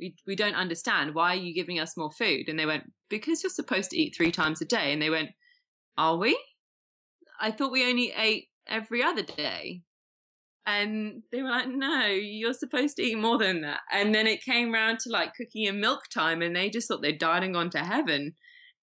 we, 0.00 0.16
we 0.26 0.34
don't 0.34 0.54
understand. 0.54 1.14
Why 1.14 1.32
are 1.32 1.40
you 1.40 1.54
giving 1.54 1.78
us 1.78 1.96
more 1.96 2.10
food? 2.10 2.48
And 2.48 2.58
they 2.58 2.66
went, 2.66 2.84
because 3.10 3.42
you're 3.42 3.50
supposed 3.50 3.90
to 3.90 3.98
eat 3.98 4.14
three 4.16 4.32
times 4.32 4.62
a 4.62 4.64
day. 4.64 4.92
And 4.92 5.02
they 5.02 5.10
went, 5.10 5.30
are 5.98 6.16
we? 6.16 6.38
I 7.40 7.50
thought 7.50 7.72
we 7.72 7.88
only 7.88 8.12
ate 8.16 8.48
every 8.66 9.02
other 9.02 9.22
day. 9.22 9.82
And 10.66 11.22
they 11.32 11.42
were 11.42 11.50
like, 11.50 11.68
no, 11.68 12.06
you're 12.06 12.52
supposed 12.52 12.96
to 12.96 13.02
eat 13.02 13.18
more 13.18 13.38
than 13.38 13.62
that. 13.62 13.80
And 13.92 14.14
then 14.14 14.26
it 14.26 14.42
came 14.42 14.72
round 14.72 14.98
to 15.00 15.10
like 15.10 15.34
cookie 15.34 15.66
and 15.66 15.80
milk 15.80 16.02
time, 16.12 16.42
and 16.42 16.54
they 16.54 16.70
just 16.70 16.88
thought 16.88 17.02
they'd 17.02 17.18
died 17.18 17.42
and 17.42 17.54
gone 17.54 17.70
to 17.70 17.78
heaven 17.78 18.34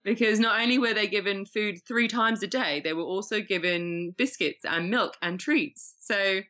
because 0.03 0.39
not 0.39 0.59
only 0.59 0.77
were 0.77 0.93
they 0.93 1.07
given 1.07 1.45
food 1.45 1.79
three 1.87 2.07
times 2.07 2.43
a 2.43 2.47
day, 2.47 2.79
they 2.83 2.93
were 2.93 3.03
also 3.03 3.41
given 3.41 4.13
biscuits 4.17 4.63
and 4.63 4.89
milk 4.89 5.15
and 5.21 5.39
treats. 5.39 5.95
So 5.99 6.41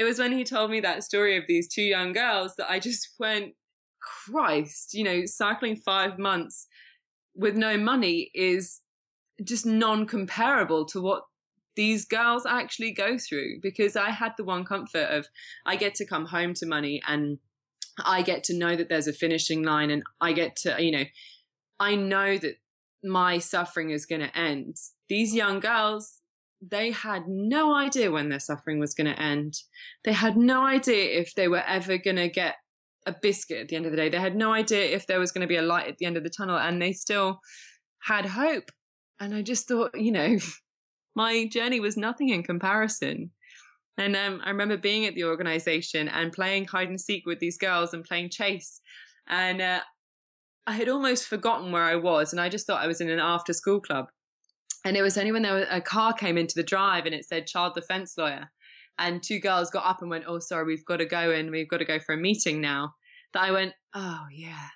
it 0.00 0.04
was 0.04 0.18
when 0.18 0.32
he 0.32 0.44
told 0.44 0.70
me 0.70 0.80
that 0.80 1.04
story 1.04 1.36
of 1.36 1.44
these 1.46 1.68
two 1.68 1.82
young 1.82 2.14
girls 2.14 2.54
that 2.56 2.70
I 2.70 2.78
just 2.78 3.10
went, 3.20 3.52
Christ, 4.00 4.94
you 4.94 5.04
know, 5.04 5.26
cycling 5.26 5.76
five 5.76 6.18
months 6.18 6.66
with 7.34 7.54
no 7.54 7.76
money 7.76 8.30
is 8.34 8.80
just 9.44 9.66
non 9.66 10.06
comparable 10.06 10.86
to 10.86 11.02
what 11.02 11.24
these 11.76 12.06
girls 12.06 12.46
actually 12.46 12.92
go 12.92 13.18
through 13.18 13.60
because 13.60 13.94
I 13.94 14.08
had 14.10 14.32
the 14.38 14.44
one 14.44 14.64
comfort 14.64 15.04
of 15.10 15.26
I 15.66 15.76
get 15.76 15.94
to 15.96 16.06
come 16.06 16.24
home 16.26 16.54
to 16.54 16.66
money 16.66 17.02
and 17.06 17.38
I 18.02 18.22
get 18.22 18.42
to 18.44 18.56
know 18.56 18.76
that 18.76 18.88
there's 18.88 19.06
a 19.06 19.12
finishing 19.12 19.62
line 19.62 19.90
and 19.90 20.02
I 20.18 20.32
get 20.32 20.56
to, 20.62 20.82
you 20.82 20.92
know, 20.92 21.04
I 21.78 21.94
know 21.94 22.38
that 22.38 22.54
my 23.04 23.36
suffering 23.36 23.90
is 23.90 24.06
going 24.06 24.22
to 24.22 24.36
end. 24.36 24.76
These 25.10 25.34
young 25.34 25.60
girls, 25.60 26.19
they 26.60 26.90
had 26.90 27.26
no 27.26 27.74
idea 27.74 28.10
when 28.10 28.28
their 28.28 28.40
suffering 28.40 28.78
was 28.78 28.94
going 28.94 29.06
to 29.06 29.20
end. 29.20 29.54
They 30.04 30.12
had 30.12 30.36
no 30.36 30.66
idea 30.66 31.18
if 31.18 31.34
they 31.34 31.48
were 31.48 31.62
ever 31.66 31.96
going 31.96 32.16
to 32.16 32.28
get 32.28 32.56
a 33.06 33.14
biscuit 33.20 33.58
at 33.58 33.68
the 33.68 33.76
end 33.76 33.86
of 33.86 33.92
the 33.92 33.96
day. 33.96 34.08
They 34.08 34.20
had 34.20 34.36
no 34.36 34.52
idea 34.52 34.94
if 34.94 35.06
there 35.06 35.18
was 35.18 35.32
going 35.32 35.42
to 35.42 35.48
be 35.48 35.56
a 35.56 35.62
light 35.62 35.88
at 35.88 35.96
the 35.98 36.06
end 36.06 36.16
of 36.16 36.22
the 36.22 36.30
tunnel, 36.30 36.58
and 36.58 36.80
they 36.80 36.92
still 36.92 37.40
had 38.02 38.26
hope. 38.26 38.70
And 39.18 39.34
I 39.34 39.42
just 39.42 39.68
thought, 39.68 39.98
you 39.98 40.12
know, 40.12 40.38
my 41.14 41.46
journey 41.46 41.80
was 41.80 41.96
nothing 41.96 42.28
in 42.28 42.42
comparison. 42.42 43.30
And 43.98 44.16
um, 44.16 44.40
I 44.44 44.50
remember 44.50 44.76
being 44.76 45.04
at 45.06 45.14
the 45.14 45.24
organization 45.24 46.08
and 46.08 46.32
playing 46.32 46.66
hide 46.66 46.88
and 46.88 47.00
seek 47.00 47.26
with 47.26 47.38
these 47.38 47.58
girls 47.58 47.92
and 47.92 48.04
playing 48.04 48.30
chase. 48.30 48.80
And 49.28 49.60
uh, 49.60 49.80
I 50.66 50.72
had 50.72 50.88
almost 50.88 51.26
forgotten 51.26 51.70
where 51.70 51.82
I 51.82 51.96
was. 51.96 52.32
And 52.32 52.40
I 52.40 52.48
just 52.48 52.66
thought 52.66 52.82
I 52.82 52.86
was 52.86 53.00
in 53.00 53.10
an 53.10 53.18
after 53.18 53.52
school 53.52 53.80
club. 53.80 54.06
And 54.84 54.96
it 54.96 55.02
was 55.02 55.18
only 55.18 55.32
when 55.32 55.42
there 55.42 55.54
was, 55.54 55.66
a 55.70 55.80
car 55.80 56.12
came 56.12 56.38
into 56.38 56.54
the 56.54 56.62
drive 56.62 57.06
and 57.06 57.14
it 57.14 57.26
said 57.26 57.46
child 57.46 57.74
defense 57.74 58.14
lawyer. 58.16 58.50
And 58.98 59.22
two 59.22 59.38
girls 59.38 59.70
got 59.70 59.86
up 59.86 60.00
and 60.00 60.10
went, 60.10 60.24
Oh, 60.26 60.38
sorry, 60.38 60.64
we've 60.64 60.84
got 60.84 60.98
to 60.98 61.06
go 61.06 61.30
and 61.30 61.50
we've 61.50 61.68
got 61.68 61.78
to 61.78 61.84
go 61.84 61.98
for 61.98 62.14
a 62.14 62.18
meeting 62.18 62.60
now. 62.60 62.94
That 63.32 63.44
I 63.44 63.50
went, 63.50 63.74
Oh, 63.94 64.26
yeah. 64.32 64.68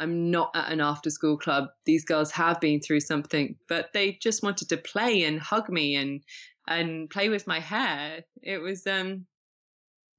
I'm 0.00 0.30
not 0.30 0.50
at 0.54 0.72
an 0.72 0.80
after 0.80 1.10
school 1.10 1.36
club. 1.36 1.66
These 1.84 2.06
girls 2.06 2.30
have 2.32 2.58
been 2.60 2.80
through 2.80 3.00
something, 3.00 3.56
but 3.68 3.90
they 3.92 4.18
just 4.22 4.42
wanted 4.42 4.70
to 4.70 4.78
play 4.78 5.24
and 5.24 5.38
hug 5.38 5.68
me 5.68 5.94
and 5.94 6.22
and 6.66 7.10
play 7.10 7.28
with 7.28 7.46
my 7.46 7.60
hair. 7.60 8.24
It 8.42 8.58
was 8.58 8.86
um 8.86 9.26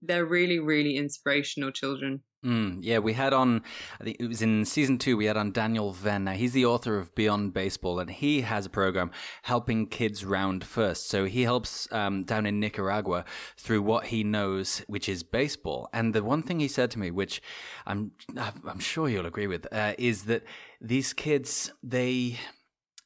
they're 0.02 0.26
really, 0.26 0.60
really 0.60 0.97
inspirational 0.97 1.72
children. 1.72 2.22
Mm, 2.43 2.80
yeah, 2.82 2.97
we 2.97 3.14
had 3.14 3.34
on, 3.34 3.62
I 3.99 4.04
think 4.04 4.18
it 4.20 4.26
was 4.26 4.41
in 4.41 4.66
season 4.66 4.97
two, 4.97 5.16
we 5.16 5.26
had 5.26 5.38
on 5.38 5.52
Daniel 5.52 5.91
Venn. 5.91 6.24
Now, 6.24 6.32
he's 6.32 6.54
the 6.54 6.66
author 6.66 6.97
of 6.97 7.14
Beyond 7.14 7.54
Baseball, 7.54 7.99
and 7.99 8.10
he 8.10 8.41
has 8.41 8.66
a 8.66 8.70
program 8.70 9.12
helping 9.43 9.86
kids 9.86 10.26
round 10.26 10.64
first. 10.64 11.08
So 11.08 11.26
he 11.26 11.43
helps 11.43 11.91
um, 11.91 12.24
down 12.24 12.47
in 12.47 12.60
Nicaragua 12.60 13.26
through 13.58 13.84
what 13.84 14.08
he 14.08 14.24
knows, 14.24 14.80
which 14.88 15.08
is 15.08 15.22
baseball. 15.22 15.88
And 15.93 16.16
the 16.16 16.24
one 16.24 16.41
thing 16.41 16.60
he 16.60 16.68
said 16.68 16.89
to 16.91 16.99
me, 16.99 17.12
which 17.12 17.43
I'm, 17.86 18.14
I'm 18.36 18.80
sure 18.80 19.08
you'll 19.08 19.28
agree 19.28 19.47
with, 19.47 19.72
uh, 19.72 19.93
is 19.99 20.24
that 20.24 20.43
these 20.80 21.14
kids, 21.14 21.72
they, 21.84 22.39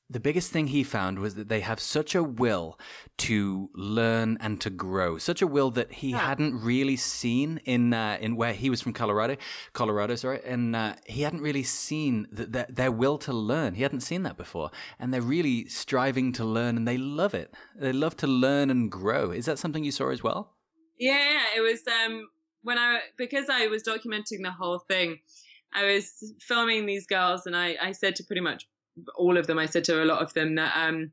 the 0.10 0.20
biggest 0.20 0.52
thing 0.52 0.68
he 0.68 0.84
found 0.84 1.18
was 1.18 1.34
that 1.34 1.50
they 1.50 1.62
have 1.62 1.80
such 1.80 2.14
a 2.14 2.24
will 2.24 2.78
to 3.18 3.70
learn 3.74 4.38
and 4.40 4.62
to 4.62 4.70
grow, 4.70 5.18
such 5.18 5.42
a 5.42 5.48
will 5.48 5.72
that 5.72 5.94
he 5.94 6.12
yeah. 6.12 6.20
hadn't 6.20 6.62
really 6.62 6.96
seen 6.96 7.60
in 7.66 7.92
uh, 7.92 8.18
in 8.22 8.36
where 8.36 8.54
he 8.54 8.70
was 8.70 8.82
from 8.82 8.94
Colorado, 8.94 9.36
Colorado, 9.74 10.16
sorry, 10.16 10.42
and 10.46 10.76
uh, 10.76 10.94
he 11.06 11.24
hadn't 11.24 11.42
really 11.42 11.64
seen 11.64 12.28
that 12.32 12.52
their, 12.52 12.68
their 12.70 12.92
will 12.92 13.18
to 13.18 13.34
learn. 13.34 13.74
He 13.74 13.82
hadn't 13.82 14.02
seen 14.02 14.22
that 14.24 14.38
before, 14.38 14.70
and 15.00 15.12
they're 15.12 15.22
really 15.22 15.68
striving 15.68 16.32
to 16.34 16.46
learn, 16.46 16.78
and 16.78 16.88
they 16.88 16.98
love 16.98 17.34
it. 17.34 17.54
They 17.76 17.94
love 17.94 18.16
to 18.18 18.28
learn 18.28 18.70
and 18.70 18.92
grow. 18.92 19.32
Is 19.32 19.46
that 19.46 19.58
something 19.58 19.84
you 19.84 19.92
saw 19.92 20.10
as 20.10 20.22
well? 20.22 20.54
Yeah, 21.00 21.42
it 21.56 21.62
was 21.62 21.82
um, 21.88 22.30
when 22.62 22.78
I 22.78 23.00
because 23.18 23.50
I 23.50 23.68
was 23.68 23.82
documenting 23.82 24.44
the 24.44 24.52
whole 24.52 24.80
thing. 24.80 25.20
I 25.74 25.84
was 25.84 26.34
filming 26.40 26.86
these 26.86 27.06
girls, 27.06 27.48
and 27.48 27.56
I, 27.56 27.76
I 27.82 27.92
said 27.92 28.16
to 28.18 28.24
pretty 28.24 28.42
much 28.42 28.66
all 29.16 29.38
of 29.38 29.48
them, 29.48 29.60
I 29.60 29.66
said 29.66 29.84
to 29.86 30.04
a 30.04 30.06
lot 30.06 30.22
of 30.22 30.34
them 30.34 30.56
that, 30.56 30.76
um, 30.76 31.12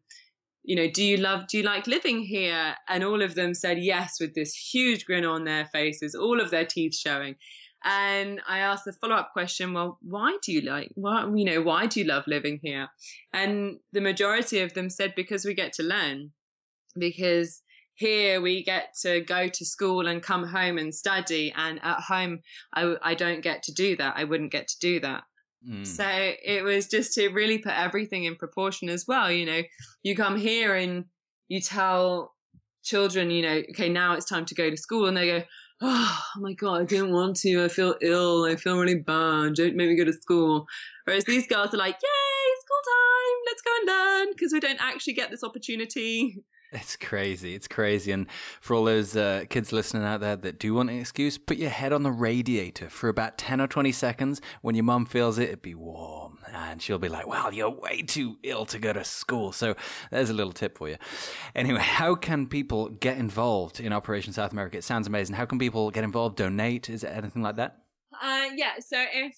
you 0.64 0.76
know, 0.76 0.88
do 0.88 1.02
you 1.02 1.16
love, 1.16 1.48
do 1.48 1.58
you 1.58 1.64
like 1.64 1.86
living 1.86 2.22
here? 2.22 2.76
And 2.88 3.02
all 3.02 3.22
of 3.22 3.34
them 3.34 3.54
said 3.54 3.78
yes 3.80 4.18
with 4.20 4.34
this 4.34 4.54
huge 4.54 5.04
grin 5.04 5.24
on 5.24 5.44
their 5.44 5.66
faces, 5.66 6.14
all 6.14 6.40
of 6.40 6.50
their 6.50 6.64
teeth 6.64 6.94
showing. 6.94 7.36
And 7.84 8.40
I 8.48 8.58
asked 8.58 8.84
the 8.84 8.92
follow 8.92 9.16
up 9.16 9.32
question, 9.32 9.72
well, 9.72 9.98
why 10.02 10.38
do 10.42 10.52
you 10.52 10.60
like, 10.60 10.92
why, 10.94 11.28
you 11.34 11.44
know, 11.44 11.62
why 11.62 11.86
do 11.86 11.98
you 11.98 12.06
love 12.06 12.24
living 12.28 12.60
here? 12.62 12.88
And 13.32 13.78
the 13.92 14.00
majority 14.00 14.60
of 14.60 14.74
them 14.74 14.88
said, 14.88 15.14
because 15.16 15.44
we 15.44 15.54
get 15.54 15.72
to 15.74 15.82
learn, 15.82 16.30
because 16.96 17.62
here 17.94 18.40
we 18.40 18.62
get 18.62 18.94
to 19.02 19.20
go 19.20 19.48
to 19.48 19.64
school 19.64 20.06
and 20.06 20.22
come 20.22 20.46
home 20.46 20.78
and 20.78 20.94
study. 20.94 21.52
And 21.56 21.80
at 21.82 22.02
home, 22.02 22.40
I, 22.72 22.94
I 23.02 23.14
don't 23.14 23.42
get 23.42 23.64
to 23.64 23.72
do 23.72 23.96
that. 23.96 24.14
I 24.16 24.24
wouldn't 24.24 24.52
get 24.52 24.68
to 24.68 24.78
do 24.80 25.00
that. 25.00 25.24
Mm. 25.68 25.86
So 25.86 26.04
it 26.06 26.64
was 26.64 26.88
just 26.88 27.14
to 27.14 27.28
really 27.28 27.58
put 27.58 27.72
everything 27.72 28.24
in 28.24 28.36
proportion 28.36 28.88
as 28.88 29.06
well. 29.06 29.30
You 29.30 29.46
know, 29.46 29.62
you 30.02 30.16
come 30.16 30.36
here 30.36 30.74
and 30.74 31.04
you 31.48 31.60
tell 31.60 32.34
children, 32.82 33.30
you 33.30 33.42
know, 33.42 33.62
okay, 33.70 33.88
now 33.88 34.14
it's 34.14 34.28
time 34.28 34.44
to 34.46 34.54
go 34.54 34.70
to 34.70 34.76
school, 34.76 35.06
and 35.06 35.16
they 35.16 35.26
go, 35.26 35.42
oh, 35.82 36.22
my 36.36 36.52
god, 36.52 36.82
I 36.82 36.84
don't 36.84 37.12
want 37.12 37.36
to. 37.36 37.64
I 37.64 37.68
feel 37.68 37.94
ill. 38.00 38.44
I 38.44 38.56
feel 38.56 38.78
really 38.78 38.98
bad. 38.98 39.54
Don't 39.54 39.76
make 39.76 39.88
me 39.88 39.96
go 39.96 40.04
to 40.04 40.12
school. 40.12 40.66
Whereas 41.04 41.24
these 41.24 41.46
girls 41.46 41.74
are 41.74 41.78
like, 41.78 41.96
yay, 42.02 42.54
school 42.60 42.82
time. 42.88 43.38
Let's 43.46 43.62
go 43.62 43.70
and 43.78 43.86
learn 43.86 44.28
because 44.32 44.52
we 44.52 44.60
don't 44.60 44.80
actually 44.80 45.14
get 45.14 45.30
this 45.30 45.44
opportunity. 45.44 46.42
It's 46.72 46.96
crazy. 46.96 47.54
It's 47.54 47.68
crazy. 47.68 48.12
And 48.12 48.26
for 48.62 48.74
all 48.74 48.84
those 48.84 49.14
uh, 49.14 49.44
kids 49.50 49.72
listening 49.72 50.04
out 50.04 50.20
there 50.20 50.36
that 50.36 50.58
do 50.58 50.72
want 50.72 50.88
an 50.88 50.98
excuse, 50.98 51.36
put 51.36 51.58
your 51.58 51.68
head 51.68 51.92
on 51.92 52.02
the 52.02 52.10
radiator 52.10 52.88
for 52.88 53.10
about 53.10 53.36
10 53.36 53.60
or 53.60 53.66
20 53.66 53.92
seconds. 53.92 54.40
When 54.62 54.74
your 54.74 54.84
mum 54.84 55.04
feels 55.04 55.38
it, 55.38 55.44
it'd 55.44 55.62
be 55.62 55.74
warm. 55.74 56.38
And 56.50 56.80
she'll 56.80 56.98
be 56.98 57.10
like, 57.10 57.26
well, 57.26 57.52
you're 57.52 57.70
way 57.70 58.00
too 58.00 58.38
ill 58.42 58.64
to 58.66 58.78
go 58.78 58.94
to 58.94 59.04
school. 59.04 59.52
So 59.52 59.74
there's 60.10 60.30
a 60.30 60.34
little 60.34 60.52
tip 60.52 60.78
for 60.78 60.88
you. 60.88 60.96
Anyway, 61.54 61.80
how 61.80 62.14
can 62.14 62.46
people 62.46 62.88
get 62.88 63.18
involved 63.18 63.78
in 63.78 63.92
Operation 63.92 64.32
South 64.32 64.52
America? 64.52 64.78
It 64.78 64.84
sounds 64.84 65.06
amazing. 65.06 65.36
How 65.36 65.44
can 65.44 65.58
people 65.58 65.90
get 65.90 66.04
involved, 66.04 66.36
donate? 66.36 66.88
Is 66.88 67.04
it 67.04 67.08
anything 67.08 67.42
like 67.42 67.56
that? 67.56 67.82
Uh, 68.22 68.48
yeah. 68.54 68.78
So 68.80 68.96
if 69.12 69.36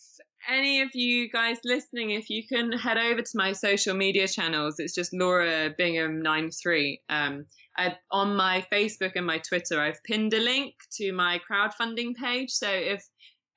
any 0.49 0.81
of 0.81 0.95
you 0.95 1.31
guys 1.31 1.59
listening, 1.65 2.11
if 2.11 2.29
you 2.29 2.47
can 2.47 2.73
head 2.73 2.99
over 2.99 3.23
to 3.23 3.31
my 3.35 3.53
social 3.53 3.95
media 3.95 4.29
channels, 4.29 4.79
it's 4.79 4.95
just 4.95 5.13
Laura 5.13 5.71
Bingham 5.77 6.23
93. 6.23 7.01
Um, 7.09 7.47
I, 7.77 7.97
on 8.11 8.37
my 8.37 8.65
Facebook 8.73 9.13
and 9.17 9.27
my 9.27 9.39
Twitter, 9.39 9.81
I've 9.81 10.03
pinned 10.05 10.33
a 10.35 10.41
link 10.41 10.75
to 10.99 11.13
my 11.13 11.41
crowdfunding 11.51 12.15
page. 12.15 12.51
So 12.51 12.69
if 12.69 13.05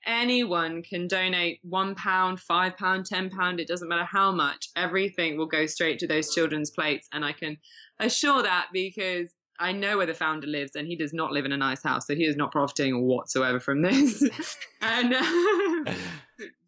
anyone 0.05 0.81
can 0.81 1.07
donate 1.07 1.59
one 1.63 1.93
pound, 1.95 2.39
five 2.39 2.77
pound, 2.77 3.05
ten 3.05 3.29
pound, 3.29 3.59
it 3.59 3.67
doesn't 3.67 3.89
matter 3.89 4.07
how 4.09 4.31
much, 4.31 4.69
everything 4.75 5.37
will 5.37 5.47
go 5.47 5.65
straight 5.65 5.99
to 5.99 6.07
those 6.07 6.33
children's 6.33 6.71
plates. 6.71 7.07
And 7.11 7.23
I 7.25 7.33
can 7.33 7.57
assure 7.99 8.41
that 8.43 8.67
because 8.71 9.33
I 9.59 9.71
know 9.71 9.97
where 9.97 10.05
the 10.05 10.13
founder 10.13 10.47
lives, 10.47 10.75
and 10.75 10.87
he 10.87 10.95
does 10.95 11.13
not 11.13 11.31
live 11.31 11.45
in 11.45 11.51
a 11.51 11.57
nice 11.57 11.81
house, 11.83 12.05
so 12.07 12.15
he 12.15 12.25
is 12.25 12.35
not 12.35 12.51
profiting 12.51 13.03
whatsoever 13.03 13.59
from 13.59 13.81
this. 13.81 14.23
and 14.81 15.13
uh, 15.13 15.93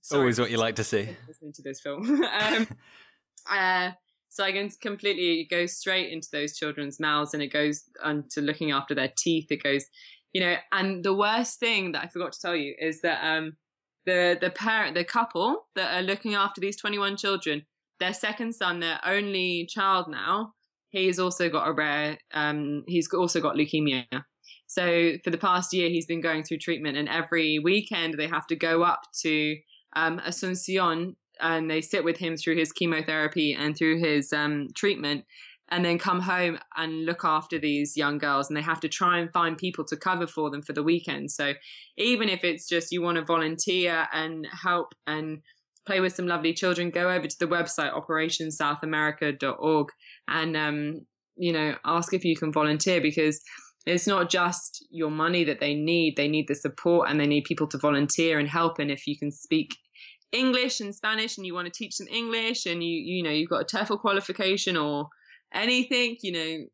Sorry, 0.09 0.21
Always 0.21 0.39
what 0.39 0.49
you 0.49 0.57
like 0.57 0.75
to 0.77 0.83
see. 0.83 1.07
Listening 1.27 1.53
to 1.53 1.61
this 1.61 1.81
film. 1.81 2.23
um, 2.41 2.67
uh, 3.47 3.91
so 4.29 4.43
I 4.43 4.51
can 4.51 4.67
completely 4.81 5.47
go 5.47 5.67
straight 5.67 6.11
into 6.11 6.29
those 6.31 6.57
children's 6.57 6.99
mouths 6.99 7.35
and 7.35 7.43
it 7.43 7.53
goes 7.53 7.83
onto 8.03 8.41
looking 8.41 8.71
after 8.71 8.95
their 8.95 9.13
teeth. 9.15 9.51
It 9.51 9.61
goes, 9.61 9.85
you 10.33 10.41
know, 10.41 10.55
and 10.71 11.03
the 11.03 11.13
worst 11.13 11.59
thing 11.59 11.91
that 11.91 12.03
I 12.03 12.07
forgot 12.07 12.31
to 12.31 12.41
tell 12.41 12.55
you 12.55 12.73
is 12.79 13.01
that 13.01 13.23
um, 13.23 13.57
the 14.07 14.35
the 14.41 14.49
parent, 14.49 14.95
the 14.95 15.03
couple 15.03 15.67
that 15.75 15.95
are 15.95 16.01
looking 16.01 16.33
after 16.33 16.59
these 16.59 16.77
21 16.77 17.15
children, 17.15 17.67
their 17.99 18.13
second 18.13 18.55
son, 18.55 18.79
their 18.79 18.99
only 19.05 19.67
child 19.69 20.07
now, 20.09 20.53
he's 20.89 21.19
also 21.19 21.49
got 21.49 21.67
a 21.67 21.71
rare, 21.71 22.17
um, 22.33 22.83
he's 22.87 23.13
also 23.13 23.39
got 23.39 23.57
leukemia. 23.57 24.05
So 24.65 25.17
for 25.23 25.29
the 25.29 25.37
past 25.37 25.71
year, 25.71 25.89
he's 25.89 26.07
been 26.07 26.21
going 26.21 26.43
through 26.43 26.57
treatment, 26.57 26.97
and 26.97 27.07
every 27.07 27.59
weekend 27.59 28.15
they 28.15 28.27
have 28.27 28.47
to 28.47 28.55
go 28.55 28.81
up 28.81 29.01
to 29.21 29.55
um, 29.95 30.19
Asuncion 30.19 31.15
and 31.41 31.69
they 31.69 31.81
sit 31.81 32.03
with 32.03 32.17
him 32.17 32.35
through 32.35 32.57
his 32.57 32.71
chemotherapy 32.71 33.53
and 33.53 33.75
through 33.77 33.99
his 33.99 34.33
um, 34.33 34.67
treatment 34.75 35.25
and 35.71 35.85
then 35.85 35.99
come 35.99 36.19
home 36.19 36.57
and 36.75 37.05
look 37.05 37.23
after 37.23 37.59
these 37.59 37.95
young 37.95 38.17
girls 38.17 38.49
and 38.49 38.57
they 38.57 38.61
have 38.61 38.79
to 38.79 38.89
try 38.89 39.19
and 39.19 39.31
find 39.31 39.57
people 39.57 39.85
to 39.85 39.95
cover 39.95 40.27
for 40.27 40.49
them 40.49 40.61
for 40.61 40.73
the 40.73 40.83
weekend. 40.83 41.31
So 41.31 41.53
even 41.97 42.27
if 42.27 42.43
it's 42.43 42.67
just 42.67 42.91
you 42.91 43.01
want 43.01 43.17
to 43.17 43.23
volunteer 43.23 44.07
and 44.11 44.47
help 44.51 44.93
and 45.05 45.39
play 45.85 45.99
with 45.99 46.15
some 46.15 46.27
lovely 46.27 46.53
children 46.53 46.89
go 46.89 47.09
over 47.09 47.27
to 47.27 47.39
the 47.39 47.47
website 47.47 47.93
operationsouthamerica.org 47.93 49.87
and 50.27 50.57
um, 50.57 51.01
you 51.35 51.51
know 51.51 51.73
ask 51.83 52.13
if 52.13 52.23
you 52.23 52.35
can 52.35 52.51
volunteer 52.51 53.01
because 53.01 53.41
it's 53.85 54.07
not 54.07 54.29
just 54.29 54.85
your 54.91 55.09
money 55.09 55.43
that 55.43 55.59
they 55.59 55.73
need 55.73 56.15
they 56.15 56.27
need 56.27 56.47
the 56.47 56.55
support 56.55 57.09
and 57.09 57.19
they 57.19 57.27
need 57.27 57.43
people 57.43 57.67
to 57.67 57.77
volunteer 57.77 58.39
and 58.39 58.49
help. 58.49 58.79
And 58.79 58.91
if 58.91 59.07
you 59.07 59.17
can 59.17 59.31
speak 59.31 59.75
english 60.31 60.79
and 60.79 60.93
spanish 60.93 61.37
and 61.37 61.45
you 61.45 61.53
want 61.53 61.65
to 61.65 61.71
teach 61.71 61.97
them 61.97 62.07
english 62.11 62.65
and 62.65 62.83
you 62.83 62.89
you 62.89 63.23
know 63.23 63.31
you've 63.31 63.49
got 63.49 63.61
a 63.61 63.77
TEFL 63.77 63.99
qualification 63.99 64.77
or 64.77 65.07
anything 65.53 66.17
you 66.21 66.31
know 66.31 66.65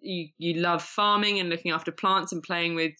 you 0.00 0.28
you 0.38 0.54
love 0.54 0.82
farming 0.82 1.38
and 1.38 1.48
looking 1.48 1.70
after 1.70 1.92
plants 1.92 2.32
and 2.32 2.42
playing 2.42 2.74
with 2.74 2.92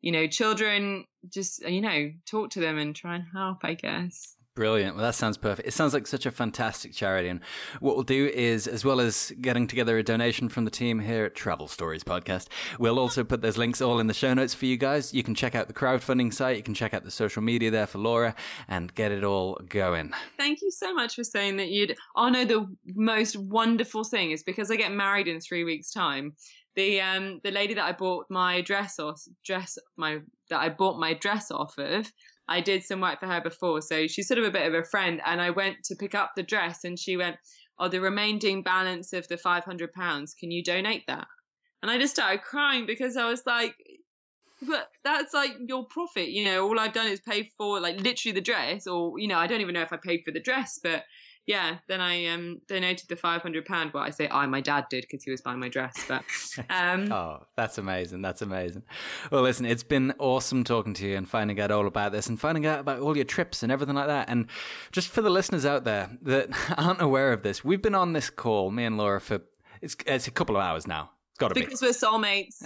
you 0.00 0.10
know 0.10 0.26
children 0.26 1.04
just 1.32 1.62
you 1.68 1.80
know 1.80 2.10
talk 2.26 2.50
to 2.50 2.60
them 2.60 2.78
and 2.78 2.96
try 2.96 3.16
and 3.16 3.24
help 3.34 3.58
i 3.62 3.74
guess 3.74 4.35
Brilliant. 4.56 4.96
Well, 4.96 5.04
that 5.04 5.14
sounds 5.14 5.36
perfect. 5.36 5.68
It 5.68 5.72
sounds 5.72 5.92
like 5.92 6.06
such 6.06 6.24
a 6.24 6.30
fantastic 6.30 6.94
charity. 6.94 7.28
And 7.28 7.40
what 7.78 7.94
we'll 7.94 8.04
do 8.04 8.28
is, 8.32 8.66
as 8.66 8.86
well 8.86 9.00
as 9.00 9.30
getting 9.38 9.66
together 9.66 9.98
a 9.98 10.02
donation 10.02 10.48
from 10.48 10.64
the 10.64 10.70
team 10.70 11.00
here 11.00 11.26
at 11.26 11.34
Travel 11.34 11.68
Stories 11.68 12.02
Podcast, 12.02 12.48
we'll 12.78 12.98
also 12.98 13.22
put 13.22 13.42
those 13.42 13.58
links 13.58 13.82
all 13.82 14.00
in 14.00 14.06
the 14.06 14.14
show 14.14 14.32
notes 14.32 14.54
for 14.54 14.64
you 14.64 14.78
guys. 14.78 15.12
You 15.12 15.22
can 15.22 15.34
check 15.34 15.54
out 15.54 15.68
the 15.68 15.74
crowdfunding 15.74 16.32
site, 16.32 16.56
you 16.56 16.62
can 16.62 16.72
check 16.72 16.94
out 16.94 17.04
the 17.04 17.10
social 17.10 17.42
media 17.42 17.70
there 17.70 17.86
for 17.86 17.98
Laura 17.98 18.34
and 18.66 18.94
get 18.94 19.12
it 19.12 19.24
all 19.24 19.60
going. 19.68 20.14
Thank 20.38 20.62
you 20.62 20.70
so 20.70 20.94
much 20.94 21.16
for 21.16 21.24
saying 21.24 21.58
that 21.58 21.68
you'd 21.68 21.94
honor 22.14 22.46
the 22.46 22.66
most 22.86 23.36
wonderful 23.36 24.04
thing 24.04 24.30
is 24.30 24.42
because 24.42 24.70
I 24.70 24.76
get 24.76 24.90
married 24.90 25.28
in 25.28 25.38
three 25.38 25.64
weeks' 25.64 25.90
time. 25.90 26.32
The 26.76 27.02
um 27.02 27.40
the 27.44 27.50
lady 27.50 27.74
that 27.74 27.84
I 27.84 27.92
bought 27.92 28.26
my 28.30 28.62
dress 28.62 28.98
off 28.98 29.22
dress 29.44 29.78
my 29.96 30.20
that 30.50 30.60
I 30.60 30.68
bought 30.68 30.98
my 30.98 31.14
dress 31.14 31.50
off 31.50 31.78
of 31.78 32.10
I 32.48 32.60
did 32.60 32.84
some 32.84 33.00
work 33.00 33.20
for 33.20 33.26
her 33.26 33.40
before, 33.40 33.80
so 33.82 34.06
she's 34.06 34.28
sort 34.28 34.38
of 34.38 34.44
a 34.44 34.50
bit 34.50 34.66
of 34.66 34.74
a 34.74 34.84
friend. 34.84 35.20
And 35.24 35.40
I 35.40 35.50
went 35.50 35.82
to 35.84 35.96
pick 35.96 36.14
up 36.14 36.32
the 36.36 36.42
dress, 36.42 36.84
and 36.84 36.98
she 36.98 37.16
went, 37.16 37.36
"Oh, 37.78 37.88
the 37.88 38.00
remaining 38.00 38.62
balance 38.62 39.12
of 39.12 39.28
the 39.28 39.36
five 39.36 39.64
hundred 39.64 39.92
pounds. 39.92 40.34
Can 40.34 40.50
you 40.50 40.62
donate 40.62 41.06
that?" 41.06 41.26
And 41.82 41.90
I 41.90 41.98
just 41.98 42.14
started 42.14 42.42
crying 42.42 42.86
because 42.86 43.16
I 43.16 43.28
was 43.28 43.42
like, 43.46 43.74
"But 44.62 44.90
that's 45.04 45.34
like 45.34 45.56
your 45.66 45.84
profit, 45.86 46.28
you 46.28 46.44
know. 46.44 46.66
All 46.66 46.78
I've 46.78 46.92
done 46.92 47.08
is 47.08 47.20
pay 47.20 47.50
for 47.58 47.80
like 47.80 48.00
literally 48.00 48.34
the 48.34 48.40
dress, 48.40 48.86
or 48.86 49.18
you 49.18 49.28
know, 49.28 49.38
I 49.38 49.46
don't 49.46 49.60
even 49.60 49.74
know 49.74 49.82
if 49.82 49.92
I 49.92 49.98
paid 49.98 50.22
for 50.24 50.32
the 50.32 50.40
dress, 50.40 50.78
but." 50.82 51.04
Yeah, 51.46 51.78
then 51.86 52.00
I 52.00 52.26
um 52.26 52.60
donated 52.66 53.08
the 53.08 53.14
five 53.16 53.40
hundred 53.40 53.66
pound. 53.66 53.92
Well, 53.92 54.02
I 54.02 54.10
say 54.10 54.28
I, 54.28 54.46
my 54.46 54.60
dad 54.60 54.86
did 54.90 55.02
because 55.02 55.22
he 55.22 55.30
was 55.30 55.40
buying 55.40 55.60
my 55.60 55.68
dress. 55.68 56.04
But 56.08 56.24
um, 56.70 57.12
oh, 57.12 57.46
that's 57.56 57.78
amazing. 57.78 58.20
That's 58.20 58.42
amazing. 58.42 58.82
Well, 59.30 59.42
listen, 59.42 59.64
it's 59.64 59.84
been 59.84 60.12
awesome 60.18 60.64
talking 60.64 60.92
to 60.94 61.06
you 61.06 61.16
and 61.16 61.28
finding 61.28 61.60
out 61.60 61.70
all 61.70 61.86
about 61.86 62.10
this 62.10 62.26
and 62.26 62.38
finding 62.40 62.66
out 62.66 62.80
about 62.80 62.98
all 62.98 63.16
your 63.16 63.24
trips 63.24 63.62
and 63.62 63.70
everything 63.70 63.94
like 63.94 64.08
that. 64.08 64.28
And 64.28 64.48
just 64.90 65.08
for 65.08 65.22
the 65.22 65.30
listeners 65.30 65.64
out 65.64 65.84
there 65.84 66.10
that 66.22 66.50
aren't 66.78 67.00
aware 67.00 67.32
of 67.32 67.42
this, 67.42 67.64
we've 67.64 67.82
been 67.82 67.94
on 67.94 68.12
this 68.12 68.28
call, 68.28 68.72
me 68.72 68.84
and 68.84 68.98
Laura, 68.98 69.20
for 69.20 69.42
it's 69.80 69.96
it's 70.04 70.26
a 70.26 70.32
couple 70.32 70.56
of 70.56 70.62
hours 70.62 70.86
now. 70.88 71.10
It's 71.30 71.38
got 71.38 71.48
to 71.48 71.54
be 71.54 71.60
because 71.60 71.80
we're 71.80 71.90
soulmates. 71.90 72.62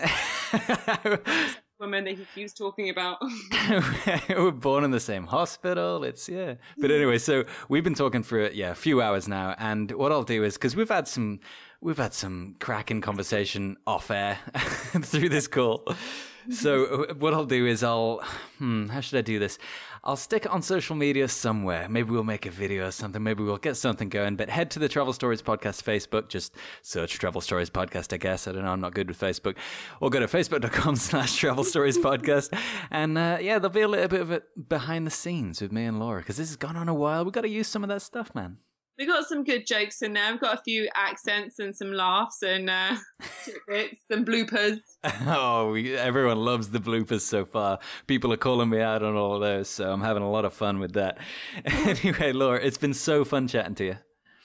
woman 1.80 2.04
that 2.04 2.16
he 2.16 2.26
keeps 2.34 2.52
talking 2.52 2.90
about. 2.90 3.18
We're 4.28 4.50
born 4.50 4.84
in 4.84 4.90
the 4.90 5.00
same 5.00 5.26
hospital. 5.26 6.04
It's 6.04 6.28
yeah. 6.28 6.54
But 6.78 6.90
anyway, 6.90 7.18
so 7.18 7.44
we've 7.68 7.82
been 7.82 7.94
talking 7.94 8.22
for 8.22 8.50
yeah 8.50 8.70
a 8.70 8.74
few 8.74 9.00
hours 9.00 9.26
now, 9.26 9.54
and 9.58 9.90
what 9.92 10.12
I'll 10.12 10.22
do 10.22 10.44
is 10.44 10.54
because 10.54 10.76
we've 10.76 10.88
had 10.88 11.08
some 11.08 11.40
we've 11.80 11.96
had 11.96 12.12
some 12.12 12.56
cracking 12.60 13.00
conversation 13.00 13.78
off 13.86 14.10
air 14.10 14.38
through 15.02 15.30
this 15.30 15.48
call. 15.48 15.84
So 16.50 16.84
uh, 16.84 17.14
what 17.14 17.34
I'll 17.34 17.46
do 17.46 17.66
is 17.66 17.82
I'll 17.82 18.22
hmm, 18.58 18.88
how 18.88 19.00
should 19.00 19.18
I 19.18 19.22
do 19.22 19.38
this? 19.38 19.58
I'll 20.02 20.16
stick 20.16 20.46
it 20.46 20.50
on 20.50 20.62
social 20.62 20.96
media 20.96 21.28
somewhere. 21.28 21.86
Maybe 21.88 22.10
we'll 22.10 22.24
make 22.24 22.46
a 22.46 22.50
video 22.50 22.86
or 22.86 22.90
something. 22.90 23.22
Maybe 23.22 23.42
we'll 23.42 23.58
get 23.58 23.76
something 23.76 24.08
going. 24.08 24.36
But 24.36 24.48
head 24.48 24.70
to 24.72 24.78
the 24.78 24.88
Travel 24.88 25.12
Stories 25.12 25.42
Podcast 25.42 25.82
Facebook. 25.82 26.28
Just 26.28 26.54
search 26.82 27.18
Travel 27.18 27.40
Stories 27.40 27.68
Podcast, 27.68 28.12
I 28.12 28.16
guess. 28.16 28.48
I 28.48 28.52
don't 28.52 28.64
know. 28.64 28.72
I'm 28.72 28.80
not 28.80 28.94
good 28.94 29.08
with 29.08 29.20
Facebook. 29.20 29.56
Or 30.00 30.08
go 30.08 30.20
to 30.20 30.26
facebook.com 30.26 30.96
slash 30.96 31.36
Travel 31.36 31.64
Stories 31.64 31.98
Podcast. 31.98 32.56
And 32.90 33.18
uh, 33.18 33.38
yeah, 33.40 33.58
there'll 33.58 33.74
be 33.74 33.82
a 33.82 33.88
little 33.88 34.08
bit 34.08 34.22
of 34.22 34.30
it 34.30 34.68
behind 34.68 35.06
the 35.06 35.10
scenes 35.10 35.60
with 35.60 35.72
me 35.72 35.84
and 35.84 36.00
Laura 36.00 36.20
because 36.20 36.38
this 36.38 36.48
has 36.48 36.56
gone 36.56 36.76
on 36.76 36.88
a 36.88 36.94
while. 36.94 37.24
We've 37.24 37.34
got 37.34 37.42
to 37.42 37.48
use 37.48 37.68
some 37.68 37.82
of 37.82 37.88
that 37.88 38.00
stuff, 38.00 38.34
man 38.34 38.58
we 39.00 39.06
got 39.06 39.26
some 39.26 39.44
good 39.44 39.66
jokes 39.66 40.02
in 40.02 40.12
there. 40.12 40.30
We've 40.30 40.40
got 40.40 40.58
a 40.58 40.62
few 40.62 40.86
accents 40.94 41.58
and 41.58 41.74
some 41.74 41.90
laughs 41.90 42.42
and 42.42 42.68
uh, 42.68 42.96
some 44.10 44.26
bloopers. 44.26 44.80
oh, 45.26 45.74
everyone 45.74 46.36
loves 46.36 46.68
the 46.68 46.80
bloopers 46.80 47.22
so 47.22 47.46
far. 47.46 47.78
People 48.06 48.30
are 48.30 48.36
calling 48.36 48.68
me 48.68 48.82
out 48.82 49.02
on 49.02 49.16
all 49.16 49.34
of 49.34 49.40
those, 49.40 49.70
so 49.70 49.90
I'm 49.90 50.02
having 50.02 50.22
a 50.22 50.30
lot 50.30 50.44
of 50.44 50.52
fun 50.52 50.80
with 50.80 50.92
that. 50.92 51.16
anyway, 51.64 52.32
Laura, 52.32 52.60
it's 52.62 52.76
been 52.76 52.92
so 52.92 53.24
fun 53.24 53.48
chatting 53.48 53.74
to 53.76 53.84
you 53.84 53.96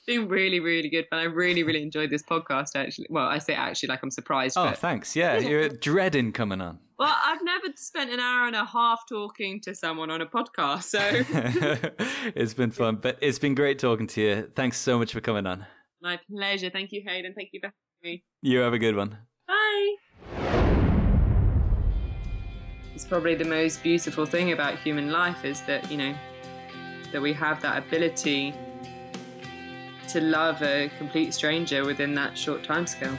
been 0.08 0.28
really, 0.28 0.60
really 0.60 0.88
good 0.88 1.08
fun. 1.10 1.18
I 1.18 1.24
really, 1.24 1.64
really 1.64 1.82
enjoyed 1.82 2.12
this 2.12 2.22
podcast. 2.22 2.76
Actually, 2.76 3.08
well, 3.10 3.26
I 3.26 3.40
say 3.40 3.56
actually 3.56 3.90
like 3.90 4.04
I'm 4.04 4.12
surprised. 4.12 4.56
Oh, 4.56 4.66
but... 4.66 4.78
thanks. 4.78 5.16
Yeah, 5.16 5.40
you're 5.40 5.68
dreading 5.68 6.32
coming 6.32 6.62
on. 6.62 6.78
Well, 6.98 7.14
I've 7.26 7.44
never 7.44 7.68
spent 7.76 8.10
an 8.10 8.22
hour 8.22 8.48
and 8.48 8.56
a 8.56 8.64
half 8.64 9.02
talking 9.10 9.60
to 9.62 9.76
someone 9.76 10.10
on 10.10 10.22
a 10.22 10.26
podcast, 10.26 10.84
so 10.84 11.00
it's 12.36 12.54
been 12.54 12.72
fun. 12.72 13.00
But 13.02 13.18
it's 13.22 13.38
been 13.38 13.54
great 13.54 13.80
talking 13.80 14.08
to 14.08 14.22
you. 14.22 14.52
Thanks 14.56 14.78
so 14.78 14.98
much 14.98 15.12
for 15.12 15.20
coming 15.20 15.46
on. 15.46 15.66
My 16.02 16.20
pleasure. 16.32 16.70
Thank 16.70 16.94
you, 16.94 17.04
Hayden. 17.06 17.34
Thank 17.36 17.50
you 17.52 17.60
for 17.60 17.68
having 17.68 18.16
me. 18.16 18.24
You 18.42 18.60
have 18.60 18.74
a 18.74 18.80
good 18.80 18.96
one. 18.96 19.18
Bye. 19.46 19.96
It's 22.94 23.04
probably 23.04 23.36
the 23.36 23.44
most 23.44 23.84
beautiful 23.84 24.26
thing 24.26 24.54
about 24.54 24.80
human 24.80 25.12
life 25.12 25.44
is 25.44 25.60
that 25.64 25.92
you 25.92 25.98
know 25.98 26.16
that 27.12 27.22
we 27.22 27.34
have 27.34 27.62
that 27.62 27.78
ability 27.86 28.54
to 30.08 30.22
love 30.22 30.62
a 30.62 30.90
complete 30.98 31.34
stranger 31.34 31.84
within 31.84 32.16
that 32.16 32.38
short 32.38 32.64
time 32.64 32.88
scale. 32.88 33.18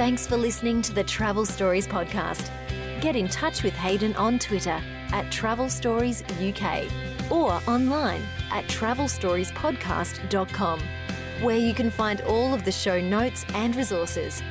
Thanks 0.00 0.24
for 0.26 0.38
listening 0.38 0.80
to 0.80 0.94
the 0.94 1.04
Travel 1.04 1.44
Stories 1.44 1.86
podcast. 1.86 2.50
Get 3.02 3.16
in 3.16 3.28
touch 3.28 3.62
with 3.62 3.74
Hayden 3.74 4.16
on 4.16 4.38
Twitter 4.38 4.80
at 5.12 5.30
Travel 5.30 5.68
Stories 5.68 6.24
UK 6.40 6.90
or 7.30 7.60
online 7.66 8.22
at 8.50 8.64
travelstoriespodcast.com, 8.64 10.80
where 11.42 11.58
you 11.58 11.74
can 11.74 11.90
find 11.90 12.22
all 12.22 12.54
of 12.54 12.64
the 12.64 12.72
show 12.72 12.98
notes 12.98 13.44
and 13.52 13.76
resources. 13.76 14.42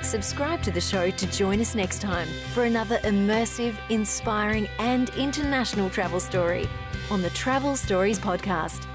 Subscribe 0.00 0.62
to 0.62 0.70
the 0.70 0.80
show 0.80 1.10
to 1.10 1.26
join 1.26 1.60
us 1.60 1.74
next 1.74 2.00
time 2.00 2.28
for 2.54 2.64
another 2.64 2.96
immersive, 3.00 3.76
inspiring, 3.90 4.66
and 4.78 5.10
international 5.10 5.90
travel 5.90 6.18
story 6.18 6.66
on 7.10 7.20
the 7.20 7.28
Travel 7.28 7.76
Stories 7.76 8.18
Podcast. 8.18 8.86